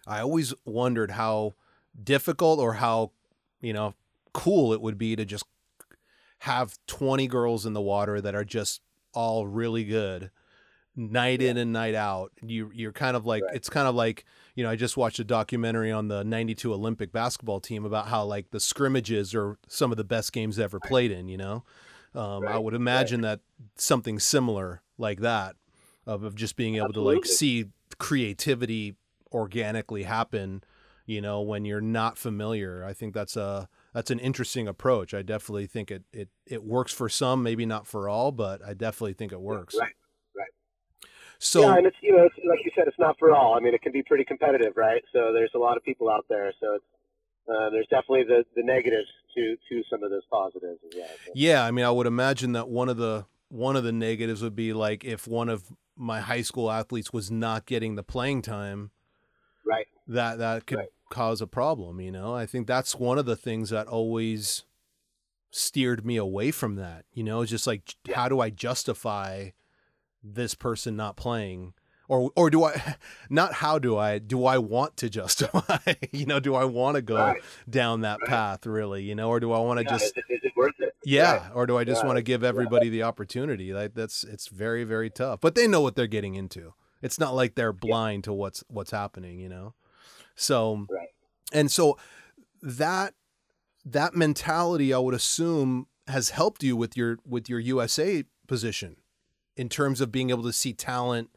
I 0.06 0.20
always 0.20 0.54
wondered 0.64 1.12
how 1.12 1.54
difficult 2.02 2.58
or 2.58 2.74
how 2.74 3.12
you 3.60 3.72
know 3.72 3.94
cool 4.32 4.72
it 4.72 4.80
would 4.80 4.98
be 4.98 5.16
to 5.16 5.24
just 5.24 5.44
have 6.40 6.76
20 6.88 7.26
girls 7.28 7.64
in 7.64 7.72
the 7.72 7.80
water 7.80 8.20
that 8.20 8.34
are 8.34 8.44
just 8.44 8.82
all 9.14 9.46
really 9.46 9.84
good 9.84 10.30
night 10.96 11.42
in 11.42 11.56
and 11.56 11.72
night 11.72 11.94
out. 11.94 12.32
You 12.42 12.70
you're 12.74 12.92
kind 12.92 13.16
of 13.16 13.26
like 13.26 13.42
right. 13.42 13.54
it's 13.54 13.68
kind 13.68 13.88
of 13.88 13.94
like 13.94 14.24
you 14.54 14.64
know 14.64 14.70
I 14.70 14.76
just 14.76 14.96
watched 14.96 15.18
a 15.18 15.24
documentary 15.24 15.90
on 15.90 16.08
the 16.08 16.24
'92 16.24 16.72
Olympic 16.72 17.12
basketball 17.12 17.60
team 17.60 17.84
about 17.84 18.08
how 18.08 18.24
like 18.24 18.50
the 18.50 18.60
scrimmages 18.60 19.34
are 19.34 19.58
some 19.68 19.90
of 19.90 19.96
the 19.96 20.04
best 20.04 20.32
games 20.32 20.58
ever 20.58 20.80
played 20.80 21.10
in. 21.10 21.28
You 21.28 21.38
know, 21.38 21.64
um, 22.14 22.44
right. 22.44 22.54
I 22.54 22.58
would 22.58 22.74
imagine 22.74 23.22
right. 23.22 23.30
that 23.30 23.40
something 23.76 24.18
similar 24.18 24.82
like 24.98 25.20
that 25.20 25.56
of, 26.06 26.22
of 26.22 26.34
just 26.34 26.56
being 26.56 26.76
able 26.76 26.86
Absolutely. 26.86 27.14
to 27.14 27.20
like 27.20 27.26
see 27.26 27.66
creativity 27.98 28.94
organically 29.32 30.04
happen. 30.04 30.62
You 31.06 31.20
know, 31.20 31.42
when 31.42 31.66
you're 31.66 31.82
not 31.82 32.16
familiar, 32.16 32.82
I 32.82 32.94
think 32.94 33.12
that's 33.12 33.36
a 33.36 33.68
that's 33.92 34.10
an 34.10 34.18
interesting 34.20 34.66
approach. 34.66 35.12
I 35.12 35.20
definitely 35.20 35.66
think 35.66 35.90
it 35.90 36.04
it 36.12 36.28
it 36.46 36.64
works 36.64 36.94
for 36.94 37.10
some, 37.10 37.42
maybe 37.42 37.66
not 37.66 37.86
for 37.86 38.08
all, 38.08 38.32
but 38.32 38.64
I 38.64 38.72
definitely 38.72 39.12
think 39.12 39.30
it 39.32 39.40
works. 39.40 39.76
Right. 39.78 39.92
So 41.38 41.62
yeah, 41.62 41.76
and 41.76 41.86
it's 41.86 41.96
you 42.00 42.16
know, 42.16 42.24
it's, 42.24 42.34
like 42.48 42.60
you 42.64 42.70
said, 42.76 42.88
it's 42.88 42.98
not 42.98 43.18
for 43.18 43.34
all. 43.34 43.54
I 43.54 43.60
mean, 43.60 43.74
it 43.74 43.82
can 43.82 43.92
be 43.92 44.02
pretty 44.02 44.24
competitive, 44.24 44.76
right? 44.76 45.02
So 45.12 45.32
there's 45.32 45.50
a 45.54 45.58
lot 45.58 45.76
of 45.76 45.84
people 45.84 46.10
out 46.10 46.24
there. 46.28 46.52
So 46.60 46.74
it's 46.74 46.84
uh, 47.48 47.70
there's 47.70 47.86
definitely 47.88 48.24
the, 48.24 48.44
the 48.56 48.62
negatives 48.62 49.08
to 49.36 49.56
to 49.68 49.82
some 49.90 50.02
of 50.02 50.10
those 50.10 50.24
positives 50.30 50.80
as 50.86 50.92
well. 50.96 51.08
So. 51.26 51.32
Yeah, 51.34 51.64
I 51.64 51.70
mean, 51.70 51.84
I 51.84 51.90
would 51.90 52.06
imagine 52.06 52.52
that 52.52 52.68
one 52.68 52.88
of 52.88 52.96
the 52.96 53.26
one 53.48 53.76
of 53.76 53.84
the 53.84 53.92
negatives 53.92 54.42
would 54.42 54.56
be 54.56 54.72
like 54.72 55.04
if 55.04 55.26
one 55.28 55.48
of 55.48 55.72
my 55.96 56.20
high 56.20 56.42
school 56.42 56.70
athletes 56.70 57.12
was 57.12 57.30
not 57.30 57.66
getting 57.66 57.94
the 57.94 58.02
playing 58.02 58.42
time, 58.42 58.90
right? 59.66 59.86
That 60.06 60.38
that 60.38 60.66
could 60.66 60.78
right. 60.78 60.88
cause 61.10 61.40
a 61.40 61.46
problem. 61.46 62.00
You 62.00 62.12
know, 62.12 62.34
I 62.34 62.46
think 62.46 62.66
that's 62.66 62.94
one 62.94 63.18
of 63.18 63.26
the 63.26 63.36
things 63.36 63.70
that 63.70 63.86
always 63.86 64.64
steered 65.50 66.04
me 66.04 66.16
away 66.16 66.50
from 66.50 66.76
that. 66.76 67.04
You 67.12 67.22
know, 67.22 67.42
it's 67.42 67.50
just 67.50 67.66
like 67.66 67.94
Yeah. 68.06 68.16
how 68.16 68.28
do 68.28 68.40
I 68.40 68.50
justify 68.50 69.50
this 70.24 70.54
person 70.54 70.96
not 70.96 71.16
playing? 71.16 71.74
Or, 72.08 72.30
or 72.36 72.50
do 72.50 72.64
I 72.64 72.96
not 73.30 73.54
how 73.54 73.78
do 73.78 73.96
I 73.96 74.18
do 74.18 74.44
I 74.44 74.58
want 74.58 74.96
to 74.98 75.08
justify 75.20 75.78
you 76.12 76.26
know 76.26 76.40
do 76.40 76.54
I 76.54 76.64
want 76.64 76.96
to 76.96 77.02
go 77.02 77.16
Right. 77.16 77.42
down 77.68 78.00
that 78.02 78.20
Right. 78.20 78.28
path 78.28 78.66
really 78.66 79.02
you 79.04 79.14
know 79.14 79.28
or 79.28 79.40
do 79.40 79.52
I 79.52 79.58
want 79.58 79.78
to 79.78 79.84
Yeah, 79.84 79.90
just 79.90 80.04
is, 80.06 80.12
it, 80.16 80.24
is 80.34 80.40
it 80.42 80.52
worth 80.56 80.74
it? 80.80 80.94
yeah, 81.04 81.48
or 81.54 81.66
do 81.66 81.76
I 81.78 81.84
just 81.84 82.02
Yeah. 82.02 82.06
want 82.08 82.16
to 82.16 82.22
give 82.22 82.42
everybody 82.44 82.88
the 82.90 83.02
opportunity? 83.04 83.72
Like 83.72 83.94
that's 83.94 84.24
it's 84.24 84.48
very 84.48 84.84
very 84.84 85.08
tough. 85.10 85.40
But 85.40 85.54
they 85.54 85.66
know 85.66 85.80
what 85.80 85.96
they're 85.96 86.06
getting 86.06 86.34
into. 86.34 86.74
It's 87.02 87.18
not 87.18 87.34
like 87.34 87.54
they're 87.54 87.72
blind 87.72 88.24
to 88.24 88.32
what's 88.32 88.64
what's 88.68 88.90
happening, 88.90 89.38
you 89.40 89.48
know. 89.48 89.74
So 90.34 90.86
Right. 90.90 91.08
and 91.52 91.70
so 91.70 91.96
that 92.62 93.14
that 93.84 94.14
mentality 94.14 94.92
I 94.94 94.98
would 94.98 95.14
assume 95.14 95.86
has 96.08 96.30
helped 96.30 96.62
you 96.62 96.76
with 96.76 96.96
your 96.96 97.18
with 97.26 97.48
your 97.48 97.60
USA 97.60 98.24
position 98.46 98.96
in 99.56 99.68
terms 99.68 100.00
of 100.00 100.12
being 100.12 100.30
able 100.30 100.42
to 100.42 100.52
see 100.52 100.72
talent, 100.72 101.30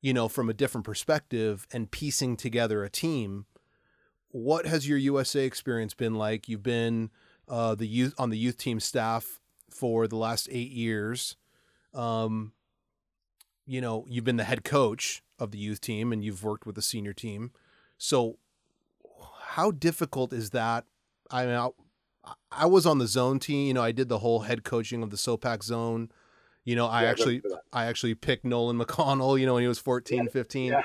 you 0.00 0.12
know, 0.12 0.28
from 0.28 0.48
a 0.48 0.54
different 0.54 0.84
perspective 0.84 1.66
and 1.72 1.90
piecing 1.90 2.36
together 2.36 2.82
a 2.82 2.90
team. 2.90 3.46
What 4.28 4.66
has 4.66 4.88
your 4.88 4.98
USA 4.98 5.44
experience 5.44 5.94
been 5.94 6.14
like? 6.14 6.48
You've 6.48 6.62
been 6.62 7.10
uh, 7.48 7.74
the 7.74 7.86
youth 7.86 8.14
on 8.18 8.30
the 8.30 8.38
youth 8.38 8.56
team 8.56 8.80
staff 8.80 9.40
for 9.70 10.08
the 10.08 10.16
last 10.16 10.48
eight 10.50 10.70
years. 10.70 11.36
Um, 11.94 12.52
you 13.66 13.80
know, 13.80 14.06
you've 14.08 14.24
been 14.24 14.36
the 14.36 14.44
head 14.44 14.64
coach 14.64 15.22
of 15.38 15.50
the 15.50 15.58
youth 15.58 15.80
team 15.80 16.12
and 16.12 16.24
you've 16.24 16.42
worked 16.42 16.66
with 16.66 16.74
the 16.74 16.82
senior 16.82 17.12
team. 17.12 17.52
So, 17.98 18.38
how 19.40 19.70
difficult 19.70 20.32
is 20.32 20.50
that? 20.50 20.84
I 21.30 21.46
mean, 21.46 21.54
I, 21.54 21.68
I 22.50 22.66
was 22.66 22.86
on 22.86 22.98
the 22.98 23.06
zone 23.06 23.38
team. 23.38 23.66
You 23.66 23.74
know, 23.74 23.82
I 23.82 23.92
did 23.92 24.08
the 24.08 24.18
whole 24.18 24.40
head 24.40 24.64
coaching 24.64 25.02
of 25.02 25.10
the 25.10 25.16
SOPAC 25.16 25.62
zone. 25.62 26.10
You 26.64 26.76
know, 26.76 26.86
I 26.86 27.02
Yeah, 27.02 27.10
actually. 27.10 27.42
I 27.72 27.86
actually 27.86 28.14
picked 28.14 28.44
Nolan 28.44 28.78
McConnell. 28.78 29.38
You 29.40 29.46
know, 29.46 29.54
when 29.54 29.62
he 29.62 29.68
was 29.68 29.78
14, 29.90 30.28
15, 30.28 30.72
Yeah. 30.72 30.82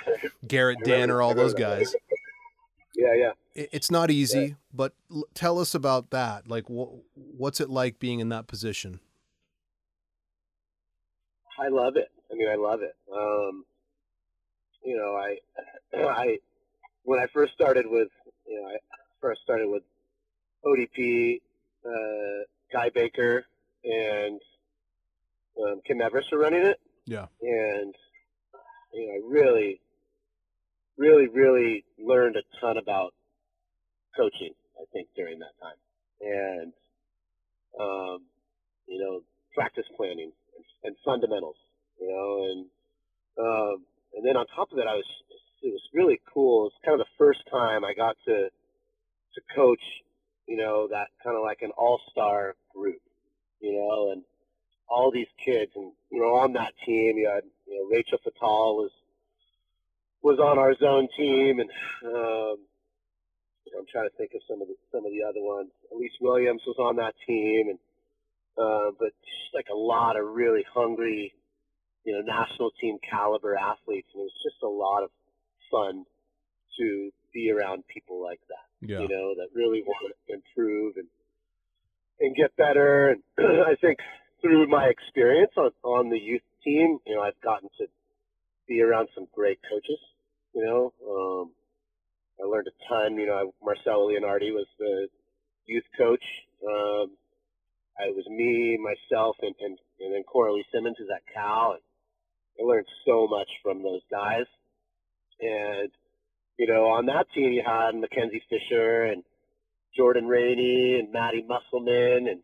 Garrett 0.48 0.84
Danner, 0.84 1.22
all 1.22 1.34
those 1.36 1.54
guys 1.54 1.96
Yeah, 2.96 3.14
yeah. 3.14 3.32
it- 3.54 3.70
it's 3.74 3.92
not 3.92 4.10
easy, 4.10 4.56
but 4.74 4.94
l- 5.12 5.26
tell 5.34 5.60
us 5.60 5.76
about 5.76 6.10
that. 6.12 6.48
Like, 6.48 6.66
wh- 6.68 6.96
what's 7.16 7.60
it 7.60 7.70
like 7.70 8.00
being 8.00 8.20
in 8.20 8.30
that 8.30 8.48
position? 8.48 9.00
I 11.60 11.68
love 11.70 11.96
it. 11.96 12.10
I 12.32 12.36
mean, 12.36 12.50
I 12.50 12.56
love 12.56 12.82
it. 12.82 12.96
Um, 13.12 13.66
you 14.84 14.96
know, 14.98 15.16
I, 15.16 15.38
I, 15.94 16.40
when 17.04 17.20
I 17.20 17.28
first 17.28 17.54
started 17.54 17.86
with, 17.88 18.10
you 18.48 18.62
know, 18.62 18.68
I 18.68 18.78
first 19.22 19.42
started 19.42 19.68
with 19.68 19.84
ODP, 20.66 21.42
uh, 21.86 22.44
Guy 22.72 22.90
Baker 22.90 23.46
and 23.84 24.40
um, 25.64 25.82
Kim 25.86 26.02
Everest 26.02 26.32
were 26.32 26.40
running 26.40 26.66
it, 26.66 26.80
Yeah, 27.06 27.28
and 27.42 27.94
you 28.94 29.08
know, 29.08 29.14
I 29.14 29.20
really, 29.30 29.82
really, 30.98 31.28
really 31.28 31.86
learned 32.00 32.36
a 32.36 32.44
ton 32.60 32.78
about 32.78 33.14
coaching. 34.16 34.54
I 34.80 34.86
think 34.94 35.08
during 35.16 35.40
that 35.40 35.54
time, 35.62 35.78
and 36.22 36.74
um, 37.80 38.20
you 38.88 39.00
know, 39.00 39.22
practice 39.54 39.86
planning 39.96 40.32
and, 40.56 40.66
and 40.84 40.96
fundamentals. 41.06 41.58
You 42.00 42.08
know, 42.10 42.44
and 42.52 42.66
um, 43.40 43.86
and 44.16 44.26
then 44.26 44.38
on 44.38 44.46
top 44.56 44.72
of 44.72 44.78
that, 44.78 44.88
I 44.88 44.96
was 44.96 45.06
it 45.64 45.72
was 45.72 45.82
really 45.94 46.20
cool. 46.34 46.68
It's 46.68 46.76
kind 46.86 47.00
of 47.00 47.06
the 47.06 47.14
first 47.18 47.40
time 47.52 47.84
I 47.84 47.94
got 47.94 48.16
to 48.26 48.50
to 48.50 49.42
coach. 49.56 49.82
You 50.48 50.58
know, 50.58 50.88
that 50.90 51.08
kind 51.24 51.36
of 51.36 51.44
like 51.44 51.60
an 51.62 51.72
all 51.78 52.00
star 52.12 52.56
group. 52.74 53.02
You 53.60 53.74
know, 53.74 54.12
and 54.12 54.22
all 54.90 55.12
these 55.12 55.28
kids, 55.44 55.72
and 55.76 55.92
you 56.12 56.20
know, 56.20 56.36
on 56.36 56.54
that 56.54 56.74
team, 56.86 57.18
you 57.18 57.30
had 57.34 57.44
you 57.68 57.78
know 57.78 57.90
Rachel 57.90 58.20
Fattal 58.20 58.76
was 58.76 58.92
was 60.22 60.40
on 60.40 60.58
our 60.58 60.76
zone 60.76 61.08
team, 61.16 61.60
and 61.60 61.70
um, 62.06 62.58
I'm 63.78 63.86
trying 63.92 64.10
to 64.10 64.16
think 64.18 64.32
of 64.34 64.42
some 64.48 64.62
of 64.62 64.68
the 64.68 64.76
some 64.92 65.06
of 65.06 65.12
the 65.12 65.24
other 65.24 65.42
ones. 65.42 65.70
Elise 65.94 66.18
Williams 66.22 66.62
was 66.66 66.78
on 66.80 66.98
that 66.98 67.14
team, 67.26 67.70
and 67.70 67.80
uh, 68.58 68.92
but 68.98 69.12
just 69.24 69.54
like 69.54 69.68
a 69.72 69.78
lot 69.78 70.18
of 70.20 70.26
really 70.26 70.66
hungry, 70.74 71.34
you 72.04 72.14
know, 72.14 72.22
national 72.22 72.72
team 72.82 72.98
caliber 73.08 73.56
athletes, 73.56 74.08
and 74.14 74.22
it 74.22 74.26
was 74.26 74.44
just 74.44 74.64
a 74.64 74.68
lot 74.68 75.04
of 75.04 75.10
fun 75.70 76.06
to 76.80 77.12
be 77.34 77.52
around 77.52 77.84
people 77.88 78.24
like 78.24 78.40
that 78.50 78.68
yeah, 78.82 79.00
you 79.00 79.08
know, 79.08 79.34
that 79.36 79.48
really 79.54 79.82
want 79.86 80.14
to 80.28 80.34
improve 80.34 80.98
and 80.98 81.08
and 82.20 82.36
get 82.36 82.56
better. 82.56 83.10
And 83.10 83.22
I 83.68 83.76
think 83.80 84.00
through 84.42 84.68
my 84.68 84.86
experience 84.86 85.52
on 85.58 85.72
on 85.84 86.10
the 86.10 86.20
youth 86.20 86.42
team, 86.64 87.00
you 87.06 87.16
know, 87.16 87.22
I've 87.22 87.40
gotten 87.42 87.70
to 87.80 87.88
be 88.68 88.82
around 88.82 89.10
some 89.16 89.28
great 89.34 89.60
coaches. 89.70 90.00
You 90.54 90.64
know, 90.64 90.94
um, 91.08 91.52
I 92.42 92.48
learned 92.48 92.68
a 92.68 92.88
ton. 92.88 93.18
You 93.18 93.28
know, 93.28 93.54
Marcelo 93.64 94.10
Leonardi 94.10 94.52
was 94.52 94.68
the 94.80 95.08
youth 95.66 95.86
coach. 95.98 96.24
Um, 96.66 97.12
it 98.00 98.16
was 98.16 98.28
me, 98.30 98.78
myself, 98.78 99.38
and, 99.42 99.56
and, 99.60 99.78
and 100.00 100.14
then 100.14 100.24
Coralie 100.24 100.66
Simmons 100.72 100.98
is 101.00 101.08
at 101.14 101.24
Cal. 101.34 101.74
And 101.74 101.82
I 102.60 102.70
learned 102.70 102.86
so 103.06 103.28
much 103.28 103.50
from 103.64 103.82
those 103.82 104.02
guys. 104.12 104.46
And 105.42 105.90
you 106.58 106.68
know, 106.68 106.86
on 106.86 107.06
that 107.06 107.28
team 107.34 107.54
you 107.54 107.64
had 107.66 107.94
Makenzie 107.94 108.42
Fischer 108.50 109.06
and 109.06 109.24
Jordan 109.96 110.28
Raney 110.28 111.00
and 111.00 111.12
Maddie 111.12 111.46
Musselman 111.48 112.28
and 112.28 112.42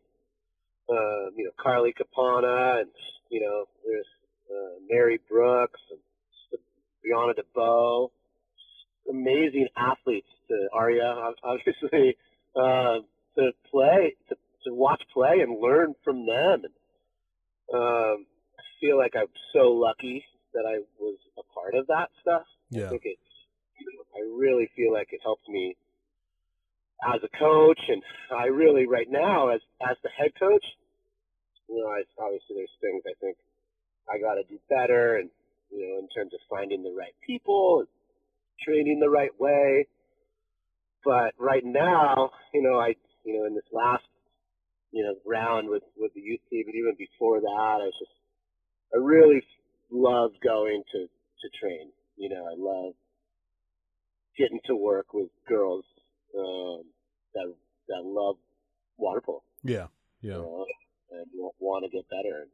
um, 0.89 1.31
you 1.35 1.45
know 1.45 1.51
Carly 1.61 1.93
Capana 1.93 2.81
and 2.81 2.89
you 3.29 3.41
know 3.41 3.65
there's 3.85 4.05
uh, 4.49 4.79
Mary 4.89 5.19
Brooks 5.29 5.79
and 5.91 5.99
Brianna 7.03 7.33
DeBow, 7.33 8.09
amazing 9.09 9.67
athletes 9.75 10.27
to 10.47 10.67
Aria 10.73 11.33
obviously 11.43 12.17
uh, 12.55 12.99
to 13.37 13.51
play 13.69 14.15
to, 14.29 14.35
to 14.65 14.73
watch 14.73 15.01
play 15.13 15.39
and 15.41 15.61
learn 15.61 15.95
from 16.03 16.25
them. 16.25 16.63
And 16.63 16.73
um, 17.73 18.25
I 18.57 18.63
feel 18.79 18.97
like 18.97 19.13
I'm 19.15 19.31
so 19.53 19.71
lucky 19.71 20.23
that 20.53 20.65
I 20.67 20.79
was 20.99 21.17
a 21.37 21.43
part 21.53 21.75
of 21.75 21.87
that 21.87 22.09
stuff. 22.21 22.43
I 22.73 22.79
yeah, 22.79 22.89
think 22.89 23.03
it's, 23.05 23.19
I 24.15 24.21
really 24.37 24.69
feel 24.75 24.93
like 24.93 25.09
it 25.11 25.19
helped 25.23 25.47
me 25.49 25.75
as 27.15 27.21
a 27.23 27.37
coach, 27.37 27.79
and 27.89 28.01
I 28.31 28.45
really 28.45 28.87
right 28.87 29.09
now 29.09 29.49
as 29.49 29.61
as 29.89 29.97
the 30.03 30.09
head 30.17 30.31
coach, 30.39 30.65
you 31.69 31.77
know, 31.81 31.89
I, 31.89 32.03
obviously 32.21 32.55
there's 32.57 32.77
things 32.81 33.03
I 33.05 33.13
think 33.21 33.37
I 34.09 34.19
got 34.19 34.35
to 34.35 34.43
do 34.43 34.59
better, 34.69 35.17
and 35.17 35.29
you 35.71 35.87
know, 35.87 35.99
in 35.99 36.07
terms 36.09 36.33
of 36.33 36.39
finding 36.49 36.83
the 36.83 36.95
right 36.97 37.15
people, 37.25 37.79
and 37.79 37.87
training 38.65 38.99
the 38.99 39.09
right 39.09 39.33
way. 39.39 39.87
But 41.05 41.33
right 41.39 41.65
now, 41.65 42.31
you 42.53 42.61
know, 42.63 42.79
I 42.79 42.95
you 43.23 43.39
know 43.39 43.45
in 43.45 43.55
this 43.55 43.69
last 43.71 44.03
you 44.91 45.03
know 45.03 45.15
round 45.25 45.69
with 45.69 45.83
with 45.97 46.13
the 46.13 46.21
youth 46.21 46.41
team, 46.49 46.65
and 46.67 46.75
even 46.75 46.95
before 46.97 47.41
that, 47.41 47.77
I 47.81 47.85
was 47.85 47.95
just 47.99 48.11
I 48.93 48.97
really 48.99 49.43
love 49.91 50.31
going 50.43 50.83
to 50.93 50.99
to 51.07 51.49
train. 51.59 51.89
You 52.17 52.29
know, 52.29 52.45
I 52.45 52.55
love 52.57 52.93
getting 54.37 54.59
to 54.67 54.75
work 54.75 55.13
with 55.13 55.29
girls 55.47 55.85
um, 56.37 56.83
that 57.33 57.53
that 57.89 58.03
love 58.03 58.37
water 58.97 59.21
polo, 59.21 59.43
yeah, 59.63 59.87
you 60.21 60.31
yeah. 60.31 60.37
know, 60.37 60.65
and 61.11 61.25
want 61.59 61.85
to 61.85 61.89
get 61.89 62.05
better. 62.09 62.47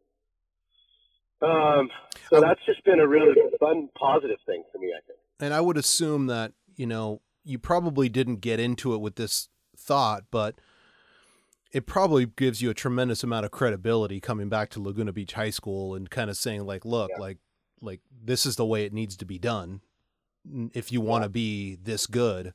Um, 1.42 1.90
so 2.30 2.42
that's 2.42 2.60
just 2.66 2.84
been 2.84 3.00
a 3.00 3.08
really 3.08 3.34
fun, 3.60 3.90
positive 3.98 4.38
thing 4.46 4.64
for 4.72 4.78
me. 4.80 4.88
I 4.88 5.00
think. 5.08 5.20
And 5.40 5.54
I 5.54 5.62
would 5.62 5.78
assume 5.78 6.28
that 6.28 6.54
you 6.76 6.86
know 6.86 7.22
you 7.44 7.58
probably 7.60 8.10
didn't 8.10 8.38
get 8.38 8.60
into 8.60 8.94
it 8.94 9.00
with 9.00 9.16
this 9.16 9.50
thought, 9.78 10.24
but 10.32 10.60
it 11.72 11.86
probably 11.86 12.26
gives 12.26 12.62
you 12.62 12.70
a 12.70 12.74
tremendous 12.74 13.24
amount 13.24 13.46
of 13.46 13.52
credibility 13.52 14.20
coming 14.20 14.50
back 14.50 14.70
to 14.72 14.82
Laguna 14.82 15.14
Beach 15.14 15.34
High 15.34 15.50
School 15.52 15.96
and 15.96 16.10
kind 16.10 16.30
of 16.30 16.38
saying 16.38 16.66
like, 16.66 16.84
look, 16.84 17.12
Yeah. 17.12 17.22
like 17.22 17.38
like 17.82 18.02
this 18.12 18.46
is 18.46 18.58
the 18.58 18.66
way 18.66 18.84
it 18.86 18.94
needs 18.94 19.16
to 19.18 19.26
be 19.26 19.40
done. 19.40 19.82
If 20.74 20.92
you 20.92 21.00
want 21.00 21.24
to 21.24 21.30
be 21.30 21.76
this 21.76 22.08
good, 22.08 22.54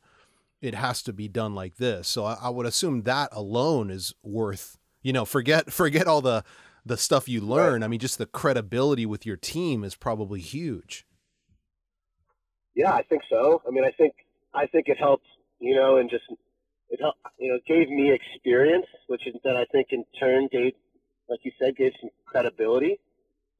it 0.64 0.74
has 0.74 1.02
to 1.02 1.12
be 1.12 1.28
done 1.28 1.54
like 1.54 1.76
this. 1.76 2.08
So 2.08 2.24
I, 2.24 2.38
I 2.40 2.48
would 2.48 2.66
assume 2.66 3.02
that 3.02 3.28
alone 3.32 3.90
is 3.90 4.14
worth, 4.22 4.78
you 5.02 5.12
know, 5.12 5.24
forget 5.24 5.72
forget 5.82 6.06
all 6.06 6.20
the 6.20 6.44
the 6.86 6.96
stuff 6.96 7.28
you 7.28 7.40
learn. 7.40 7.82
I 7.82 7.88
mean, 7.88 8.00
just 8.00 8.18
the 8.18 8.26
credibility 8.26 9.06
with 9.06 9.24
your 9.24 9.36
team 9.36 9.84
is 9.84 9.94
probably 9.94 10.40
huge. 10.40 11.06
Yeah, 12.74 12.92
I 12.92 13.02
think 13.02 13.22
so. 13.30 13.62
I 13.66 13.70
mean, 13.70 13.84
I 13.84 13.90
think 13.90 14.14
I 14.54 14.66
think 14.66 14.88
it 14.88 14.98
helped, 14.98 15.26
you 15.60 15.74
know, 15.74 15.98
and 15.98 16.10
just 16.10 16.24
it 16.90 17.00
helped, 17.00 17.18
you 17.38 17.52
know 17.52 17.58
gave 17.66 17.88
me 17.88 18.12
experience, 18.12 18.86
which 19.06 19.26
is 19.26 19.34
that 19.44 19.56
I 19.56 19.64
think 19.66 19.88
in 19.90 20.04
turn 20.18 20.48
gave, 20.50 20.72
like 21.28 21.40
you 21.42 21.52
said, 21.60 21.76
gave 21.76 21.92
some 22.00 22.10
credibility. 22.24 22.98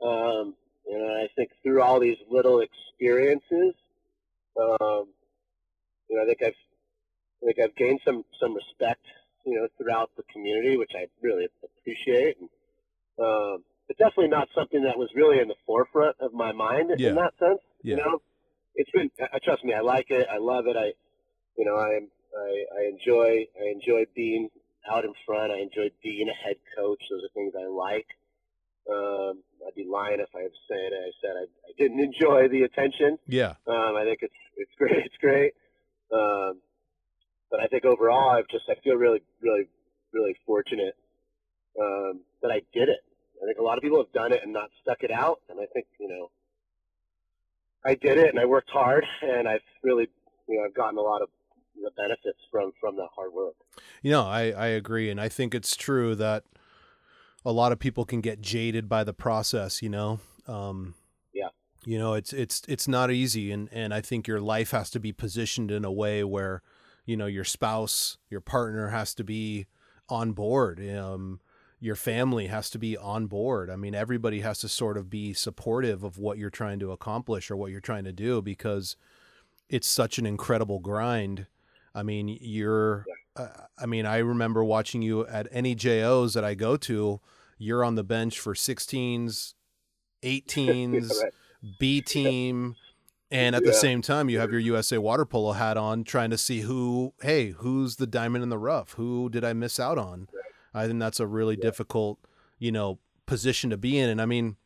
Um, 0.03 0.55
you 0.87 0.99
know, 0.99 1.07
I 1.07 1.29
think 1.37 1.51
through 1.63 1.83
all 1.83 1.99
these 2.01 2.19
little 2.31 2.61
experiences, 2.61 3.75
um, 4.61 5.07
you 6.09 6.17
know, 6.17 6.23
I 6.23 6.27
think 6.27 6.43
I've 6.43 6.55
I 7.45 7.53
think 7.53 7.59
I've 7.61 7.77
gained 7.77 8.01
some 8.05 8.25
some 8.41 8.55
respect, 8.55 9.05
you 9.45 9.55
know, 9.55 9.69
throughout 9.77 10.11
the 10.17 10.23
community, 10.33 10.77
which 10.79 10.93
I 10.97 11.07
really 11.23 11.49
appreciate. 11.63 12.39
And, 12.41 12.49
um, 13.19 13.65
but 13.87 13.99
definitely 13.99 14.29
not 14.29 14.49
something 14.55 14.83
that 14.85 14.97
was 14.99 15.11
really 15.15 15.41
in 15.41 15.49
the 15.49 15.55
forefront 15.67 16.17
of 16.21 16.33
my 16.33 16.53
mind 16.53 16.91
Yeah. 16.97 17.11
in 17.11 17.15
that 17.17 17.35
sense. 17.39 17.61
Yeah. 17.83 17.97
You 17.97 18.03
know, 18.03 18.23
it's 18.77 18.91
been. 18.91 19.11
uh, 19.23 19.39
Trust 19.45 19.63
me, 19.65 19.75
I 19.75 19.81
like 19.81 20.11
it. 20.11 20.27
I 20.33 20.39
love 20.39 20.67
it. 20.67 20.77
I, 20.77 20.95
you 21.59 21.65
know, 21.67 21.77
I 21.77 21.97
am. 21.97 22.09
I, 22.37 22.65
I 22.81 22.85
enjoy. 22.89 23.47
I 23.61 23.67
enjoy 23.71 24.07
being 24.17 24.49
out 24.91 25.05
in 25.05 25.13
front. 25.27 25.53
I 25.53 25.59
enjoy 25.59 25.91
being 26.03 26.29
a 26.29 26.33
head 26.33 26.57
coach. 26.77 27.03
Those 27.11 27.25
are 27.25 27.29
things 27.35 27.53
I 27.59 27.67
like. 27.67 28.07
Um, 28.91 29.43
I'd 29.67 29.75
be 29.75 29.87
lying 29.87 30.21
if 30.21 30.29
I 30.35 30.49
saying 30.69 30.91
I 30.93 31.11
said 31.23 31.37
I, 31.37 31.43
I 31.45 31.73
didn't 31.79 32.01
enjoy 32.09 32.49
the 32.49 32.63
attention. 32.63 33.19
Yeah. 33.27 33.55
Um, 33.67 33.97
I 33.97 34.05
think 34.05 34.21
it's 34.23 34.35
it's 34.57 34.73
great. 34.79 35.05
It's 35.07 35.17
great. 35.21 35.53
Um, 36.13 36.61
but 37.55 37.63
I 37.63 37.69
think 37.69 37.85
overall, 37.85 38.31
I've 38.31 38.49
just 38.49 38.65
I 38.69 38.75
feel 38.83 38.97
really, 38.97 39.23
really, 39.41 39.69
really 40.13 40.35
fortunate 40.45 40.97
um, 41.81 42.21
that 42.43 42.51
I 42.51 42.63
did 42.73 42.89
it. 42.89 42.99
I 43.41 43.47
think 43.47 43.59
a 43.59 43.63
lot 43.63 43.79
of 43.79 43.83
people 43.83 43.99
have 43.99 44.13
done 44.13 44.33
it 44.33 44.41
and 44.43 44.53
not 44.53 44.71
stuck 44.83 45.05
it 45.05 45.13
out, 45.13 45.39
and 45.49 45.61
I 45.61 45.67
think 45.73 45.87
you 46.01 46.09
know 46.09 46.31
I 47.87 47.95
did 47.95 48.19
it 48.19 48.31
and 48.31 48.41
I 48.41 48.45
worked 48.45 48.71
hard, 48.71 49.05
and 49.23 49.47
I've 49.47 49.61
really 49.85 50.09
you 50.49 50.57
know 50.57 50.65
I've 50.65 50.75
gotten 50.75 50.99
a 50.99 51.03
lot 51.03 51.23
of 51.23 51.29
the 51.81 51.91
benefits 51.97 52.39
from 52.51 52.73
from 52.81 52.97
that 52.97 53.09
hard 53.15 53.33
work. 53.33 53.55
You 54.03 54.11
know, 54.11 54.23
I, 54.23 54.51
I 54.51 54.67
agree. 54.67 55.11
And 55.11 55.21
I 55.21 55.29
think 55.29 55.55
it's 55.55 55.77
true 55.77 56.15
that 56.17 56.45
a 57.45 57.53
lot 57.53 57.73
of 57.73 57.79
people 57.79 58.05
can 58.05 58.21
get 58.21 58.41
jaded 58.41 58.89
by 58.89 59.05
the 59.05 59.13
process, 59.13 59.83
you 59.83 59.89
know? 59.89 60.21
Um, 60.47 60.95
Yeah. 61.33 61.49
You 61.85 61.99
know, 61.99 62.15
it's, 62.15 62.33
it's, 62.33 62.63
it's 62.69 62.89
not 62.89 63.11
easy. 63.11 63.53
And, 63.53 63.69
and 63.73 63.93
I 63.93 64.01
think 64.01 64.27
your 64.27 64.41
life 64.41 64.71
has 64.71 64.91
to 64.91 65.01
be 65.01 65.13
positioned 65.13 65.71
in 65.71 65.85
a 65.85 65.93
way 65.93 66.25
where, 66.25 66.63
you 67.05 67.17
know, 67.17 67.27
your 67.27 67.45
spouse, 67.45 68.19
your 68.31 68.41
partner 68.41 68.89
has 68.89 69.15
to 69.15 69.25
be 69.25 69.67
on 70.09 70.33
board. 70.33 70.81
Um, 70.97 71.41
your 71.81 71.97
family 71.97 72.47
has 72.47 72.71
to 72.71 72.79
be 72.79 72.97
on 72.97 73.27
board. 73.27 73.69
I 73.69 73.77
mean, 73.77 73.95
everybody 73.95 74.41
has 74.41 74.61
to 74.61 74.69
sort 74.69 74.97
of 74.97 75.11
be 75.11 75.35
supportive 75.35 76.03
of 76.03 76.19
what 76.19 76.39
you're 76.39 76.49
trying 76.49 76.79
to 76.79 76.93
accomplish 76.93 77.51
or 77.51 77.57
what 77.57 77.71
you're 77.71 77.81
trying 77.81 78.05
to 78.05 78.13
do 78.13 78.41
because 78.41 78.97
it's 79.69 79.89
such 79.89 80.19
an 80.19 80.25
incredible 80.25 80.79
grind. 80.79 81.47
I 81.95 82.03
mean, 82.03 82.39
you're, 82.41 83.05
uh, 83.37 83.49
I 83.79 83.87
mean, 83.87 84.07
I 84.07 84.19
remember 84.19 84.65
watching 84.65 85.03
you 85.03 85.27
at 85.27 85.47
any 85.51 85.75
JOs 85.75 86.33
that 86.35 86.45
I 86.45 86.55
go 86.55 86.77
to, 86.79 87.21
you're 87.59 87.85
on 87.85 87.97
the 87.97 88.05
bench 88.05 88.41
for 88.41 88.55
16s, 88.55 89.55
18s, 90.23 91.11
right. 91.23 91.33
B 91.79 92.01
team. 92.01 92.77
And 93.35 93.57
at 93.57 93.65
the 93.65 93.73
same 93.73 94.01
time, 94.01 94.29
you 94.31 94.39
have 94.39 94.51
your 94.53 94.61
USA 94.61 94.97
water 94.99 95.25
polo 95.25 95.53
hat 95.53 95.77
on, 95.77 96.05
trying 96.05 96.31
to 96.31 96.39
see 96.39 96.61
who, 96.61 97.15
hey, 97.21 97.51
who's 97.51 97.97
the 97.97 98.07
diamond 98.07 98.43
in 98.45 98.49
the 98.49 98.59
rough? 98.59 98.93
Who 98.93 99.29
did 99.29 99.45
I 99.45 99.53
miss 99.53 99.81
out 99.81 99.99
on? 99.99 100.29
I 100.73 100.87
think 100.87 101.01
that's 101.01 101.21
a 101.21 101.27
really 101.27 101.57
difficult, 101.57 102.19
you 102.59 102.71
know, 102.73 102.99
position 103.27 103.71
to 103.71 103.77
be 103.77 103.99
in. 103.99 104.09
And 104.09 104.21
I 104.23 104.27
mean, 104.27 104.57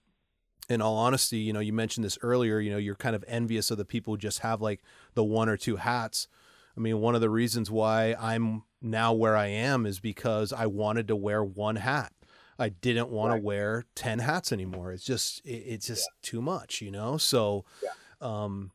in 0.69 0.83
all 0.83 0.97
honesty, 0.97 1.39
you 1.39 1.53
know, 1.53 1.61
you 1.61 1.73
mentioned 1.73 2.05
this 2.05 2.19
earlier, 2.23 2.61
you 2.61 2.71
know, 2.71 2.77
you're 2.79 2.95
kind 2.95 3.17
of 3.17 3.25
envious 3.27 3.71
of 3.71 3.79
the 3.79 3.85
people 3.87 4.13
who 4.15 4.19
just 4.19 4.41
have 4.41 4.61
like 4.61 4.83
the 5.15 5.25
one 5.25 5.49
or 5.49 5.57
two 5.57 5.77
hats. 5.77 6.29
I 6.77 6.81
mean, 6.81 7.01
one 7.01 7.15
of 7.15 7.21
the 7.23 7.31
reasons 7.31 7.71
why 7.71 8.15
I'm 8.21 8.65
now 8.83 9.13
where 9.15 9.37
I 9.37 9.47
am 9.47 9.87
is 9.87 9.99
because 9.99 10.53
I 10.53 10.67
wanted 10.67 11.09
to 11.09 11.17
wear 11.17 11.43
one 11.43 11.77
hat. 11.77 12.13
I 12.59 12.69
didn't 12.71 13.09
want 13.09 13.31
Right. 13.33 13.39
to 13.39 13.45
wear 13.45 13.85
10 13.95 14.19
hats 14.19 14.53
anymore. 14.53 14.93
It's 14.93 15.05
just, 15.05 15.41
it, 15.45 15.51
it's 15.67 15.87
just 15.87 16.09
too 16.23 16.43
much, 16.43 16.81
you 16.83 16.91
know? 16.91 17.17
So, 17.17 17.65
Yeah. 17.83 17.91
Um, 18.21 18.73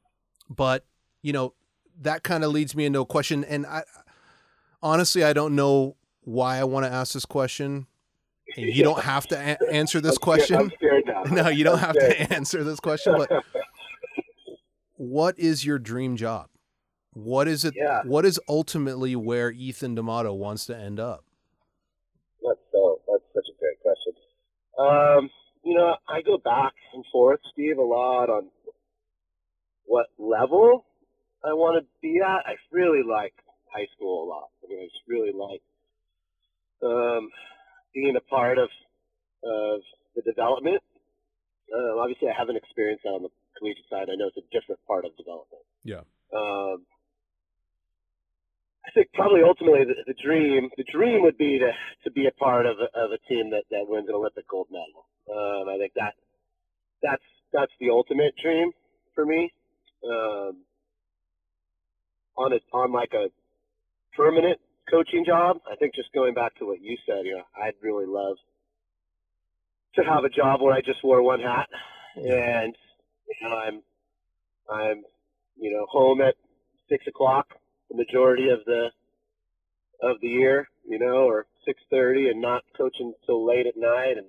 but, 0.49 0.85
you 1.21 1.33
know, 1.33 1.53
that 2.01 2.23
kind 2.23 2.43
of 2.43 2.51
leads 2.51 2.75
me 2.75 2.85
into 2.85 2.99
a 3.01 3.05
question. 3.05 3.43
And 3.43 3.65
I, 3.65 3.83
honestly, 4.81 5.23
I 5.23 5.33
don't 5.33 5.55
know 5.55 5.95
why 6.21 6.57
I 6.57 6.63
want 6.63 6.85
to 6.85 6.91
ask 6.91 7.13
this 7.13 7.25
question. 7.25 7.87
And 8.55 8.65
you 8.67 8.83
don't 8.83 9.01
have 9.01 9.27
to 9.27 9.35
a- 9.35 9.73
answer 9.73 9.99
this 9.99 10.17
question. 10.17 10.57
I'm 10.57 10.71
scared 10.71 11.03
now. 11.05 11.23
No, 11.31 11.49
you 11.49 11.63
don't 11.63 11.79
have 11.79 11.95
to 11.95 12.33
answer 12.33 12.63
this 12.63 12.79
question, 12.79 13.15
but 13.17 13.29
what 14.97 15.37
is 15.39 15.65
your 15.65 15.79
dream 15.79 16.15
job? 16.15 16.49
What 17.13 17.47
is 17.47 17.63
it? 17.65 17.73
Yeah. 17.75 18.01
What 18.05 18.25
is 18.25 18.39
ultimately 18.47 19.15
where 19.15 19.51
Ethan 19.51 19.95
Damato 19.95 20.33
wants 20.33 20.65
to 20.67 20.77
end 20.77 20.99
up? 20.99 21.23
That's 22.41 22.59
so. 22.71 22.99
That's 23.07 23.23
such 23.33 23.45
a 23.49 23.59
great 23.59 23.79
question. 23.81 24.13
Um, 24.79 25.29
you 25.63 25.75
know, 25.75 25.95
I 26.09 26.21
go 26.21 26.37
back 26.37 26.73
and 26.93 27.05
forth, 27.11 27.39
Steve, 27.53 27.77
a 27.77 27.81
lot 27.83 28.29
on 28.29 28.47
what 29.85 30.07
level 30.17 30.85
I 31.43 31.53
want 31.53 31.83
to 31.83 31.87
be 32.01 32.19
at. 32.21 32.45
I 32.45 32.55
really 32.71 33.03
like 33.03 33.33
high 33.71 33.87
school 33.95 34.23
a 34.23 34.27
lot. 34.27 34.49
I 34.63 34.69
mean, 34.69 34.79
I 34.79 34.85
just 34.85 35.03
really 35.07 35.31
like 35.33 35.61
um, 36.83 37.29
being 37.93 38.15
a 38.15 38.21
part 38.21 38.57
of 38.57 38.69
of 39.43 39.81
the 40.15 40.21
development. 40.21 40.81
Um, 41.73 41.97
obviously, 41.99 42.29
I 42.29 42.33
haven't 42.37 42.55
experienced 42.55 43.03
that 43.03 43.09
on 43.11 43.23
the 43.23 43.29
collegiate 43.57 43.85
side. 43.89 44.07
I 44.11 44.15
know 44.15 44.27
it's 44.27 44.37
a 44.37 44.47
different 44.51 44.79
part 44.87 45.05
of 45.05 45.15
development. 45.17 45.63
Yeah. 45.83 46.07
Um, 46.33 46.85
I 48.85 48.91
think 48.93 49.09
probably 49.13 49.41
ultimately 49.43 49.85
the, 49.85 49.95
the 50.07 50.17
dream 50.21 50.69
the 50.77 50.83
dream 50.91 51.23
would 51.23 51.37
be 51.37 51.59
to, 51.59 51.71
to 52.03 52.11
be 52.11 52.27
a 52.27 52.31
part 52.31 52.65
of 52.65 52.77
a, 52.79 52.87
of 52.97 53.11
a 53.11 53.19
team 53.27 53.49
that, 53.51 53.63
that 53.71 53.87
wins 53.87 54.07
an 54.09 54.15
Olympic 54.15 54.47
gold 54.47 54.67
medal. 54.71 55.07
Um, 55.27 55.69
I 55.69 55.77
think 55.77 55.93
that 55.95 56.13
that's 57.01 57.23
that's 57.51 57.71
the 57.79 57.89
ultimate 57.89 58.35
dream 58.41 58.71
for 59.15 59.25
me. 59.25 59.51
Um, 60.07 60.63
on 62.35 62.53
a 62.53 62.59
on 62.75 62.91
like 62.91 63.13
a 63.13 63.27
permanent 64.15 64.59
coaching 64.89 65.23
job, 65.25 65.57
I 65.71 65.75
think 65.75 65.95
just 65.95 66.11
going 66.13 66.33
back 66.33 66.55
to 66.55 66.65
what 66.65 66.81
you 66.81 66.97
said, 67.05 67.25
you 67.25 67.35
know, 67.35 67.43
I'd 67.61 67.75
really 67.81 68.05
love 68.05 68.37
to 69.95 70.03
have 70.03 70.23
a 70.23 70.29
job 70.29 70.61
where 70.61 70.73
I 70.73 70.81
just 70.81 71.03
wore 71.03 71.21
one 71.21 71.39
hat 71.39 71.69
and 72.15 72.75
you 73.27 73.47
know 73.49 73.55
I'm 73.55 73.81
I'm 74.69 75.03
you 75.55 75.71
know 75.71 75.85
home 75.89 76.21
at 76.21 76.35
six 76.89 77.05
o'clock 77.07 77.47
the 77.89 77.95
majority 77.97 78.49
of 78.49 78.59
the 78.65 78.89
of 80.01 80.17
the 80.21 80.27
year, 80.27 80.67
you 80.87 80.99
know, 80.99 81.27
or 81.27 81.45
six 81.65 81.81
thirty, 81.89 82.29
and 82.29 82.41
not 82.41 82.63
coaching 82.77 83.13
till 83.25 83.45
late 83.47 83.67
at 83.67 83.77
night, 83.77 84.17
and 84.17 84.27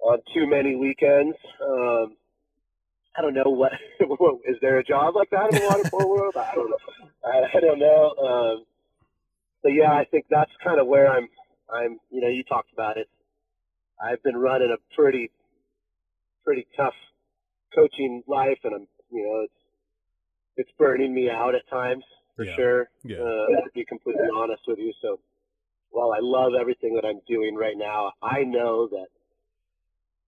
on 0.00 0.18
too 0.32 0.46
many 0.46 0.76
weekends. 0.76 1.36
Um, 1.62 2.16
I 3.16 3.22
don't 3.22 3.34
know 3.34 3.44
what, 3.46 3.72
what 4.00 4.40
is 4.44 4.56
there 4.60 4.78
a 4.78 4.84
job 4.84 5.14
like 5.14 5.30
that 5.30 5.48
in 5.50 5.54
the 5.60 5.66
water 5.66 5.84
polo 5.90 6.08
world? 6.08 6.34
I 6.36 6.54
don't 6.54 6.70
know. 6.70 6.76
I, 7.24 7.56
I 7.56 7.60
don't 7.60 7.78
know. 7.78 8.14
Um, 8.18 8.64
but 9.62 9.70
yeah, 9.70 9.92
I 9.92 10.04
think 10.04 10.26
that's 10.30 10.50
kind 10.62 10.80
of 10.80 10.86
where 10.86 11.08
I'm. 11.10 11.28
I'm. 11.72 11.98
You 12.10 12.20
know, 12.20 12.28
you 12.28 12.42
talked 12.44 12.72
about 12.72 12.96
it. 12.98 13.08
I've 14.02 14.22
been 14.22 14.36
running 14.36 14.74
a 14.74 14.94
pretty, 14.94 15.30
pretty 16.44 16.66
tough 16.76 16.92
coaching 17.74 18.22
life, 18.26 18.58
and 18.64 18.74
I'm. 18.74 18.86
You 19.10 19.22
know, 19.24 19.40
it's 19.44 19.52
it's 20.56 20.70
burning 20.78 21.14
me 21.14 21.30
out 21.30 21.54
at 21.54 21.66
times 21.70 22.04
for 22.36 22.44
Yeah. 22.44 22.56
sure. 22.56 22.88
Yeah. 23.04 23.18
Uh, 23.18 23.46
to 23.64 23.70
be 23.74 23.84
completely 23.84 24.26
honest 24.36 24.62
with 24.66 24.78
you, 24.78 24.92
so 25.00 25.18
while 25.90 26.12
I 26.12 26.18
love 26.20 26.52
everything 26.60 26.94
that 26.96 27.04
I'm 27.06 27.20
doing 27.28 27.54
right 27.54 27.76
now, 27.76 28.12
I 28.22 28.42
know 28.42 28.88
that 28.88 29.06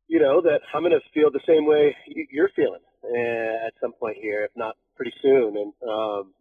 you 0.08 0.20
know 0.20 0.40
that 0.42 0.60
I'm 0.74 0.82
going 0.82 0.92
to 0.92 1.10
feel 1.14 1.30
the 1.30 1.40
same 1.46 1.66
way 1.66 1.96
you- 2.06 2.28
you're 2.30 2.50
feeling 2.56 2.82
uh, 3.04 3.66
at 3.66 3.74
some 3.80 3.92
point 3.92 4.16
here, 4.18 4.44
if 4.44 4.50
not 4.56 4.76
pretty 4.96 5.12
soon. 5.22 5.56
And 5.56 5.72
um, 5.88 6.34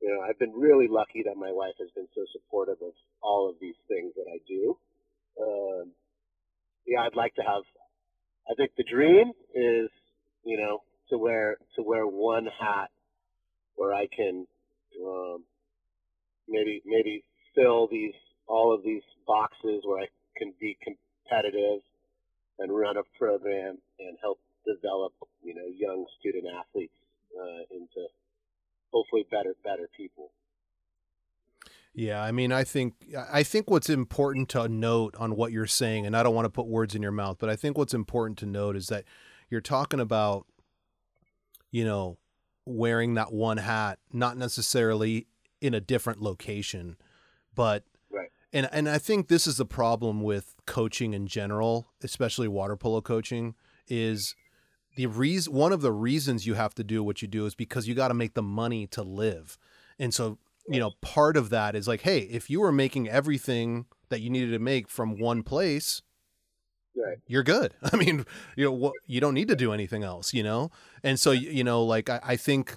you 0.00 0.08
know, 0.10 0.22
I've 0.22 0.38
been 0.38 0.52
really 0.52 0.88
lucky 0.88 1.22
that 1.24 1.36
my 1.36 1.52
wife 1.52 1.74
has 1.80 1.90
been 1.94 2.08
so 2.14 2.24
supportive 2.32 2.78
of 2.82 2.92
all 3.22 3.48
of 3.50 3.56
these 3.60 3.76
things 3.88 4.12
that 4.16 4.26
I 4.32 4.38
do. 4.48 4.76
Um, 5.40 5.92
yeah, 6.86 7.02
I'd 7.02 7.16
like 7.16 7.34
to 7.36 7.42
have. 7.42 7.62
I 8.50 8.54
think 8.56 8.72
the 8.76 8.84
dream 8.84 9.32
is, 9.54 9.90
you 10.44 10.58
know, 10.58 10.82
to 11.10 11.18
wear 11.18 11.56
to 11.76 11.82
wear 11.82 12.06
one 12.06 12.46
hat 12.46 12.90
where 13.76 13.94
I 13.94 14.06
can 14.14 14.46
um, 15.04 15.44
maybe 16.48 16.82
maybe 16.86 17.24
fill 17.54 17.88
these 17.88 18.14
all 18.46 18.74
of 18.74 18.82
these 18.82 19.02
boxes 19.26 19.82
where 19.84 20.02
I 20.02 20.06
can 20.36 20.54
be 20.60 20.76
competitive 20.82 21.80
and 22.58 22.76
run 22.76 22.96
a 22.96 23.02
program 23.18 23.78
and 23.98 24.16
help 24.20 24.38
develop 24.66 25.12
you 25.42 25.54
know 25.54 25.66
young 25.76 26.04
student 26.18 26.44
athletes 26.58 26.92
uh, 27.38 27.62
into 27.70 28.06
hopefully 28.92 29.26
better 29.30 29.54
better 29.64 29.88
people. 29.96 30.30
Yeah, 31.94 32.22
I 32.22 32.30
mean, 32.32 32.52
I 32.52 32.64
think 32.64 32.94
I 33.32 33.42
think 33.42 33.70
what's 33.70 33.90
important 33.90 34.48
to 34.50 34.68
note 34.68 35.16
on 35.18 35.34
what 35.34 35.52
you're 35.52 35.66
saying, 35.66 36.06
and 36.06 36.16
I 36.16 36.22
don't 36.22 36.34
want 36.34 36.44
to 36.44 36.50
put 36.50 36.66
words 36.66 36.94
in 36.94 37.02
your 37.02 37.12
mouth, 37.12 37.38
but 37.40 37.50
I 37.50 37.56
think 37.56 37.76
what's 37.76 37.94
important 37.94 38.38
to 38.38 38.46
note 38.46 38.76
is 38.76 38.86
that 38.88 39.04
you're 39.50 39.60
talking 39.60 39.98
about, 39.98 40.46
you 41.70 41.84
know, 41.84 42.18
wearing 42.64 43.14
that 43.14 43.32
one 43.32 43.56
hat, 43.56 43.98
not 44.12 44.36
necessarily 44.36 45.26
in 45.60 45.74
a 45.74 45.80
different 45.80 46.22
location. 46.22 46.96
But. 47.54 47.84
And 48.52 48.68
and 48.72 48.88
I 48.88 48.98
think 48.98 49.28
this 49.28 49.46
is 49.46 49.56
the 49.56 49.66
problem 49.66 50.22
with 50.22 50.54
coaching 50.66 51.14
in 51.14 51.26
general, 51.26 51.88
especially 52.02 52.48
water 52.48 52.76
polo 52.76 53.00
coaching, 53.00 53.54
is 53.86 54.34
the 54.96 55.06
reason 55.06 55.52
one 55.52 55.72
of 55.72 55.80
the 55.80 55.92
reasons 55.92 56.46
you 56.46 56.54
have 56.54 56.74
to 56.74 56.84
do 56.84 57.02
what 57.02 57.22
you 57.22 57.28
do 57.28 57.46
is 57.46 57.54
because 57.54 57.86
you 57.86 57.94
got 57.94 58.08
to 58.08 58.14
make 58.14 58.34
the 58.34 58.42
money 58.42 58.86
to 58.88 59.02
live. 59.02 59.58
And 59.98 60.12
so, 60.12 60.38
you 60.68 60.80
know, 60.80 60.92
part 61.00 61.36
of 61.36 61.50
that 61.50 61.74
is 61.76 61.86
like, 61.86 62.02
hey, 62.02 62.20
if 62.20 62.50
you 62.50 62.60
were 62.60 62.72
making 62.72 63.08
everything 63.08 63.86
that 64.08 64.20
you 64.20 64.30
needed 64.30 64.52
to 64.52 64.58
make 64.58 64.88
from 64.88 65.18
one 65.18 65.42
place, 65.42 66.02
Right. 66.96 67.18
you're 67.28 67.44
good. 67.44 67.74
I 67.92 67.96
mean, 67.96 68.26
you 68.56 68.64
know, 68.64 68.72
what 68.72 68.94
you 69.06 69.20
don't 69.20 69.34
need 69.34 69.48
to 69.48 69.56
do 69.56 69.72
anything 69.72 70.02
else, 70.02 70.34
you 70.34 70.42
know? 70.42 70.70
And 71.04 71.20
so, 71.20 71.30
you 71.30 71.62
know, 71.62 71.84
like 71.84 72.10
I, 72.10 72.20
I 72.24 72.36
think 72.36 72.76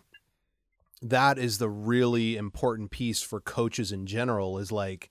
that 1.01 1.39
is 1.39 1.57
the 1.57 1.69
really 1.69 2.38
important 2.38 2.91
piece 2.91 3.22
for 3.24 3.41
coaches 3.41 3.91
in 3.91 4.05
general 4.05 4.59
is 4.59 4.72
like 4.72 5.09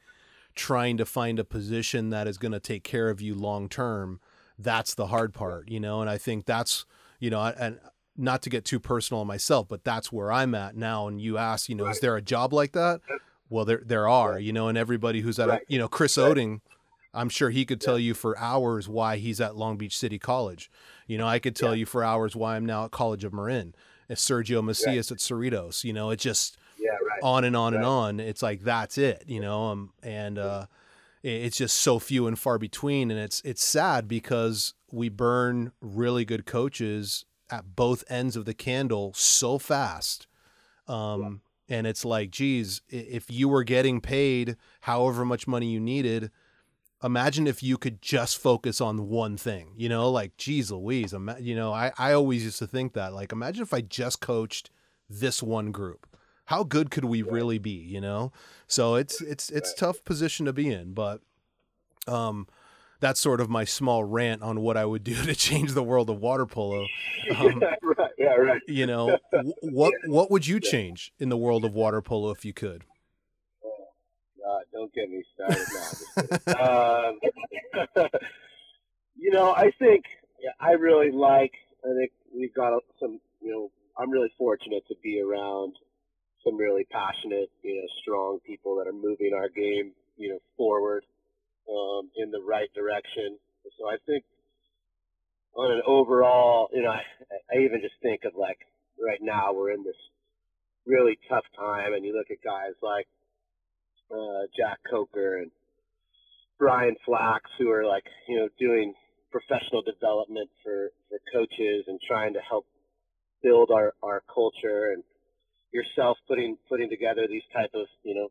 trying 0.54 0.96
to 0.98 1.04
find 1.06 1.38
a 1.38 1.44
position 1.44 2.10
that 2.10 2.26
is 2.26 2.38
going 2.38 2.52
to 2.52 2.60
take 2.60 2.84
care 2.84 3.08
of 3.10 3.20
you 3.20 3.34
long 3.34 3.68
term. 3.68 4.20
That's 4.58 4.94
the 4.94 5.06
hard 5.06 5.32
part, 5.32 5.68
you 5.70 5.80
know? 5.80 6.00
And 6.00 6.10
I 6.10 6.18
think 6.18 6.44
that's, 6.44 6.84
you 7.18 7.30
know, 7.30 7.40
and 7.42 7.78
not 8.16 8.42
to 8.42 8.50
get 8.50 8.64
too 8.64 8.78
personal 8.80 9.20
on 9.22 9.26
myself, 9.26 9.68
but 9.68 9.84
that's 9.84 10.12
where 10.12 10.30
I'm 10.30 10.54
at 10.54 10.76
now. 10.76 11.06
And 11.08 11.20
you 11.20 11.38
ask, 11.38 11.68
you 11.68 11.74
know, 11.74 11.86
is 11.86 12.00
there 12.00 12.16
a 12.16 12.22
job 12.22 12.52
like 12.52 12.72
that? 12.72 13.00
Well, 13.48 13.64
there 13.64 13.82
there 13.84 14.08
are, 14.08 14.32
Right. 14.32 14.42
you 14.42 14.52
know, 14.52 14.68
and 14.68 14.76
everybody 14.76 15.20
who's 15.22 15.38
at, 15.38 15.48
Right. 15.48 15.62
a, 15.62 15.72
you 15.72 15.78
know, 15.78 15.88
Chris 15.88 16.18
Right. 16.18 16.36
Oding, 16.36 16.60
I'm 17.14 17.28
sure 17.28 17.50
he 17.50 17.64
could 17.64 17.80
tell 17.80 17.98
you 17.98 18.14
for 18.14 18.38
hours 18.38 18.88
why 18.88 19.16
he's 19.16 19.40
at 19.40 19.56
Long 19.56 19.76
Beach 19.76 19.96
City 19.98 20.18
College. 20.18 20.70
You 21.08 21.18
know, 21.18 21.26
I 21.26 21.38
could 21.38 21.56
tell 21.56 21.70
Yeah. 21.74 21.80
you 21.80 21.86
for 21.86 22.04
hours 22.04 22.36
why 22.36 22.54
I'm 22.56 22.66
now 22.66 22.84
at 22.84 22.90
College 22.92 23.24
of 23.24 23.32
Marin. 23.32 23.74
It's 24.08 24.24
Sergio 24.24 24.62
Macias 24.62 25.10
at 25.10 25.18
Cerritos. 25.18 25.82
You 25.84 25.92
know, 25.92 26.10
it 26.10 26.20
just 26.20 26.56
Yeah, 26.56 26.60
right. 27.22 27.28
on 27.28 27.44
and 27.44 27.56
on 27.56 27.74
and 27.74 27.84
on. 27.84 28.20
It's 28.20 28.42
like 28.42 28.62
that's 28.62 28.98
it, 28.98 29.24
you 29.26 29.40
know. 29.40 29.66
Um, 29.66 29.92
and 30.02 30.38
uh, 30.38 30.66
it's 31.22 31.56
just 31.56 31.78
so 31.78 31.98
few 31.98 32.26
and 32.26 32.38
far 32.38 32.58
between, 32.58 33.10
and 33.10 33.20
it's 33.20 33.40
it's 33.44 33.64
sad 33.64 34.08
because 34.08 34.74
we 34.92 35.08
burn 35.08 35.72
really 35.80 36.24
good 36.24 36.46
coaches 36.46 37.24
at 37.50 37.76
both 37.76 38.04
ends 38.08 38.36
of 38.36 38.44
the 38.44 38.54
candle 38.54 39.12
so 39.14 39.58
fast. 39.58 40.26
Um, 40.86 41.42
and 41.68 41.86
it's 41.86 42.04
like, 42.04 42.30
geez, 42.30 42.82
if 42.88 43.30
you 43.30 43.48
were 43.48 43.62
getting 43.62 44.00
paid 44.00 44.56
however 44.80 45.24
much 45.24 45.46
money 45.46 45.66
you 45.66 45.78
needed, 45.78 46.30
imagine 47.02 47.46
if 47.46 47.62
you 47.62 47.78
could 47.78 48.02
just 48.02 48.38
focus 48.38 48.80
on 48.80 49.08
one 49.08 49.36
thing, 49.36 49.72
you 49.76 49.88
know, 49.88 50.10
like, 50.10 50.36
geez 50.36 50.72
Louise, 50.72 51.14
you 51.38 51.54
know, 51.54 51.72
I, 51.72 51.92
I 51.96 52.12
always 52.12 52.44
used 52.44 52.58
to 52.58 52.66
think 52.66 52.94
that, 52.94 53.12
like, 53.12 53.32
imagine 53.32 53.62
if 53.62 53.72
I 53.72 53.80
just 53.82 54.20
coached 54.20 54.70
this 55.08 55.42
one 55.42 55.70
group. 55.70 56.06
How 56.50 56.64
good 56.64 56.90
could 56.90 57.04
we 57.04 57.22
really 57.22 57.58
be, 57.58 57.70
you 57.70 58.00
know? 58.00 58.32
So 58.66 58.96
it's, 58.96 59.20
it's, 59.20 59.50
it's 59.50 59.72
tough 59.72 60.04
position 60.04 60.46
to 60.46 60.52
be 60.52 60.68
in, 60.68 60.94
but, 60.94 61.20
um, 62.08 62.48
that's 62.98 63.20
sort 63.20 63.40
of 63.40 63.48
my 63.48 63.64
small 63.64 64.02
rant 64.02 64.42
on 64.42 64.60
what 64.60 64.76
I 64.76 64.84
would 64.84 65.04
do 65.04 65.14
to 65.26 65.36
change 65.36 65.74
the 65.74 65.82
world 65.84 66.10
of 66.10 66.18
water 66.18 66.46
polo. 66.46 66.86
Um, 67.38 67.62
yeah, 67.62 67.74
right. 67.82 68.10
Yeah, 68.18 68.34
right. 68.34 68.60
you 68.66 68.86
know, 68.86 69.16
wh- 69.32 69.62
what, 69.62 69.94
what 70.06 70.30
would 70.32 70.46
you 70.46 70.58
change 70.58 71.12
in 71.20 71.28
the 71.28 71.36
world 71.36 71.64
of 71.64 71.74
water 71.74 72.02
polo 72.02 72.30
if 72.30 72.44
you 72.44 72.52
could? 72.52 72.82
God, 74.42 74.62
don't 74.72 74.92
get 74.92 75.08
me 75.08 75.22
started 75.34 75.66
now. 76.48 77.10
um, 78.00 78.08
you 79.16 79.30
know, 79.30 79.52
I 79.52 79.70
think 79.78 80.04
yeah, 80.42 80.50
I 80.58 80.72
really 80.72 81.12
like. 81.12 81.52
I 81.84 81.94
think 81.94 82.10
we've 82.34 82.54
got 82.54 82.82
some. 82.98 83.20
You 83.40 83.52
know, 83.52 83.70
I'm 83.98 84.10
really 84.10 84.32
fortunate 84.38 84.82
to 84.88 84.94
be 85.02 85.20
around 85.20 85.74
some 86.44 86.56
really 86.56 86.84
passionate, 86.90 87.50
you 87.62 87.76
know, 87.76 87.88
strong 88.00 88.38
people 88.46 88.76
that 88.76 88.88
are 88.88 88.92
moving 88.92 89.32
our 89.34 89.48
game, 89.48 89.92
you 90.16 90.30
know, 90.30 90.38
forward 90.56 91.04
um, 91.68 92.10
in 92.16 92.30
the 92.30 92.40
right 92.40 92.72
direction. 92.74 93.38
So 93.78 93.88
I 93.88 93.96
think 94.06 94.24
on 95.54 95.70
an 95.70 95.82
overall, 95.86 96.68
you 96.72 96.82
know, 96.82 96.90
I, 96.90 97.02
I 97.52 97.58
even 97.64 97.80
just 97.80 97.94
think 98.02 98.22
of 98.24 98.32
like 98.36 98.58
right 98.98 99.20
now 99.22 99.52
we're 99.52 99.72
in 99.72 99.84
this 99.84 99.96
really 100.86 101.18
tough 101.28 101.44
time, 101.56 101.94
and 101.94 102.04
you 102.04 102.16
look 102.16 102.30
at 102.30 102.42
guys 102.42 102.74
like 102.82 103.06
uh, 104.10 104.46
Jack 104.56 104.78
Coker 104.90 105.38
and 105.38 105.50
Brian 106.58 106.96
Flax, 107.04 107.50
who 107.58 107.70
are 107.70 107.84
like 107.84 108.04
you 108.28 108.36
know 108.36 108.48
doing 108.58 108.94
professional 109.30 109.82
development 109.82 110.50
for 110.62 110.90
for 111.08 111.18
coaches 111.32 111.84
and 111.86 112.00
trying 112.06 112.34
to 112.34 112.40
help 112.40 112.66
build 113.42 113.70
our 113.70 113.94
our 114.02 114.22
culture, 114.32 114.92
and 114.92 115.02
yourself 115.72 116.18
putting 116.28 116.56
putting 116.68 116.88
together 116.90 117.26
these 117.28 117.46
type 117.52 117.70
of 117.74 117.86
you 118.02 118.14
know 118.14 118.28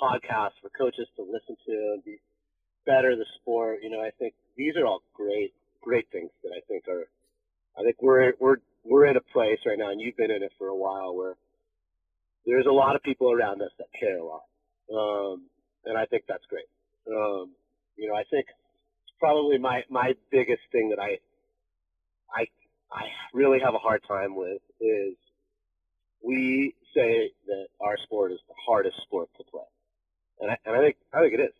podcasts 0.00 0.58
for 0.62 0.70
coaches 0.76 1.06
to 1.16 1.22
listen 1.22 1.56
to 1.66 1.72
and 1.94 2.04
be 2.04 2.18
better 2.86 3.16
the 3.16 3.26
sport. 3.40 3.78
You 3.82 3.90
know, 3.90 4.00
I 4.00 4.10
think 4.18 4.34
these 4.56 4.76
are 4.76 4.86
all 4.86 5.02
great 5.14 5.52
great 5.82 6.06
things 6.12 6.30
that 6.42 6.50
I 6.56 6.60
think 6.68 6.88
are. 6.88 7.06
I 7.78 7.84
think 7.84 7.96
we're 8.02 8.34
we're 8.40 8.56
we're 8.84 9.06
in 9.06 9.16
a 9.16 9.20
place 9.32 9.58
right 9.66 9.78
now, 9.78 9.90
and 9.90 10.00
you've 10.00 10.16
been 10.16 10.30
in 10.30 10.42
it 10.42 10.52
for 10.58 10.68
a 10.68 10.76
while, 10.76 11.14
where 11.14 11.34
there's 12.46 12.66
a 12.66 12.72
lot 12.72 12.96
of 12.96 13.02
people 13.02 13.32
around 13.32 13.62
us 13.62 13.70
that 13.78 13.86
care 13.98 14.18
a 14.18 14.24
lot 14.24 14.42
um, 14.92 15.46
and 15.84 15.96
I 15.96 16.04
think 16.06 16.24
that's 16.28 16.44
great. 16.48 16.66
Um, 17.08 17.52
you 17.96 18.08
know, 18.08 18.14
I 18.14 18.24
think 18.30 18.46
probably 19.18 19.58
my 19.58 19.82
my 19.88 20.12
biggest 20.30 20.62
thing 20.72 20.90
that 20.90 20.98
I 20.98 21.18
I 22.34 22.46
I 22.92 23.04
really 23.32 23.58
have 23.64 23.74
a 23.74 23.78
hard 23.78 24.02
time 24.06 24.34
with 24.34 24.62
is 24.80 25.14
we 26.22 26.74
say 26.94 27.30
that 27.46 27.66
our 27.80 27.96
sport 28.04 28.32
is 28.32 28.38
the 28.48 28.54
hardest 28.66 28.96
sport 29.02 29.28
to 29.38 29.44
play, 29.44 29.64
and 30.40 30.50
I, 30.50 30.56
and 30.66 30.76
I 30.76 30.80
think 30.80 30.96
I 31.12 31.20
think 31.20 31.34
it 31.34 31.40
is. 31.40 31.54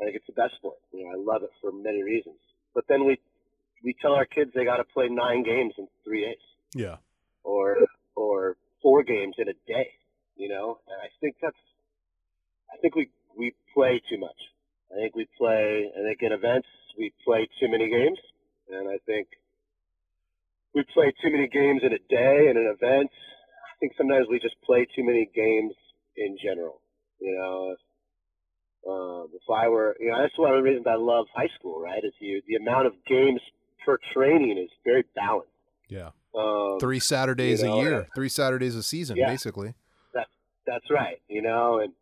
I 0.00 0.04
think 0.04 0.16
it's 0.16 0.26
the 0.26 0.32
best 0.32 0.54
sport. 0.56 0.76
You 0.92 1.04
know, 1.04 1.10
I 1.12 1.16
love 1.16 1.42
it 1.42 1.50
for 1.60 1.72
many 1.72 2.02
reasons. 2.02 2.36
But 2.74 2.84
then 2.88 3.04
we 3.04 3.18
we 3.84 3.94
tell 4.00 4.12
our 4.12 4.24
kids 4.26 4.50
they 4.54 4.64
got 4.64 4.76
to 4.78 4.84
play 4.84 5.08
nine 5.08 5.42
games 5.42 5.74
in 5.78 5.88
three 6.04 6.24
days 6.24 6.44
Yeah. 6.74 6.96
or 7.44 7.76
or 8.14 8.56
four 8.82 9.02
games 9.02 9.34
in 9.38 9.48
a 9.48 9.54
day, 9.66 9.88
you 10.36 10.48
know. 10.48 10.78
And 10.88 10.96
I 11.02 11.08
think 11.20 11.36
that's 11.42 11.56
I 12.72 12.76
think 12.78 12.94
we 12.94 13.08
we 13.36 13.54
play 13.74 14.00
too 14.10 14.18
much. 14.18 14.40
I 14.92 14.96
think 14.96 15.14
we 15.16 15.26
play. 15.38 15.90
I 15.96 16.02
think 16.02 16.18
in 16.22 16.32
events 16.32 16.68
we 16.98 17.12
play 17.24 17.48
too 17.60 17.68
many 17.70 17.88
games, 17.88 18.18
and 18.70 18.88
I 18.88 18.98
think 19.06 19.28
we 20.74 20.82
play 20.94 21.12
too 21.22 21.30
many 21.30 21.48
games 21.48 21.82
in 21.82 21.92
a 21.92 21.98
day. 22.08 22.48
And 22.48 22.56
in 22.58 22.66
events, 22.66 23.14
I 23.39 23.39
think 23.80 23.92
sometimes 23.96 24.26
we 24.30 24.38
just 24.38 24.56
play 24.64 24.86
too 24.94 25.04
many 25.04 25.28
games 25.34 25.72
in 26.16 26.36
general. 26.42 26.80
You 27.20 27.36
know, 27.36 27.76
um, 28.90 29.28
if 29.34 29.42
I 29.52 29.68
were, 29.68 29.96
you 29.98 30.10
know, 30.10 30.22
that's 30.22 30.38
one 30.38 30.50
of 30.50 30.56
the 30.56 30.62
reasons 30.62 30.86
I 30.86 30.96
love 30.96 31.26
high 31.34 31.48
school. 31.58 31.80
Right, 31.80 32.04
is 32.04 32.12
you 32.20 32.40
the 32.46 32.56
amount 32.56 32.86
of 32.86 32.92
games 33.08 33.40
per 33.84 33.98
training 34.14 34.58
is 34.58 34.70
very 34.84 35.04
balanced. 35.14 35.48
Yeah. 35.88 36.10
Um, 36.34 36.78
Three 36.78 37.00
Saturdays 37.00 37.60
you 37.62 37.68
know, 37.68 37.80
a 37.80 37.82
year, 37.82 38.00
uh, 38.02 38.04
three 38.14 38.28
Saturdays 38.28 38.76
a 38.76 38.82
season, 38.82 39.16
Yeah. 39.16 39.26
basically. 39.26 39.74
That's 40.66 40.88
right. 40.88 41.16
You 41.26 41.42
know, 41.42 41.80
and 41.80 41.92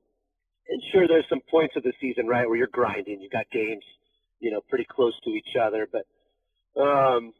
and 0.68 0.82
sure, 0.92 1.08
there's 1.08 1.24
some 1.30 1.40
points 1.50 1.74
of 1.76 1.82
the 1.82 1.94
season, 1.98 2.26
right, 2.26 2.46
where 2.46 2.58
you're 2.58 2.66
grinding. 2.66 3.22
You've 3.22 3.32
got 3.32 3.48
games, 3.50 3.82
you 4.40 4.50
know, 4.50 4.60
pretty 4.68 4.84
close 4.84 5.18
to 5.24 5.30
each 5.30 5.56
other. 5.58 5.88
But, 5.90 6.04
um, 6.78 7.32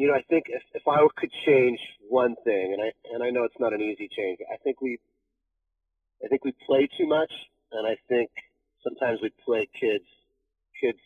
you 0.00 0.08
know, 0.08 0.14
I 0.14 0.22
think 0.30 0.46
if 0.48 0.62
if 0.72 0.88
I 0.88 1.06
could 1.18 1.30
change 1.44 1.78
one 2.08 2.34
thing, 2.42 2.72
and 2.72 2.80
I 2.80 2.90
and 3.12 3.22
I 3.22 3.28
know 3.28 3.44
it's 3.44 3.60
not 3.60 3.74
an 3.74 3.82
easy 3.82 4.08
change, 4.16 4.38
I 4.50 4.56
think 4.64 4.80
we, 4.80 4.98
I 6.24 6.28
think 6.28 6.42
we 6.42 6.54
play 6.66 6.88
too 6.96 7.06
much, 7.06 7.30
and 7.70 7.86
I 7.86 7.96
think 8.08 8.30
sometimes 8.82 9.18
we 9.22 9.30
play 9.44 9.68
kids, 9.78 10.06
kids 10.80 10.98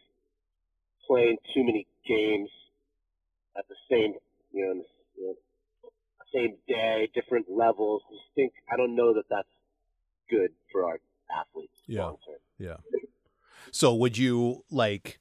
playing 1.09 1.39
too 1.53 1.65
many 1.65 1.89
games 2.07 2.51
at 3.59 3.65
the 3.69 3.75
same, 3.91 4.15
you 4.53 4.65
know, 4.65 4.83
you 5.17 5.27
know 5.27 5.35
same 6.33 6.55
day, 6.69 7.09
different 7.15 7.47
levels. 7.51 8.03
I 8.09 8.15
just 8.15 8.31
think 8.37 8.53
I 8.73 8.77
don't 8.77 8.95
know 8.95 9.13
that 9.15 9.25
that's 9.29 9.49
good 10.31 10.51
for 10.71 10.85
our 10.85 11.01
athletes 11.37 11.79
Yeah. 11.87 12.13
Yeah. 12.59 12.77
So 13.73 13.93
would 13.97 14.17
you 14.17 14.65
like 14.71 15.19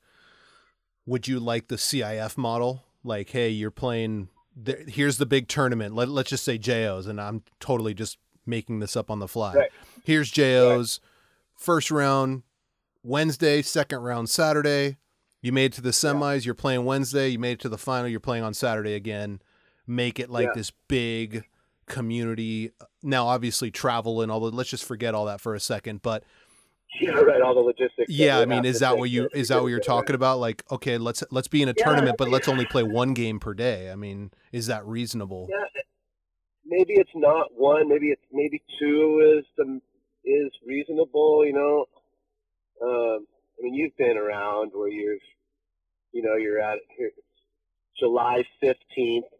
would 1.07 1.27
you 1.27 1.39
like 1.39 1.69
the 1.69 1.77
CIF 1.77 2.37
model? 2.37 2.83
Like, 3.03 3.29
hey, 3.29 3.49
you're 3.49 3.71
playing 3.71 4.29
there, 4.55 4.83
here's 4.87 5.17
the 5.17 5.25
big 5.25 5.47
tournament. 5.47 5.95
Let, 5.95 6.09
let's 6.09 6.29
just 6.29 6.43
say 6.43 6.57
JOs 6.57 7.07
and 7.07 7.19
I'm 7.19 7.43
totally 7.59 7.93
just 7.93 8.17
making 8.45 8.79
this 8.79 8.95
up 8.95 9.09
on 9.09 9.19
the 9.19 9.27
fly. 9.27 9.53
Right. 9.55 9.71
Here's 10.03 10.29
JOs 10.31 10.99
first 11.57 11.89
round 11.91 12.43
Wednesday, 13.03 13.61
second 13.61 13.99
round 13.99 14.29
Saturday. 14.29 14.97
You 15.41 15.51
made 15.51 15.65
it 15.65 15.73
to 15.73 15.81
the 15.81 15.89
semis, 15.89 16.45
you're 16.45 16.53
playing 16.55 16.85
Wednesday, 16.85 17.27
you 17.29 17.39
made 17.39 17.53
it 17.53 17.59
to 17.61 17.69
the 17.69 17.77
final, 17.77 18.07
you're 18.07 18.19
playing 18.21 18.43
on 18.43 18.53
Saturday 18.53 18.93
again. 18.93 19.41
Make 19.85 20.19
it 20.19 20.29
like 20.29 20.45
Yeah. 20.47 20.51
this 20.55 20.71
big 20.87 21.43
community. 21.85 22.71
Now 23.01 23.27
obviously 23.27 23.69
travel 23.71 24.21
and 24.21 24.31
all 24.31 24.39
the 24.39 24.55
let's 24.55 24.69
just 24.69 24.85
forget 24.85 25.13
all 25.13 25.25
that 25.25 25.41
for 25.41 25.53
a 25.53 25.59
second, 25.59 26.01
but 26.01 26.23
Yeah, 27.01 27.11
right. 27.11 27.41
All 27.41 27.55
the 27.55 27.61
logistics. 27.61 28.09
yeah, 28.09 28.39
I 28.39 28.45
mean, 28.45 28.65
is 28.65 28.79
that 28.79 28.97
what 28.97 29.09
you 29.09 29.27
is 29.33 29.47
that 29.49 29.61
what 29.61 29.69
you're 29.69 29.79
talking 29.79 30.15
about? 30.15 30.39
Like, 30.39 30.63
okay, 30.71 30.97
let's 30.97 31.23
let's 31.31 31.47
be 31.47 31.61
in 31.61 31.69
a 31.69 31.73
Yeah. 31.77 31.85
tournament, 31.85 32.17
but 32.17 32.29
let's 32.29 32.47
only 32.47 32.65
play 32.73 32.83
one 32.83 33.13
game 33.13 33.39
per 33.39 33.53
day. 33.53 33.89
I 33.91 33.95
mean, 33.95 34.31
is 34.51 34.67
that 34.67 34.85
reasonable? 34.85 35.47
Yeah, 35.49 35.81
maybe 36.65 36.93
it's 36.93 37.09
not 37.15 37.47
one. 37.55 37.89
Maybe 37.89 38.07
it's 38.09 38.21
maybe 38.31 38.61
two 38.79 39.39
is 39.39 39.45
the 39.57 39.81
is 40.23 40.51
reasonable. 40.65 41.45
You 41.45 41.53
know, 41.53 41.85
um, 42.81 43.25
I 43.59 43.63
mean, 43.63 43.73
you've 43.73 43.95
been 43.97 44.17
around 44.17 44.71
where 44.73 44.89
you've, 44.89 45.21
you 46.11 46.21
know, 46.21 46.35
you're 46.35 46.59
at 46.61 46.77
here, 46.97 47.11
July 47.99 48.43
15th, 48.63 48.75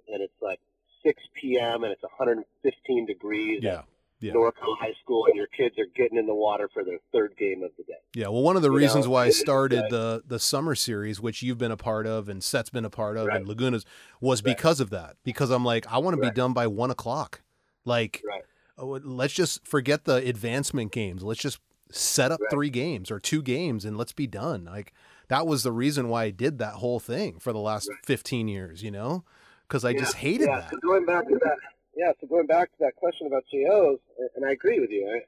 and 0.08 0.22
it's 0.22 0.34
like 0.42 0.60
6 1.06 1.22
p.m. 1.40 1.84
and 1.84 1.92
it's 1.94 2.04
115 2.04 3.06
degrees. 3.06 3.60
Yeah. 3.62 3.82
Yeah. 4.24 4.34
Norco 4.34 4.78
High 4.80 4.94
School, 5.04 5.26
and 5.26 5.36
your 5.36 5.48
kids 5.48 5.78
are 5.78 5.86
getting 5.96 6.18
in 6.18 6.26
the 6.26 6.34
water 6.34 6.70
for 6.74 6.84
their 6.84 6.98
third 7.12 7.36
game 7.38 7.62
of 7.64 7.72
the 7.78 7.84
day. 7.84 7.94
Yeah, 8.16 8.30
well, 8.30 8.42
one 8.42 8.56
of 8.56 8.62
the 8.62 8.72
You 8.72 8.78
reasons 8.78 9.06
know, 9.06 9.12
why 9.12 9.26
I 9.26 9.30
started 9.30 9.86
the 9.90 10.24
the 10.26 10.40
summer 10.40 10.76
series, 10.76 11.20
which 11.20 11.42
you've 11.44 11.58
been 11.58 11.72
a 11.72 11.78
part 11.78 12.08
of, 12.08 12.30
and 12.30 12.44
Seth's 12.44 12.70
been 12.70 12.86
a 12.86 12.90
part 12.90 13.18
of, 13.18 13.28
Right. 13.28 13.38
and 13.38 13.48
Laguna's, 13.48 13.86
was 14.22 14.40
Right. 14.44 14.56
because 14.56 14.80
of 14.80 14.90
that. 14.92 15.18
Because 15.24 15.50
I'm 15.52 15.66
like, 15.66 15.86
I 15.92 15.98
want 15.98 16.16
to 16.16 16.22
be 16.22 16.32
done 16.32 16.54
by 16.54 16.68
one 16.68 16.90
o'clock. 16.92 17.42
Like, 17.86 18.22
Right. 18.26 18.44
oh, 18.78 19.00
let's 19.04 19.34
just 19.34 19.68
forget 19.68 20.06
the 20.06 20.16
advancement 20.16 20.92
games. 20.94 21.22
Let's 21.24 21.42
just 21.42 21.60
set 21.92 22.32
up 22.32 22.40
Right. 22.40 22.50
three 22.50 22.70
games 22.70 23.12
or 23.12 23.20
two 23.20 23.42
games, 23.42 23.84
and 23.84 23.98
let's 23.98 24.14
be 24.14 24.26
done. 24.28 24.66
Like, 24.66 24.94
that 25.28 25.46
was 25.46 25.64
the 25.64 25.72
reason 25.72 26.08
why 26.08 26.24
I 26.26 26.30
did 26.32 26.58
that 26.60 26.76
whole 26.76 27.00
thing 27.00 27.40
for 27.40 27.52
the 27.52 27.60
last 27.60 27.90
Right. 27.90 28.06
15 28.06 28.48
years. 28.48 28.82
You 28.84 28.92
know, 28.92 29.26
because 29.68 29.84
I 29.84 29.90
Yeah, 29.92 30.00
just 30.00 30.16
hated 30.16 30.48
yeah, 30.48 30.62
that. 30.62 30.70
So 30.72 30.78
going 30.78 31.06
back 31.06 31.28
to 31.28 31.36
that, 31.44 31.58
yeah. 31.96 32.12
So 32.20 32.28
going 32.28 32.48
back 32.48 32.70
to 32.72 32.78
that 32.82 32.96
question 32.96 33.28
about 33.28 33.44
JOs, 33.52 34.00
and 34.36 34.46
I 34.46 34.52
agree 34.52 34.80
with 34.80 34.90
you. 34.90 35.22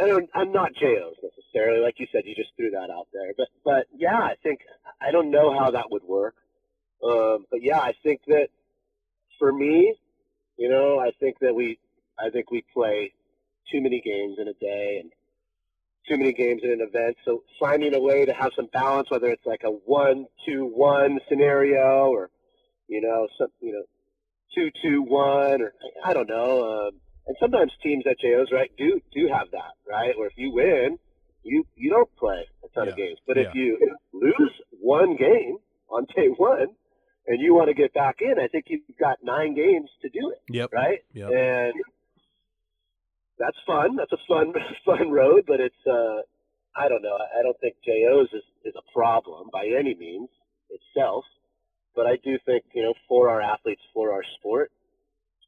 I, 0.00 0.06
don't, 0.06 0.28
I'm 0.34 0.52
not 0.52 0.72
JOs 0.74 1.16
necessarily, 1.22 1.80
like 1.80 1.96
you 1.98 2.06
said. 2.12 2.22
You 2.24 2.34
just 2.34 2.50
threw 2.56 2.70
that 2.70 2.90
out 2.90 3.08
there, 3.12 3.32
but 3.36 3.48
but 3.64 3.86
yeah, 3.96 4.18
I 4.18 4.34
think 4.42 4.60
I 5.00 5.10
don't 5.10 5.30
know 5.30 5.56
how 5.58 5.70
that 5.72 5.90
would 5.90 6.04
work. 6.04 6.34
Um, 7.02 7.44
but 7.50 7.62
yeah, 7.62 7.78
I 7.78 7.92
think 8.02 8.20
that 8.28 8.48
for 9.38 9.52
me, 9.52 9.94
you 10.56 10.70
know, 10.70 10.98
I 10.98 11.10
think 11.20 11.38
that 11.40 11.54
we, 11.54 11.78
I 12.18 12.30
think 12.30 12.50
we 12.50 12.64
play 12.72 13.12
too 13.70 13.82
many 13.82 14.00
games 14.00 14.36
in 14.40 14.48
a 14.48 14.54
day 14.54 15.00
and 15.02 15.12
too 16.08 16.16
many 16.16 16.32
games 16.32 16.62
in 16.64 16.70
an 16.70 16.80
event. 16.80 17.16
So 17.24 17.42
finding 17.60 17.94
a 17.94 18.00
way 18.00 18.24
to 18.24 18.32
have 18.32 18.52
some 18.56 18.68
balance, 18.72 19.10
whether 19.10 19.26
it's 19.26 19.44
like 19.44 19.62
a 19.64 19.70
one-two-one 19.70 21.18
scenario 21.28 22.08
or 22.08 22.30
you 22.88 23.00
know, 23.00 23.28
some, 23.38 23.48
you 23.60 23.72
know, 23.72 23.82
two 24.54 24.70
two 24.82 25.02
one 25.02 25.62
or 25.62 25.72
I 26.04 26.12
don't 26.12 26.28
know. 26.28 26.86
Um, 26.88 27.00
and 27.26 27.36
sometimes 27.40 27.72
teams 27.82 28.04
at 28.08 28.18
JOs 28.20 28.48
right 28.52 28.70
do 28.76 29.00
do 29.12 29.28
have 29.32 29.50
that 29.52 29.72
right, 29.88 30.16
where 30.18 30.28
if 30.28 30.34
you 30.36 30.52
win, 30.52 30.98
you 31.42 31.64
you 31.76 31.90
don't 31.90 32.14
play 32.16 32.44
a 32.64 32.68
ton 32.74 32.88
of 32.88 32.96
games. 32.96 33.18
But 33.26 33.36
Yeah. 33.36 33.44
if 33.48 33.54
you 33.54 33.78
lose 34.12 34.52
one 34.80 35.16
game 35.16 35.56
on 35.88 36.06
day 36.14 36.28
one 36.36 36.68
and 37.26 37.40
you 37.40 37.54
want 37.54 37.68
to 37.68 37.74
get 37.74 37.92
back 37.94 38.16
in, 38.20 38.38
I 38.38 38.48
think 38.48 38.66
you've 38.68 38.82
got 39.00 39.18
nine 39.22 39.54
games 39.54 39.88
to 40.02 40.08
do 40.10 40.30
it, 40.30 40.40
Yep. 40.54 40.70
right? 40.72 41.00
Yep. 41.14 41.30
And 41.32 41.74
that's 43.38 43.56
fun. 43.66 43.96
That's 43.96 44.12
a 44.12 44.18
fun 44.28 44.52
fun 44.84 45.10
road, 45.10 45.44
but 45.46 45.60
it's 45.60 45.86
uh, 45.86 46.20
I 46.76 46.88
don't 46.88 47.02
know. 47.02 47.16
I 47.16 47.42
don't 47.42 47.58
think 47.60 47.76
JOs 47.84 48.28
is 48.32 48.44
is 48.64 48.74
a 48.76 48.92
problem 48.92 49.48
by 49.52 49.66
any 49.66 49.94
means 49.94 50.28
itself 50.70 51.24
but 51.94 52.06
I 52.06 52.16
do 52.24 52.38
think 52.44 52.64
you 52.74 52.82
know 52.82 52.94
for 53.08 53.28
our 53.28 53.40
athletes, 53.40 53.82
for 53.92 54.12
our 54.12 54.22
sport, 54.38 54.70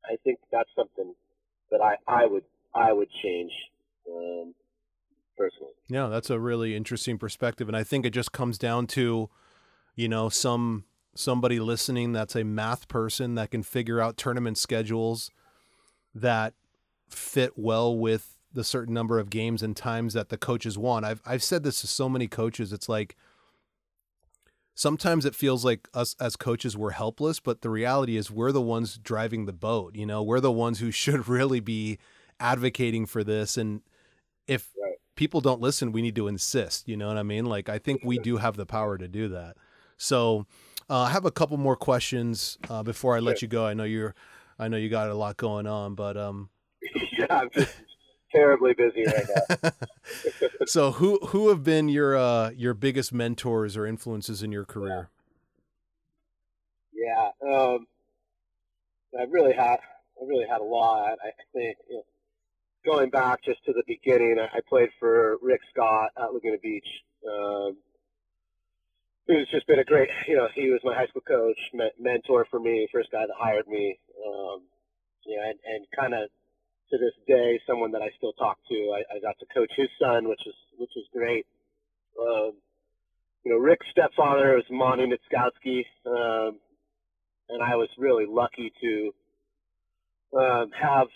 I 0.04 0.16
think 0.24 0.38
that's 0.52 0.70
something 0.76 1.14
that 1.70 1.80
I, 1.80 1.96
I 2.06 2.26
would 2.26 2.44
I 2.74 2.92
would 2.92 3.08
change 3.22 3.52
um, 4.08 4.54
personally. 5.36 5.72
Yeah, 5.88 6.08
that's 6.08 6.30
a 6.30 6.38
really 6.38 6.74
interesting 6.74 7.18
perspective, 7.18 7.68
and 7.68 7.76
I 7.76 7.84
think 7.84 8.04
it 8.06 8.10
just 8.10 8.32
comes 8.32 8.58
down 8.58 8.86
to, 8.88 9.28
you 9.94 10.08
know, 10.08 10.28
some 10.28 10.84
somebody 11.14 11.58
listening 11.58 12.12
that's 12.12 12.36
a 12.36 12.44
math 12.44 12.88
person 12.88 13.34
that 13.36 13.50
can 13.50 13.62
figure 13.62 14.00
out 14.00 14.18
tournament 14.18 14.58
schedules 14.58 15.30
that 16.14 16.52
fit 17.08 17.52
well 17.56 17.96
with 17.96 18.36
the 18.52 18.64
certain 18.64 18.92
number 18.94 19.18
of 19.18 19.30
games 19.30 19.62
and 19.62 19.76
times 19.76 20.12
that 20.14 20.28
the 20.28 20.36
coaches 20.38 20.78
want. 20.78 21.04
I've 21.04 21.20
I've 21.26 21.42
said 21.42 21.62
this 21.62 21.80
to 21.80 21.86
so 21.86 22.08
many 22.08 22.26
coaches. 22.26 22.72
It's 22.72 22.88
like 22.88 23.16
sometimes 24.76 25.24
it 25.24 25.34
feels 25.34 25.64
like 25.64 25.88
us 25.92 26.14
as 26.20 26.36
coaches 26.36 26.76
we're 26.76 26.90
helpless, 26.92 27.40
but 27.40 27.62
the 27.62 27.70
reality 27.70 28.16
is 28.16 28.30
we're 28.30 28.52
the 28.52 28.62
ones 28.62 28.98
driving 28.98 29.46
the 29.46 29.52
boat. 29.52 29.96
You 29.96 30.06
know, 30.06 30.22
we're 30.22 30.38
the 30.38 30.52
ones 30.52 30.78
who 30.78 30.90
should 31.02 31.26
really 31.26 31.58
be 31.58 31.98
advocating 32.38 33.06
for 33.06 33.24
this 33.24 33.56
and 33.56 33.80
if 34.46 34.70
Right. 34.80 34.94
people 35.16 35.40
don't 35.40 35.60
listen, 35.60 35.90
we 35.90 36.02
need 36.02 36.14
to 36.16 36.28
insist. 36.28 36.86
You 36.86 36.96
know 36.96 37.08
what 37.08 37.16
I 37.16 37.24
mean? 37.24 37.46
Like 37.46 37.68
I 37.68 37.78
think 37.78 38.02
we 38.04 38.18
do 38.18 38.36
have 38.36 38.56
the 38.56 38.66
power 38.66 38.96
to 38.98 39.08
do 39.08 39.28
that. 39.30 39.56
So 39.96 40.46
uh, 40.88 41.00
I 41.00 41.10
have 41.10 41.24
a 41.24 41.30
couple 41.32 41.56
more 41.56 41.74
questions 41.74 42.58
uh, 42.68 42.82
before 42.84 43.16
I 43.16 43.20
let 43.20 43.38
Sure. 43.38 43.46
you 43.46 43.48
go. 43.48 43.66
I 43.66 43.74
know 43.74 43.84
you're, 43.84 44.14
I 44.58 44.68
know 44.68 44.76
you 44.76 44.88
got 44.90 45.08
a 45.08 45.14
lot 45.14 45.36
going 45.38 45.66
on, 45.66 45.94
but 45.94 46.16
um, 46.16 46.50
yeah, 47.18 47.26
I'm 47.30 47.48
just 47.50 47.74
terribly 48.36 48.74
busy 48.74 49.04
right 49.06 49.26
now. 49.62 49.70
so 50.66 50.92
who 50.92 51.18
who 51.28 51.48
have 51.48 51.64
been 51.64 51.88
your 51.88 52.16
uh, 52.16 52.50
your 52.50 52.74
biggest 52.74 53.12
mentors 53.12 53.76
or 53.76 53.86
influences 53.86 54.42
in 54.42 54.52
your 54.52 54.64
career? 54.64 55.10
Yeah, 56.92 57.30
um, 57.46 57.86
I've 59.18 59.30
really 59.30 59.54
had 59.54 59.78
I 60.20 60.26
really 60.26 60.46
had 60.48 60.60
a 60.60 60.64
lot. 60.64 61.18
I, 61.24 61.28
I 61.28 61.44
think 61.52 61.76
you 61.88 61.96
know, 61.96 62.04
going 62.84 63.10
back 63.10 63.42
just 63.44 63.64
to 63.66 63.72
the 63.72 63.82
beginning, 63.86 64.38
I, 64.38 64.56
I 64.56 64.60
played 64.68 64.90
for 64.98 65.36
Rick 65.42 65.60
Scott 65.72 66.10
at 66.18 66.32
Laguna 66.32 66.58
Beach. 66.58 66.88
Um, 67.28 67.76
who's 69.26 69.48
just 69.50 69.66
been 69.66 69.80
a 69.80 69.84
great, 69.84 70.08
you 70.28 70.36
know, 70.36 70.48
he 70.54 70.70
was 70.70 70.80
my 70.84 70.94
high 70.94 71.06
school 71.06 71.22
coach, 71.26 71.58
me- 71.72 71.90
mentor 71.98 72.46
for 72.50 72.60
me, 72.60 72.86
first 72.92 73.10
guy 73.10 73.26
that 73.26 73.34
hired 73.36 73.66
me. 73.66 73.98
Um, 74.24 74.62
yeah, 75.26 75.50
and, 75.50 75.58
and 75.66 75.86
kind 75.98 76.14
of 76.14 76.30
to 76.90 76.98
this 76.98 77.14
day, 77.26 77.60
someone 77.66 77.92
that 77.92 78.02
I 78.02 78.10
still 78.16 78.32
talk 78.34 78.58
to. 78.68 78.74
I, 78.94 79.16
I 79.16 79.20
got 79.20 79.38
to 79.40 79.46
coach 79.54 79.70
his 79.76 79.88
son, 80.00 80.28
which 80.28 80.40
was 80.46 80.54
which 80.78 80.90
was 80.94 81.04
great. 81.12 81.46
Um, 82.20 82.52
you 83.44 83.52
know, 83.52 83.58
Rick's 83.58 83.86
stepfather 83.90 84.54
was 84.54 84.64
Monte 84.70 85.06
Nitzkowski, 85.06 85.84
um, 86.06 86.58
and 87.48 87.62
I 87.62 87.76
was 87.76 87.88
really 87.98 88.26
lucky 88.26 88.72
to 88.80 89.14
um, 90.36 90.70
have 90.80 91.06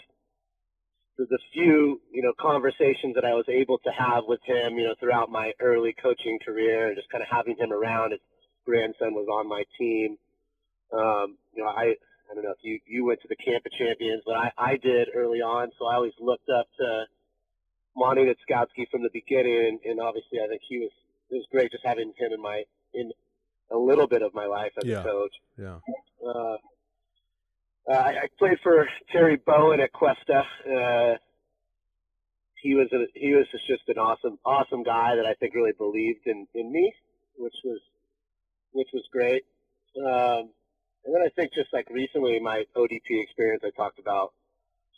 the, 1.19 1.27
the 1.27 1.39
few 1.53 2.01
you 2.13 2.23
know 2.23 2.33
conversations 2.41 3.15
that 3.15 3.25
I 3.25 3.35
was 3.35 3.47
able 3.49 3.79
to 3.79 3.91
have 3.91 4.25
with 4.27 4.41
him, 4.45 4.79
you 4.79 4.85
know, 4.85 4.95
throughout 4.99 5.31
my 5.31 5.53
early 5.61 5.95
coaching 6.03 6.39
career, 6.45 6.89
and 6.89 6.97
just 6.97 7.11
kind 7.11 7.23
of 7.23 7.29
having 7.31 7.57
him 7.59 7.73
around. 7.73 8.13
His 8.13 8.21
grandson 8.65 9.15
was 9.15 9.27
on 9.33 9.49
my 9.49 9.65
team. 9.79 10.17
Um, 10.93 11.39
you 11.55 11.63
know, 11.63 11.71
I 11.71 11.95
I 12.31 12.35
don't 12.35 12.45
know 12.45 12.51
if 12.53 12.63
you 12.63 12.79
you 12.87 13.05
went 13.05 13.21
to 13.23 13.29
the 13.29 13.37
Camp 13.37 13.65
of 13.67 13.73
Champions, 13.73 14.23
but 14.25 14.37
I 14.37 14.53
I 14.57 14.77
did 14.77 15.09
early 15.15 15.41
on, 15.41 15.71
so 15.79 15.87
I 15.87 15.97
always 15.97 16.13
looked 16.21 16.49
up 16.49 16.67
to 16.79 17.05
Monte 17.97 18.23
Nitzkowski 18.23 18.89
from 18.91 19.03
the 19.03 19.11
beginning, 19.13 19.67
and, 19.85 19.91
and 19.91 20.01
obviously 20.01 20.39
I 20.45 20.49
think 20.49 20.63
he 20.69 20.79
was 20.79 20.91
it 21.31 21.35
was 21.35 21.47
great 21.51 21.71
just 21.73 21.85
having 21.85 22.13
him 22.17 22.33
in 22.33 22.41
my 22.41 22.63
in 22.95 23.11
a 23.73 23.77
little 23.77 24.07
bit 24.07 24.23
of 24.23 24.35
my 24.35 24.47
life 24.47 24.73
as 24.79 24.85
Yeah. 24.85 25.01
a 25.01 25.05
coach. 25.05 25.35
Yeah. 25.59 25.79
Uh, 26.25 26.57
uh, 27.89 27.93
I, 27.93 28.09
I 28.23 28.29
played 28.39 28.59
for 28.63 28.87
Terry 29.11 29.37
Bowen 29.37 29.81
at 29.81 29.93
Cuesta. 29.93 30.45
Uh, 30.67 31.17
he 32.63 32.75
was 32.75 32.89
a, 32.93 33.07
he 33.15 33.33
was 33.33 33.47
just 33.67 33.89
an 33.89 33.99
awesome 33.99 34.39
awesome 34.45 34.83
guy 34.83 35.17
that 35.17 35.27
I 35.27 35.35
think 35.35 35.55
really 35.55 35.73
believed 35.77 36.27
in 36.27 36.47
in 36.55 36.71
me, 36.71 36.93
which 37.37 37.55
was 37.65 37.81
which 38.73 38.89
was 38.93 39.03
great. 39.11 39.45
Um, 39.99 40.51
and 41.05 41.15
then 41.15 41.23
I 41.23 41.29
think 41.35 41.53
just 41.55 41.73
like 41.73 41.89
recently 41.91 42.39
my 42.41 42.65
ODP 42.77 43.23
experience, 43.23 43.63
I 43.65 43.71
talked 43.71 43.99
about 43.99 44.33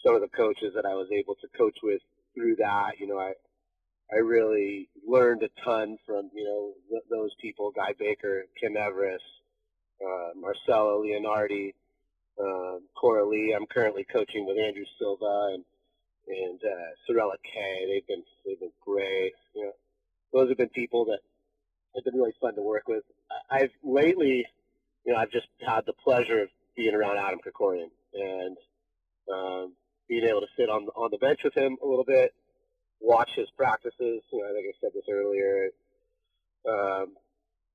some 0.05 0.14
of 0.14 0.20
the 0.20 0.28
coaches 0.28 0.72
that 0.74 0.84
I 0.84 0.94
was 0.94 1.09
able 1.12 1.34
to 1.36 1.48
coach 1.57 1.78
with 1.82 2.00
through 2.34 2.57
that. 2.57 2.98
You 2.98 3.07
know, 3.09 3.18
I 3.18 3.32
I 4.12 4.18
really 4.18 4.88
learned 5.07 5.42
a 5.42 5.48
ton 5.64 5.96
from 6.07 6.30
you 6.34 6.44
know 6.44 6.72
th- 6.90 7.05
those 7.11 7.30
people: 7.40 7.70
Guy 7.70 7.94
Baker, 7.98 8.44
Kim 8.61 8.76
Everest, 8.76 9.24
uh, 10.05 10.30
Marcelo 10.38 11.03
Leonardi, 11.03 11.74
um, 12.40 12.82
Coralie. 12.94 13.55
I'm 13.55 13.66
currently 13.66 14.05
coaching 14.05 14.46
with 14.46 14.59
Andrew 14.59 14.84
Silva 14.98 15.55
and 15.55 15.64
and 16.28 16.61
uh, 16.64 16.90
Sorella 17.07 17.36
Kay. 17.42 17.86
They've 17.86 18.07
been 18.07 18.22
they've 18.44 18.61
been 18.61 18.72
great. 18.84 19.32
You 19.55 19.64
know, 19.64 19.72
those 20.32 20.48
have 20.48 20.59
been 20.59 20.68
people 20.70 21.05
that 21.07 21.20
have 21.94 22.05
been 22.05 22.14
really 22.14 22.34
fun 22.40 22.55
to 22.57 22.62
work 22.62 22.88
with. 22.88 23.05
I've 23.50 23.70
lately, 23.82 24.46
you 25.05 25.12
know, 25.12 25.18
I've 25.18 25.30
just 25.30 25.48
had 25.66 25.82
the 25.86 25.92
pleasure 25.92 26.42
of 26.42 26.48
being 26.76 26.94
around 26.94 27.18
Adam 27.18 27.40
Krikorian 27.40 27.90
and 28.14 28.57
um, 29.32 29.72
being 30.09 30.24
able 30.24 30.40
to 30.40 30.46
sit 30.57 30.68
on 30.68 30.88
on 30.96 31.11
the 31.11 31.18
bench 31.18 31.40
with 31.44 31.55
him 31.55 31.76
a 31.82 31.86
little 31.86 32.05
bit, 32.05 32.32
watch 33.00 33.30
his 33.34 33.48
practices. 33.57 34.22
You 34.32 34.42
know, 34.42 34.50
I 34.50 34.53
think 34.53 34.66
I 34.68 34.74
said 34.80 34.90
this 34.94 35.05
earlier. 35.11 35.70
Um, 36.68 37.16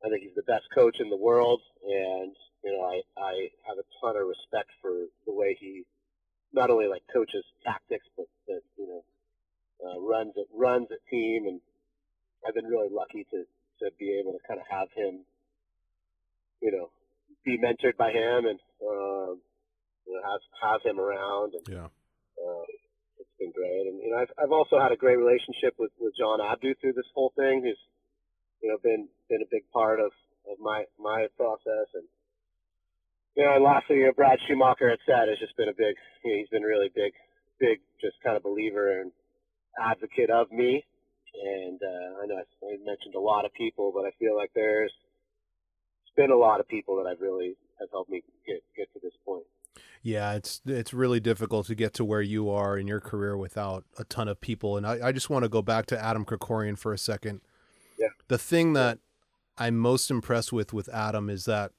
I 0.05 0.09
think 0.09 0.23
he's 0.23 0.35
the 0.35 0.43
best 0.43 0.65
coach 0.73 0.99
in 0.99 1.09
the 1.09 1.17
world, 1.17 1.61
and 1.83 2.35
you 2.63 2.71
know, 2.71 2.83
I 2.83 3.01
I 3.19 3.49
have 3.67 3.77
a 3.77 3.87
ton 4.01 4.21
of 4.21 4.27
respect 4.27 4.69
for 4.81 4.91
the 5.25 5.33
way 5.33 5.57
he 5.59 5.83
not 6.53 6.69
only 6.69 6.87
like 6.87 7.03
coaches 7.11 7.43
tactics, 7.63 8.05
but 8.15 8.27
that 8.47 8.61
you 8.77 8.87
know 8.87 9.03
uh, 9.85 9.99
runs 9.99 10.33
it 10.35 10.47
runs 10.53 10.87
a 10.91 11.09
team, 11.09 11.47
and 11.47 11.59
I've 12.47 12.55
been 12.55 12.65
really 12.65 12.89
lucky 12.91 13.25
to 13.31 13.43
to 13.83 13.91
be 13.99 14.17
able 14.19 14.33
to 14.33 14.39
kind 14.47 14.59
of 14.59 14.65
have 14.69 14.87
him, 14.95 15.19
you 16.61 16.71
know, 16.71 16.89
be 17.45 17.57
mentored 17.57 17.97
by 17.97 18.11
him, 18.11 18.45
and 18.45 18.59
um, 18.81 19.41
you 20.05 20.13
know 20.13 20.21
have 20.23 20.41
have 20.61 20.81
him 20.83 20.99
around, 20.99 21.53
and 21.53 21.67
Yeah. 21.67 21.85
uh, 22.39 22.65
it's 23.19 23.35
been 23.39 23.51
great. 23.51 23.87
And 23.87 24.01
you 24.01 24.11
know, 24.11 24.17
I've 24.17 24.31
I've 24.37 24.51
also 24.51 24.79
had 24.79 24.91
a 24.91 24.97
great 24.97 25.17
relationship 25.17 25.75
with 25.77 25.91
with 25.99 26.13
John 26.17 26.41
Abdu 26.41 26.75
through 26.75 26.93
this 26.93 27.09
whole 27.13 27.33
thing. 27.35 27.61
Who's 27.63 27.79
you 28.61 28.69
know 28.69 28.77
been 28.81 29.07
been 29.29 29.41
a 29.41 29.49
big 29.51 29.63
part 29.71 29.99
of 29.99 30.11
of 30.49 30.59
my 30.59 30.85
my 30.99 31.27
process 31.37 31.87
and. 31.93 32.03
You 33.35 33.45
know, 33.45 33.53
and 33.53 33.63
lastly, 33.63 33.97
you 33.97 34.05
know, 34.07 34.13
Brad 34.17 34.39
Schumacher 34.47 34.89
had 34.89 34.97
said 35.05 35.29
has 35.29 35.37
just 35.37 35.55
been 35.57 35.69
a 35.69 35.77
big. 35.77 35.93
You 36.25 36.31
know, 36.31 36.37
he's 36.39 36.49
been 36.49 36.63
really 36.63 36.89
big, 36.89 37.13
big, 37.59 37.81
just 38.01 38.17
kind 38.23 38.35
of 38.35 38.41
believer 38.41 38.99
and 38.99 39.11
advocate 39.77 40.31
of 40.31 40.51
me. 40.51 40.83
And 41.37 41.77
uh, 41.77 42.23
I 42.23 42.25
know 42.25 42.33
I, 42.41 42.45
I 42.65 42.77
mentioned 42.83 43.13
a 43.13 43.19
lot 43.19 43.45
of 43.45 43.53
people, 43.53 43.91
but 43.93 44.05
I 44.05 44.11
feel 44.17 44.35
like 44.35 44.49
there's 44.55 44.91
been 46.17 46.31
a 46.31 46.35
lot 46.35 46.59
of 46.59 46.67
people 46.67 46.97
that 46.97 47.07
I've 47.07 47.21
really 47.21 47.55
have 47.79 47.89
helped 47.91 48.09
me 48.09 48.23
get 48.45 48.61
get 48.75 48.91
to 48.93 48.99
this 49.01 49.13
point. 49.25 49.43
Yeah, 50.03 50.33
it's 50.33 50.61
it's 50.65 50.93
really 50.93 51.19
difficult 51.19 51.67
to 51.67 51.75
get 51.75 51.93
to 51.95 52.05
where 52.05 52.21
you 52.21 52.49
are 52.49 52.77
in 52.77 52.87
your 52.87 52.99
career 52.99 53.37
without 53.37 53.85
a 53.97 54.03
ton 54.03 54.27
of 54.27 54.41
people. 54.41 54.75
And 54.75 54.85
I, 54.85 55.07
I 55.07 55.11
just 55.11 55.29
want 55.29 55.43
to 55.43 55.49
go 55.49 55.61
back 55.61 55.85
to 55.87 56.03
Adam 56.03 56.25
Krikorian 56.25 56.77
for 56.77 56.91
a 56.91 56.97
second. 56.97 57.41
Yeah. 57.97 58.09
The 58.27 58.37
thing 58.37 58.73
that 58.73 58.99
I'm 59.57 59.77
most 59.77 60.11
impressed 60.11 60.51
with 60.51 60.73
with 60.73 60.89
Adam 60.89 61.29
is 61.29 61.45
that 61.45 61.71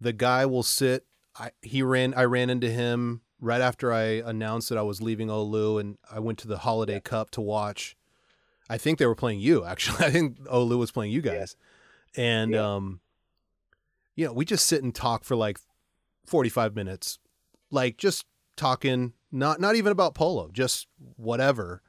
the 0.00 0.12
guy 0.12 0.46
will 0.46 0.62
sit. 0.62 1.06
I 1.36 1.50
he 1.62 1.82
ran. 1.82 2.14
I 2.14 2.24
ran 2.24 2.50
into 2.50 2.70
him 2.70 3.22
right 3.40 3.60
after 3.60 3.92
I 3.92 4.22
announced 4.24 4.68
that 4.68 4.78
I 4.78 4.82
was 4.82 5.00
leaving 5.00 5.28
Olu, 5.28 5.80
and 5.80 5.98
I 6.10 6.20
went 6.20 6.38
to 6.40 6.48
the 6.48 6.58
Holiday 6.58 6.94
yeah. 6.94 7.00
Cup 7.00 7.30
to 7.32 7.40
watch. 7.40 7.96
I 8.68 8.78
think 8.78 8.98
they 8.98 9.06
were 9.06 9.14
playing 9.14 9.40
you 9.40 9.64
actually. 9.64 10.04
I 10.06 10.10
think 10.10 10.40
Olu 10.44 10.78
was 10.78 10.90
playing 10.90 11.12
you 11.12 11.20
guys, 11.20 11.56
yeah. 11.58 11.66
And 12.16 12.52
yeah. 12.52 12.74
um, 12.74 13.00
you 14.16 14.26
know, 14.26 14.32
we 14.32 14.44
just 14.44 14.66
sit 14.66 14.82
and 14.82 14.94
talk 14.94 15.24
for 15.24 15.36
like 15.36 15.58
45 16.26 16.74
minutes, 16.74 17.18
like 17.70 17.96
just 17.96 18.26
talking, 18.56 19.14
not 19.32 19.60
not 19.60 19.76
even 19.76 19.92
about 19.92 20.14
polo, 20.14 20.50
just 20.52 20.88
whatever. 21.16 21.82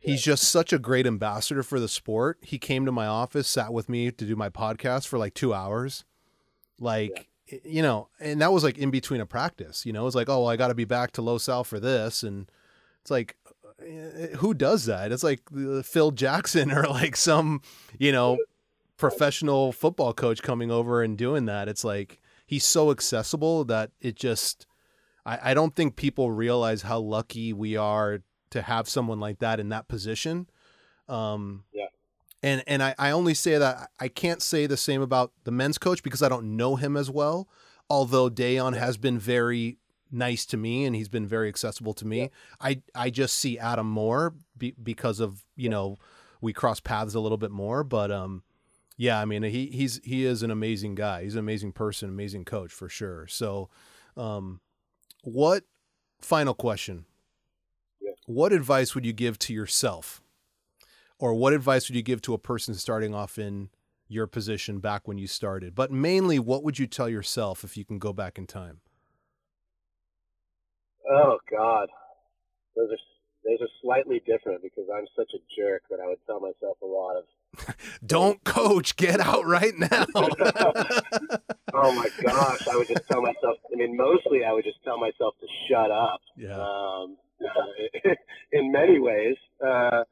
He's 0.00 0.22
just 0.22 0.44
such 0.44 0.72
a 0.72 0.78
great 0.78 1.06
ambassador 1.06 1.62
for 1.62 1.80
the 1.80 1.88
sport. 1.88 2.38
He 2.42 2.58
came 2.58 2.86
to 2.86 2.92
my 2.92 3.06
office, 3.06 3.48
sat 3.48 3.72
with 3.72 3.88
me 3.88 4.12
to 4.12 4.24
do 4.24 4.36
my 4.36 4.48
podcast 4.48 5.08
for 5.08 5.18
like 5.18 5.34
two 5.34 5.52
hours. 5.52 6.04
Like, 6.78 7.28
yeah. 7.50 7.58
you 7.64 7.82
know, 7.82 8.08
and 8.20 8.40
that 8.40 8.52
was 8.52 8.62
like 8.62 8.78
in 8.78 8.90
between 8.90 9.20
a 9.20 9.26
practice, 9.26 9.84
you 9.84 9.92
know, 9.92 10.06
it's 10.06 10.14
like, 10.14 10.28
oh, 10.28 10.42
well, 10.42 10.48
I 10.48 10.56
got 10.56 10.68
to 10.68 10.74
be 10.74 10.84
back 10.84 11.10
to 11.12 11.22
Los 11.22 11.48
Al 11.48 11.64
for 11.64 11.80
this. 11.80 12.22
And 12.22 12.48
it's 13.02 13.10
like, 13.10 13.36
uh, 13.82 14.36
who 14.36 14.54
does 14.54 14.86
that? 14.86 15.10
It's 15.10 15.24
like 15.24 15.42
Phil 15.84 16.12
Jackson 16.12 16.70
or 16.76 16.84
like 16.84 17.16
some, 17.16 17.60
you 17.98 18.12
know, 18.12 18.38
professional 18.98 19.72
football 19.72 20.12
coach 20.12 20.42
coming 20.42 20.70
over 20.70 21.02
and 21.02 21.16
doing 21.16 21.46
that. 21.46 21.68
It's 21.68 21.84
like 21.84 22.20
he's 22.46 22.64
so 22.64 22.90
accessible 22.90 23.64
that 23.64 23.92
it 24.00 24.16
just 24.16 24.66
I, 25.24 25.50
I 25.50 25.54
don't 25.54 25.74
think 25.74 25.96
people 25.96 26.30
realize 26.30 26.82
how 26.82 26.98
lucky 26.98 27.52
we 27.52 27.76
are 27.76 28.20
to 28.50 28.62
have 28.62 28.88
someone 28.88 29.20
like 29.20 29.38
that 29.38 29.60
in 29.60 29.68
that 29.70 29.88
position. 29.88 30.48
Um, 31.08 31.64
yeah. 31.72 31.86
And 32.42 32.62
and 32.66 32.82
I, 32.82 32.94
I 32.98 33.10
only 33.12 33.34
say 33.34 33.56
that 33.58 33.90
I 33.98 34.08
can't 34.08 34.42
say 34.42 34.66
the 34.66 34.76
same 34.76 35.00
about 35.00 35.32
the 35.44 35.50
men's 35.50 35.78
coach 35.78 36.02
because 36.02 36.22
I 36.22 36.28
don't 36.28 36.56
know 36.56 36.76
him 36.76 36.96
as 36.96 37.10
well. 37.10 37.48
Although 37.90 38.28
Dejan 38.28 38.76
has 38.76 38.96
been 38.96 39.18
very 39.18 39.78
nice 40.10 40.46
to 40.46 40.56
me 40.56 40.84
and 40.84 40.94
he's 40.96 41.08
been 41.08 41.26
very 41.26 41.48
accessible 41.48 41.94
to 41.94 42.06
me. 42.06 42.20
Yeah. 42.20 42.28
I 42.60 42.82
I 42.94 43.10
just 43.10 43.36
see 43.36 43.58
Adam 43.58 43.88
more 43.88 44.34
be, 44.56 44.74
because 44.82 45.20
of 45.20 45.44
you 45.56 45.68
know 45.68 45.98
we 46.40 46.52
cross 46.52 46.80
paths 46.80 47.14
a 47.14 47.20
little 47.20 47.38
bit 47.38 47.50
more. 47.50 47.82
But 47.82 48.10
um, 48.12 48.42
yeah, 48.98 49.20
I 49.20 49.24
mean 49.24 49.44
he 49.44 49.66
he's 49.66 50.00
he 50.02 50.26
is 50.26 50.42
an 50.42 50.50
amazing 50.50 50.96
guy. 50.96 51.22
He's 51.22 51.36
an 51.36 51.38
amazing 51.38 51.70
person, 51.70 52.08
amazing 52.08 52.44
coach 52.44 52.72
for 52.72 52.88
sure. 52.88 53.28
So, 53.28 53.70
um, 54.16 54.60
what 55.22 55.62
final 56.20 56.52
question? 56.52 57.06
Yeah. 58.00 58.10
What 58.26 58.52
advice 58.52 58.96
would 58.96 59.06
you 59.06 59.12
give 59.12 59.38
to 59.38 59.54
yourself, 59.54 60.20
or 61.20 61.32
what 61.32 61.52
advice 61.52 61.88
would 61.88 61.94
you 61.94 62.02
give 62.02 62.20
to 62.22 62.34
a 62.34 62.38
person 62.38 62.74
starting 62.74 63.14
off 63.14 63.38
in 63.38 63.70
your 64.08 64.26
position 64.26 64.80
back 64.80 65.06
when 65.06 65.16
you 65.16 65.28
started? 65.28 65.76
But 65.76 65.92
mainly, 65.92 66.40
what 66.40 66.64
would 66.64 66.80
you 66.80 66.88
tell 66.88 67.08
yourself 67.08 67.62
if 67.62 67.76
you 67.76 67.84
can 67.84 68.00
go 68.00 68.12
back 68.12 68.36
in 68.36 68.48
time? 68.48 68.80
Oh 71.08 71.38
God, 71.48 71.88
those 72.74 72.90
are 72.90 72.98
those 73.44 73.60
are 73.60 73.70
slightly 73.80 74.20
different 74.26 74.60
because 74.60 74.86
I'm 74.92 75.06
such 75.14 75.30
a 75.34 75.38
jerk 75.56 75.82
that 75.88 76.00
I 76.02 76.08
would 76.08 76.18
tell 76.26 76.40
myself 76.40 76.78
a 76.82 76.86
lot 76.86 77.16
of 77.16 77.22
don't 78.06 78.42
coach, 78.44 78.96
get 78.96 79.20
out 79.20 79.46
right 79.46 79.76
now. 79.76 80.06
oh 80.14 81.92
my 81.92 82.08
gosh, 82.22 82.68
I 82.68 82.76
would 82.76 82.88
just 82.88 83.06
tell 83.08 83.22
myself. 83.22 83.58
I 83.72 83.76
mean, 83.76 83.96
mostly 83.96 84.44
I 84.44 84.52
would 84.52 84.64
just 84.64 84.82
tell 84.84 84.98
myself 84.98 85.34
to 85.40 85.46
shut 85.68 85.90
up. 85.90 86.20
Yeah. 86.36 86.56
Um, 86.56 87.16
uh, 87.40 88.10
in 88.52 88.72
many 88.72 88.98
ways, 88.98 89.36
uh, 89.64 90.02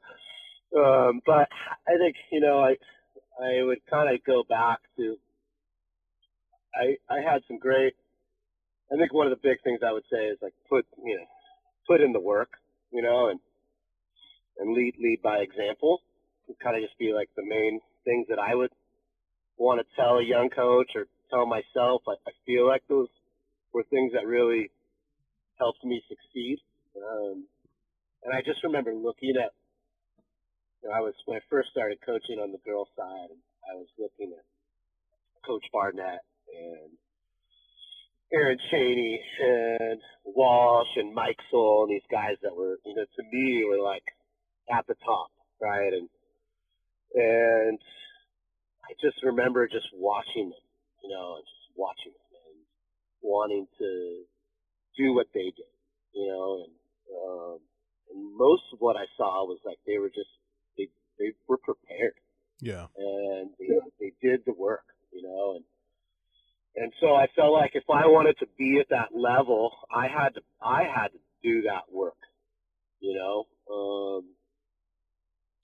um, 0.77 1.21
but 1.27 1.49
I 1.89 1.97
think 1.99 2.17
you 2.31 2.41
know 2.41 2.61
I 2.61 2.77
I 3.43 3.63
would 3.63 3.85
kind 3.91 4.15
of 4.15 4.25
go 4.25 4.45
back 4.49 4.79
to. 4.97 5.17
I 6.75 6.97
I 7.13 7.21
had 7.21 7.43
some 7.49 7.59
great. 7.59 7.95
I 8.93 8.97
think 8.97 9.13
one 9.13 9.27
of 9.27 9.31
the 9.31 9.49
big 9.49 9.63
things 9.65 9.81
I 9.85 9.93
would 9.93 10.05
say 10.13 10.27
is 10.27 10.39
like 10.41 10.55
put 10.69 10.87
you 11.05 11.17
know 11.17 11.25
put 11.89 12.01
in 12.01 12.13
the 12.13 12.21
work, 12.21 12.51
you 12.93 13.03
know, 13.03 13.29
and 13.29 13.41
and 14.59 14.75
lead 14.75 14.95
lead 14.99 15.23
by 15.23 15.39
example 15.39 16.01
would 16.49 16.59
kind 16.61 16.77
of 16.77 16.83
just 16.83 16.99
be 16.99 17.13
like 17.13 17.29
the 17.37 17.45
main 17.45 17.81
things 18.05 18.27
that 18.29 18.39
I 18.39 18.55
would 18.55 18.71
want 19.57 19.81
to 19.81 19.97
tell 19.97 20.19
a 20.19 20.25
young 20.25 20.49
coach 20.51 20.91
or 20.95 21.07
tell 21.31 21.47
myself. 21.47 22.03
I, 22.09 22.15
I 22.27 22.33
feel 22.45 22.67
like 22.67 22.83
those 22.89 23.09
were 23.73 23.85
things 23.91 24.13
that 24.13 24.27
really 24.27 24.71
helped 25.59 25.85
me 25.85 26.03
succeed. 26.09 26.59
Um, 26.97 27.45
and 28.25 28.35
I 28.35 28.41
just 28.43 28.63
remember 28.65 28.95
looking 28.95 29.35
at, 29.37 29.53
you 30.83 30.89
know, 30.89 30.95
I 30.95 31.01
was, 31.01 31.15
when 31.27 31.37
I 31.37 31.41
first 31.51 31.71
started 31.71 31.99
coaching 32.05 32.39
on 32.39 32.53
the 32.53 32.59
girls 32.65 32.89
side, 32.97 33.31
I 33.71 33.75
was 33.75 33.87
looking 33.99 34.33
at 34.33 34.45
Coach 35.47 35.65
Barnett 35.73 36.21
and 36.55 36.91
Aaron 38.33 38.59
Cheney 38.71 39.21
and 39.41 40.01
Walsh 40.25 40.89
and 40.97 41.15
Mike 41.15 41.39
Soul 41.51 41.87
and 41.87 41.95
these 41.95 42.09
guys 42.11 42.37
that 42.43 42.55
were, 42.55 42.79
you 42.85 42.95
know, 42.95 43.05
to 43.05 43.23
me 43.33 43.65
were 43.69 43.83
like 43.83 44.03
at 44.73 44.87
the 44.87 44.95
top, 45.05 45.31
right? 45.61 45.93
And 45.93 46.09
and 47.17 47.79
I 48.85 48.93
just 49.03 49.23
remember 49.25 49.67
just 49.67 49.89
watching 49.95 50.51
them, 50.51 50.67
you 51.03 51.11
know, 51.11 51.37
and 51.37 51.45
just 51.45 51.77
watching 51.77 52.13
them 52.13 52.41
and 52.53 52.61
wanting 53.23 53.67
to 53.79 54.25
do 54.97 55.15
what 55.15 55.27
they 55.35 55.53
did, 55.57 55.73
you 56.15 56.29
know, 56.29 56.65
and 56.65 56.73
um, 57.11 57.59
and 58.13 58.37
most 58.37 58.63
of 58.73 58.81
what 58.81 58.97
I 58.97 59.07
saw 59.17 59.45
was 59.47 59.59
like 59.65 59.79
they 59.87 59.99
were 59.99 60.11
just 60.11 60.31
they 60.79 60.89
they 61.19 61.33
were 61.49 61.59
prepared, 61.59 62.15
yeah, 62.61 62.87
and 62.97 63.51
they 63.59 63.69
they 64.01 64.13
did 64.23 64.43
the 64.47 64.53
work, 64.53 64.85
you 65.13 65.23
know, 65.23 65.57
and 65.57 65.65
and 66.77 66.93
so 67.01 67.15
I 67.15 67.27
felt 67.35 67.53
like 67.53 67.73
if 67.75 67.85
I 67.91 68.07
wanted 68.07 68.39
to 68.41 68.47
be 68.59 68.79
at 68.81 68.91
that 68.91 69.19
level, 69.19 69.73
I 69.91 70.09
had 70.09 70.35
to 70.35 70.43
I 70.63 70.85
had 70.85 71.09
to 71.09 71.19
do 71.43 71.63
that 71.63 71.91
work, 71.93 72.19
you 73.01 73.15
know. 73.15 73.47
Um, 73.73 74.36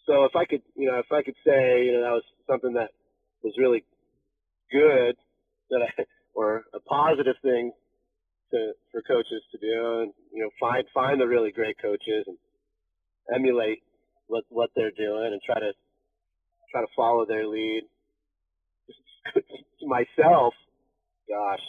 so 0.07 0.25
if 0.25 0.35
I 0.35 0.45
could, 0.45 0.63
you 0.75 0.91
know, 0.91 0.99
if 0.99 1.11
I 1.13 1.23
could 1.23 1.37
say, 1.47 1.85
you 1.85 1.93
know, 1.93 2.03
that 2.03 2.11
was 2.11 2.25
something 2.47 2.75
that 2.75 2.91
was 3.43 3.55
really 3.59 3.85
good 4.71 5.17
that 5.71 5.81
I, 5.83 6.05
or 6.35 6.65
a 6.75 6.81
positive 6.81 7.37
thing 7.43 7.73
to, 8.51 8.73
for 8.91 9.03
coaches 9.03 9.43
to 9.53 9.59
do 9.59 10.01
and, 10.03 10.13
you 10.33 10.43
know, 10.43 10.51
find, 10.59 10.85
find 10.93 11.21
the 11.21 11.27
really 11.27 11.53
great 11.53 11.77
coaches 11.81 12.27
and 12.27 12.37
emulate 13.35 13.83
what, 14.27 14.45
what 14.49 14.71
they're 14.75 14.91
doing 14.91 15.31
and 15.33 15.41
try 15.43 15.59
to, 15.59 15.73
try 16.71 16.81
to 16.81 16.87
follow 16.97 17.25
their 17.27 17.47
lead. 17.47 17.83
to 19.35 19.43
myself, 19.87 20.55
gosh, 21.29 21.61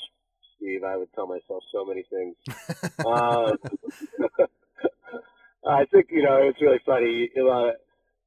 Steve, 0.57 0.83
I 0.83 0.97
would 0.97 1.13
tell 1.13 1.27
myself 1.27 1.63
so 1.71 1.85
many 1.85 2.03
things. 2.09 2.35
um, 3.05 3.57
I 5.65 5.85
think, 5.85 6.07
you 6.09 6.23
know, 6.23 6.39
it's 6.41 6.61
really 6.61 6.79
funny. 6.85 7.29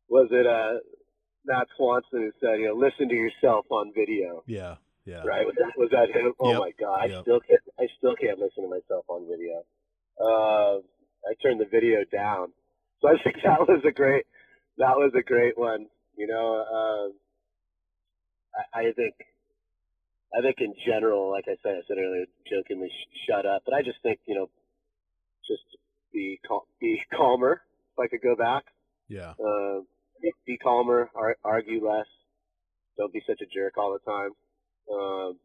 Was 0.09 0.29
it 0.31 0.47
uh, 0.47 0.79
Matt 1.45 1.69
Swanson 1.77 2.23
who 2.23 2.33
said, 2.41 2.61
you 2.61 2.69
know, 2.69 2.75
listen 2.75 3.09
to 3.09 3.15
yourself 3.15 3.67
on 3.71 3.93
video. 3.95 4.43
Yeah, 4.47 4.77
yeah. 5.05 5.23
Right? 5.25 5.47
Was 5.47 5.55
that, 5.59 5.73
was 5.77 5.91
that 5.93 6.11
him? 6.11 6.33
Oh 6.41 6.51
yep. 6.51 6.61
my 6.61 6.73
god, 6.79 7.11
I 7.11 7.23
still 7.23 7.41
can't. 7.41 7.61
I 7.79 7.87
still 7.99 8.15
can't 8.17 8.39
listen 8.39 8.65
to 8.65 8.69
myself 8.69 9.05
on 9.09 9.27
video. 9.29 9.63
Uh, 10.21 10.83
I 11.29 11.35
turned 11.43 11.61
the 11.61 11.67
video 11.71 12.05
down. 12.13 12.53
So 13.01 13.09
I 13.09 13.23
think 13.23 13.37
that 13.45 13.61
was 13.61 13.83
a 13.87 13.93
great. 13.93 14.25
That 14.79 14.97
was 14.97 15.13
a 15.19 15.23
great 15.23 15.57
one. 15.57 15.87
You 16.17 16.27
know, 16.27 16.65
um, 16.65 17.13
I, 18.75 18.89
I 18.89 18.93
think. 18.93 19.15
I 20.37 20.43
think 20.43 20.57
in 20.59 20.75
general, 20.85 21.31
like 21.31 21.45
I 21.47 21.57
said, 21.63 21.77
I 21.79 21.81
said 21.89 21.97
earlier, 21.99 22.27
jokingly, 22.51 22.89
sh- 22.89 23.31
shut 23.31 23.47
up. 23.47 23.63
But 23.65 23.75
I 23.75 23.81
just 23.81 23.97
think, 24.03 24.19
you 24.27 24.35
know, 24.35 24.51
just 25.49 25.63
be 26.13 26.39
cal- 26.47 26.67
be 26.79 27.01
calmer. 27.17 27.63
If 27.93 27.99
I 27.99 28.09
could 28.09 28.21
go 28.21 28.35
back, 28.37 28.65
yeah. 29.09 29.33
Uh, 29.43 29.81
be 30.47 30.57
calmer, 30.57 31.11
ar- 31.14 31.37
argue 31.45 31.87
less. 31.87 32.07
Don't 32.97 33.12
be 33.12 33.23
such 33.27 33.41
a 33.43 33.47
jerk 33.47 33.77
all 33.77 33.93
the 33.93 34.11
time. 34.11 34.31
Um, 34.91 35.37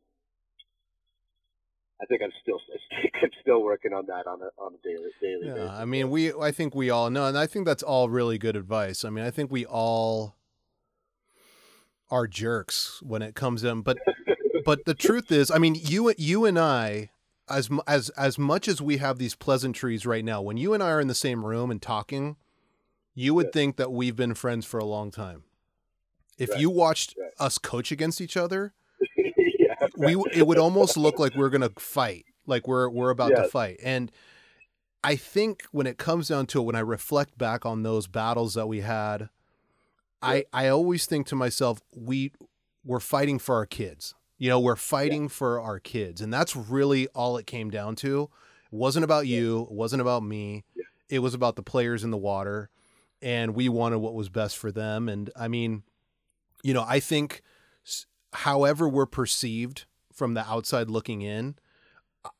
I 2.01 2.05
think 2.05 2.21
I'm 2.23 2.31
still 2.41 2.59
I'm 3.21 3.29
still 3.41 3.63
working 3.63 3.93
on 3.93 4.05
that 4.07 4.27
on 4.27 4.39
a 4.41 4.49
on 4.61 4.73
a 4.73 4.87
daily 4.87 5.09
daily 5.21 5.47
Yeah, 5.47 5.53
basis. 5.53 5.69
I 5.71 5.85
mean, 5.85 6.09
we 6.09 6.33
I 6.33 6.51
think 6.51 6.73
we 6.73 6.89
all 6.89 7.09
know, 7.09 7.25
and 7.25 7.37
I 7.37 7.47
think 7.47 7.65
that's 7.65 7.83
all 7.83 8.09
really 8.09 8.37
good 8.37 8.55
advice. 8.55 9.05
I 9.05 9.09
mean, 9.09 9.25
I 9.25 9.31
think 9.31 9.51
we 9.51 9.65
all 9.65 10.35
are 12.09 12.27
jerks 12.27 13.01
when 13.01 13.21
it 13.21 13.35
comes 13.35 13.63
in, 13.63 13.81
but 13.81 13.97
but 14.65 14.85
the 14.85 14.93
truth 14.95 15.31
is, 15.31 15.51
I 15.51 15.57
mean, 15.57 15.75
you 15.75 16.13
you 16.17 16.45
and 16.45 16.57
I, 16.57 17.11
as 17.49 17.69
as 17.87 18.09
as 18.11 18.39
much 18.39 18.67
as 18.67 18.81
we 18.81 18.97
have 18.97 19.17
these 19.17 19.35
pleasantries 19.35 20.05
right 20.05 20.25
now, 20.25 20.41
when 20.41 20.57
you 20.57 20.73
and 20.73 20.81
I 20.81 20.89
are 20.89 21.01
in 21.01 21.07
the 21.07 21.15
same 21.15 21.45
room 21.45 21.69
and 21.69 21.81
talking, 21.81 22.37
you 23.13 23.33
would 23.33 23.47
Yeah. 23.47 23.51
think 23.53 23.75
that 23.77 23.91
we've 23.91 24.15
been 24.15 24.33
friends 24.33 24.65
for 24.65 24.79
a 24.79 24.85
long 24.85 25.11
time. 25.11 25.43
If 26.37 26.49
Right, 26.51 26.59
you 26.59 26.69
watched 26.69 27.15
right. 27.19 27.31
us 27.39 27.57
coach 27.57 27.91
against 27.91 28.21
each 28.21 28.35
other, 28.37 28.73
yeah, 29.17 29.75
we 29.97 30.15
it 30.33 30.47
would 30.47 30.57
almost 30.57 30.97
look 30.97 31.19
like 31.19 31.35
we're 31.35 31.49
gonna 31.49 31.71
fight, 31.77 32.25
like 32.45 32.67
we're 32.67 32.89
we're 32.89 33.09
about 33.11 33.29
to 33.35 33.43
fight. 33.49 33.79
And 33.83 34.11
I 35.03 35.15
think 35.15 35.63
when 35.71 35.87
it 35.87 35.97
comes 35.97 36.27
down 36.29 36.45
to 36.47 36.59
it, 36.61 36.65
when 36.65 36.75
I 36.75 36.79
reflect 36.79 37.37
back 37.37 37.65
on 37.65 37.83
those 37.83 38.07
battles 38.07 38.53
that 38.53 38.67
we 38.67 38.81
had, 38.81 39.29
I 40.21 40.45
I 40.53 40.67
always 40.67 41.05
think 41.05 41.27
to 41.27 41.35
myself, 41.35 41.81
we 41.95 42.31
we're 42.83 42.99
fighting 42.99 43.37
for 43.39 43.55
our 43.55 43.65
kids. 43.65 44.13
You 44.37 44.49
know, 44.49 44.59
we're 44.59 44.75
fighting 44.75 45.27
for 45.29 45.59
our 45.61 45.79
kids, 45.79 46.21
and 46.21 46.33
that's 46.33 46.55
really 46.55 47.07
all 47.09 47.37
it 47.37 47.45
came 47.45 47.69
down 47.69 47.95
to. 47.97 48.29
It 48.71 48.75
wasn't 48.75 49.03
about 49.03 49.27
you. 49.27 49.63
It 49.63 49.71
wasn't 49.71 50.01
about 50.01 50.23
me. 50.23 50.63
Yeah. 50.75 50.83
It 51.09 51.19
was 51.19 51.33
about 51.35 51.55
the 51.55 51.61
players 51.61 52.03
in 52.03 52.09
the 52.09 52.17
water, 52.17 52.69
and 53.21 53.55
we 53.55 53.69
wanted 53.69 53.99
what 53.99 54.13
was 54.13 54.29
best 54.29 54.57
for 54.57 54.71
them. 54.71 55.07
And 55.09 55.29
I 55.35 55.47
mean, 55.47 55.83
you 56.63 56.73
know, 56.73 56.85
I 56.87 56.99
think 56.99 57.41
however 58.33 58.87
we're 58.87 59.05
perceived 59.05 59.85
from 60.13 60.33
the 60.33 60.45
outside 60.49 60.89
looking 60.89 61.21
in, 61.21 61.55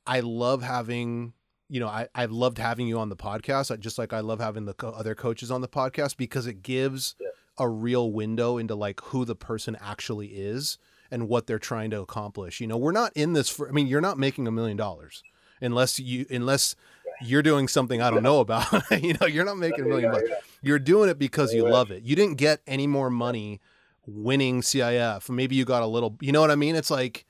I 0.06 0.20
love 0.20 0.62
having, 0.62 1.34
you 1.70 1.80
know, 1.80 1.88
I, 1.88 2.08
I've 2.14 2.32
loved 2.32 2.58
having 2.58 2.88
you 2.88 3.00
on 3.00 3.10
the 3.10 3.16
podcast, 3.16 3.78
just 3.80 3.98
like 3.98 4.14
I 4.14 4.20
love 4.20 4.40
having 4.40 4.66
the 4.66 4.74
co- 4.74 4.90
other 4.90 5.16
coaches 5.16 5.50
on 5.52 5.62
the 5.62 5.68
podcast 5.68 6.18
because 6.18 6.46
it 6.48 6.62
gives 6.62 7.16
Yeah. 7.20 7.30
a 7.58 7.68
real 7.68 8.12
window 8.12 8.58
into 8.58 8.76
like 8.76 9.02
who 9.06 9.26
the 9.26 9.36
person 9.36 9.76
actually 9.82 10.28
is 10.28 10.78
and 11.10 11.28
what 11.28 11.48
they're 11.48 11.60
trying 11.60 11.90
to 11.92 12.02
accomplish. 12.02 12.62
You 12.62 12.68
know, 12.68 12.78
we're 12.78 12.92
not 12.92 13.12
in 13.16 13.34
this 13.34 13.50
for, 13.50 13.68
I 13.68 13.72
mean, 13.72 13.88
you're 13.88 14.02
not 14.02 14.18
making 14.18 14.48
a 14.48 14.52
million 14.52 14.78
dollars 14.78 15.24
unless 15.62 16.00
you, 16.00 16.26
unless 16.30 16.76
you're 17.24 17.42
doing 17.44 17.68
something 17.68 18.02
I 18.02 18.10
don't 18.10 18.24
know 18.24 18.40
about. 18.46 18.72
you 19.02 19.16
know, 19.20 19.28
you're 19.28 19.46
not 19.46 19.58
making 19.58 19.86
a 19.86 19.88
million 19.88 20.12
bucks. 20.12 20.30
You're 20.62 20.80
doing 20.80 21.10
it 21.10 21.18
because 21.20 21.54
you 21.54 21.68
love 21.68 21.92
it. 21.92 22.04
You 22.04 22.16
didn't 22.16 22.36
get 22.36 22.62
any 22.68 22.88
more 22.88 23.10
money 23.10 23.60
winning 24.06 24.62
CIF. 24.62 25.30
Maybe 25.30 25.56
you 25.56 25.66
got 25.66 25.84
a 25.84 25.88
little, 25.88 26.18
you 26.22 26.32
know 26.32 26.42
what 26.42 26.52
I 26.52 26.56
mean? 26.56 26.76
It's 26.76 26.92
like, 26.92 27.26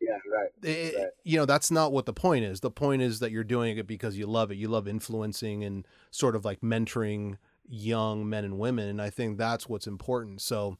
yeah, 0.00 0.18
right. 0.30 0.48
it, 0.62 0.94
Right. 0.96 1.06
you 1.24 1.38
know, 1.38 1.46
that's 1.46 1.70
not 1.70 1.92
what 1.92 2.04
the 2.06 2.12
point 2.12 2.44
is. 2.44 2.60
The 2.60 2.70
point 2.70 3.00
is 3.02 3.20
that 3.20 3.30
you're 3.30 3.44
doing 3.44 3.78
it 3.78 3.86
because 3.86 4.16
you 4.18 4.26
love 4.26 4.50
it. 4.50 4.56
You 4.56 4.68
love 4.68 4.86
influencing 4.88 5.64
and 5.64 5.86
sort 6.10 6.36
of 6.36 6.44
like 6.44 6.60
mentoring 6.60 7.38
young 7.68 8.28
men 8.28 8.44
and 8.44 8.58
women. 8.58 8.88
And 8.88 9.00
I 9.00 9.10
think 9.10 9.38
that's 9.38 9.68
what's 9.68 9.86
important. 9.86 10.42
So, 10.42 10.76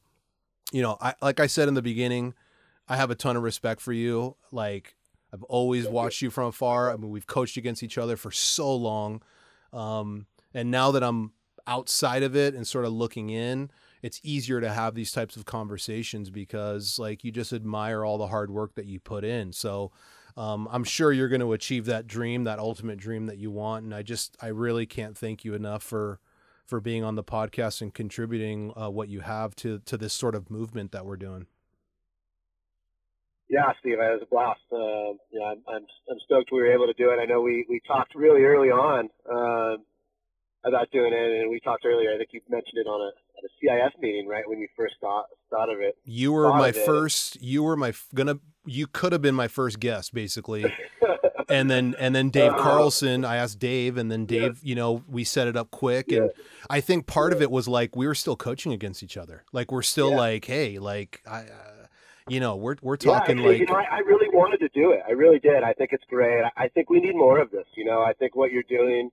you 0.71 0.81
know, 0.81 0.97
I, 1.01 1.15
like 1.21 1.39
I 1.39 1.47
said 1.47 1.67
in 1.67 1.73
the 1.73 1.81
beginning, 1.81 2.33
I 2.87 2.95
have 2.97 3.09
a 3.09 3.15
ton 3.15 3.35
of 3.37 3.43
respect 3.43 3.81
for 3.81 3.91
you. 3.93 4.35
Like 4.51 4.95
I've 5.33 5.43
always 5.43 5.87
watched 5.87 6.21
you 6.21 6.29
from 6.29 6.47
afar. 6.47 6.91
I 6.91 6.95
mean, 6.95 7.09
we've 7.09 7.27
coached 7.27 7.57
against 7.57 7.83
each 7.83 7.97
other 7.97 8.15
for 8.17 8.31
so 8.31 8.73
long. 8.75 9.21
Um, 9.73 10.27
and 10.53 10.71
now 10.71 10.91
that 10.91 11.03
I'm 11.03 11.33
outside 11.65 12.23
of 12.23 12.35
it 12.35 12.55
and 12.55 12.65
sort 12.65 12.85
of 12.85 12.93
looking 12.93 13.29
in, 13.29 13.69
it's 14.01 14.21
easier 14.23 14.61
to 14.61 14.71
have 14.71 14.95
these 14.95 15.11
types 15.11 15.35
of 15.35 15.45
conversations 15.45 16.29
because 16.29 16.97
like 16.97 17.23
you 17.23 17.31
just 17.31 17.51
admire 17.51 18.05
all 18.05 18.17
the 18.17 18.27
hard 18.27 18.49
work 18.49 18.75
that 18.75 18.85
you 18.85 18.99
put 18.99 19.23
in. 19.23 19.51
So 19.51 19.91
um, 20.37 20.67
I'm 20.71 20.83
sure 20.83 21.11
you're 21.11 21.29
going 21.29 21.41
to 21.41 21.53
achieve 21.53 21.85
that 21.85 22.07
dream, 22.07 22.43
that 22.45 22.59
ultimate 22.59 22.99
dream 22.99 23.25
that 23.25 23.37
you 23.37 23.51
want. 23.51 23.83
And 23.83 23.93
I 23.93 24.03
just, 24.03 24.37
I 24.39 24.47
really 24.47 24.85
can't 24.85 25.17
thank 25.17 25.43
you 25.43 25.55
enough 25.55 25.83
for, 25.83 26.19
for 26.65 26.79
being 26.79 27.03
on 27.03 27.15
the 27.15 27.23
podcast 27.23 27.81
and 27.81 27.93
contributing 27.93 28.71
uh, 28.79 28.89
what 28.89 29.09
you 29.09 29.21
have 29.21 29.55
to, 29.57 29.79
to 29.79 29.97
this 29.97 30.13
sort 30.13 30.35
of 30.35 30.49
movement 30.49 30.91
that 30.91 31.05
we're 31.05 31.17
doing. 31.17 31.47
Yeah, 33.49 33.71
Steve, 33.79 33.93
it 33.93 33.97
was 33.97 34.21
a 34.23 34.25
blast. 34.25 34.59
Uh, 34.71 35.15
you 35.31 35.39
know, 35.39 35.45
I'm, 35.45 35.61
I'm 35.67 35.83
I'm 36.09 36.17
stoked 36.25 36.51
we 36.51 36.59
were 36.59 36.71
able 36.71 36.85
to 36.87 36.93
do 36.93 37.11
it. 37.11 37.19
I 37.21 37.25
know 37.25 37.41
we 37.41 37.65
we 37.69 37.79
talked 37.87 38.13
really 38.15 38.43
early 38.43 38.69
on 38.69 39.09
um, 39.31 39.83
about 40.65 40.91
doing 40.91 41.13
it, 41.13 41.41
and 41.41 41.49
we 41.49 41.59
talked 41.61 41.85
earlier. 41.85 42.13
I 42.13 42.17
think 42.17 42.29
you 42.33 42.41
mentioned 42.49 42.77
it 42.77 42.87
on 42.87 42.99
a 43.01 43.11
at 43.37 43.43
a 43.45 43.49
CIF 43.65 44.01
meeting, 44.01 44.27
right 44.27 44.43
when 44.47 44.59
you 44.59 44.67
first 44.75 44.95
thought 44.99 45.25
thought 45.49 45.69
of 45.69 45.79
it. 45.79 45.95
You 46.03 46.33
were 46.33 46.49
my 46.49 46.71
first, 46.73 47.41
you 47.41 47.63
were 47.63 47.77
my 47.77 47.89
f- 47.89 48.07
gonna, 48.13 48.39
you 48.65 48.85
could 48.87 49.13
have 49.13 49.21
been 49.21 49.35
my 49.35 49.47
first 49.47 49.79
guest 49.79 50.13
basically. 50.13 50.65
and 51.47 51.69
then 51.71 51.95
and 51.99 52.13
then 52.13 52.29
Dave 52.29 52.51
Uh, 52.51 52.57
Carlson, 52.57 53.23
I 53.23 53.37
asked 53.37 53.59
Dave, 53.59 53.95
and 53.95 54.11
then 54.11 54.21
Yeah. 54.29 54.39
Dave, 54.41 54.59
you 54.61 54.75
know, 54.75 55.03
we 55.07 55.23
set 55.23 55.47
it 55.47 55.55
up 55.55 55.71
quick, 55.71 56.07
Yeah. 56.09 56.23
and 56.23 56.31
I 56.69 56.81
think 56.81 57.05
part 57.07 57.31
of 57.31 57.41
it 57.41 57.49
was 57.49 57.67
like 57.69 57.95
we 57.95 58.07
were 58.07 58.15
still 58.15 58.35
coaching 58.35 58.73
against 58.73 59.03
each 59.03 59.15
other, 59.15 59.45
like 59.53 59.71
we're 59.71 59.83
still 59.83 60.09
Yeah. 60.09 60.17
like, 60.17 60.45
hey, 60.45 60.79
like 60.79 61.21
I, 61.25 61.41
uh, 61.43 61.76
you 62.27 62.39
know, 62.39 62.55
we're 62.55 62.75
we're 62.81 62.97
Yeah, 63.01 63.11
talking 63.11 63.37
actually, 63.37 63.59
like, 63.59 63.59
you 63.59 63.65
know, 63.67 63.75
I, 63.75 63.97
I 63.97 63.99
really 63.99 64.29
wanted 64.33 64.59
to 64.59 64.69
do 64.69 64.91
it. 64.91 65.01
I 65.07 65.11
really 65.11 65.39
did. 65.39 65.63
I 65.63 65.73
think 65.73 65.91
it's 65.93 66.03
great. 66.09 66.43
I, 66.43 66.65
I 66.65 66.67
think 66.69 66.89
we 66.89 66.99
need 66.99 67.15
more 67.15 67.39
of 67.39 67.51
this. 67.51 67.65
You 67.75 67.85
know, 67.85 68.01
I 68.01 68.13
think 68.13 68.35
what 68.35 68.51
you're 68.51 68.67
doing 68.67 69.09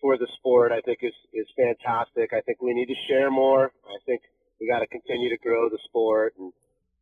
for 0.00 0.16
the 0.16 0.26
sport, 0.38 0.72
I 0.72 0.80
think 0.80 1.00
is 1.02 1.14
is 1.32 1.46
fantastic. 1.56 2.32
I 2.32 2.40
think 2.40 2.62
we 2.62 2.72
need 2.72 2.86
to 2.86 2.94
share 3.08 3.30
more. 3.30 3.72
I 3.86 3.98
think 4.06 4.22
we 4.60 4.68
got 4.68 4.80
to 4.80 4.86
continue 4.86 5.28
to 5.30 5.38
grow 5.38 5.68
the 5.68 5.78
sport, 5.84 6.34
and 6.38 6.52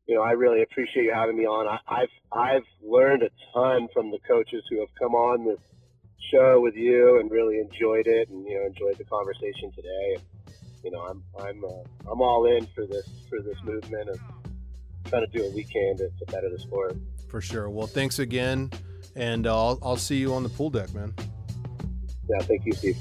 you 0.07 0.17
know, 0.17 0.23
I 0.23 0.33
really 0.33 0.63
appreciate 0.63 1.05
you 1.05 1.13
having 1.15 1.37
me 1.37 1.47
on. 1.47 1.67
I, 1.69 2.03
I've 2.03 2.15
I've 2.33 2.67
learned 2.83 3.23
a 3.23 3.31
ton 3.55 3.89
from 3.93 4.11
the 4.11 4.19
coaches 4.27 4.65
who 4.71 4.81
have 4.81 4.89
come 4.99 5.15
on 5.15 5.47
this 5.47 5.61
show 6.33 6.61
with 6.61 6.75
you 6.75 7.21
and 7.21 7.31
really 7.31 7.61
enjoyed 7.61 8.07
it, 8.07 8.29
and 8.29 8.45
you 8.45 8.59
know, 8.59 8.67
enjoyed 8.67 8.99
the 8.99 9.05
conversation 9.05 9.71
today. 9.73 10.17
And, 10.17 10.23
you 10.83 10.91
know, 10.91 11.01
I'm 11.01 11.23
I'm 11.39 11.65
uh, 11.65 12.11
I'm 12.11 12.21
all 12.21 12.47
in 12.47 12.67
for 12.75 12.87
this 12.87 13.09
for 13.31 13.41
this 13.41 13.57
movement 13.65 14.09
of 14.11 14.19
trying 15.09 15.27
to 15.27 15.39
do 15.39 15.45
what 15.45 15.55
we 15.55 15.65
can 15.65 15.97
to, 15.97 16.09
to 16.09 16.27
better 16.33 16.51
the 16.51 16.59
sport. 16.59 16.97
for 17.29 17.41
sure. 17.41 17.69
Well, 17.71 17.87
thanks 17.87 18.19
again, 18.19 18.71
and 19.17 19.47
uh, 19.47 19.57
I'll 19.57 19.79
I'll 19.83 19.97
see 19.97 20.17
you 20.17 20.35
on 20.35 20.43
the 20.43 20.49
pool 20.49 20.71
deck, 20.71 20.93
man. 20.95 21.15
Yeah, 22.29 22.39
thank 22.41 22.67
you, 22.67 22.73
Steve. 22.73 22.97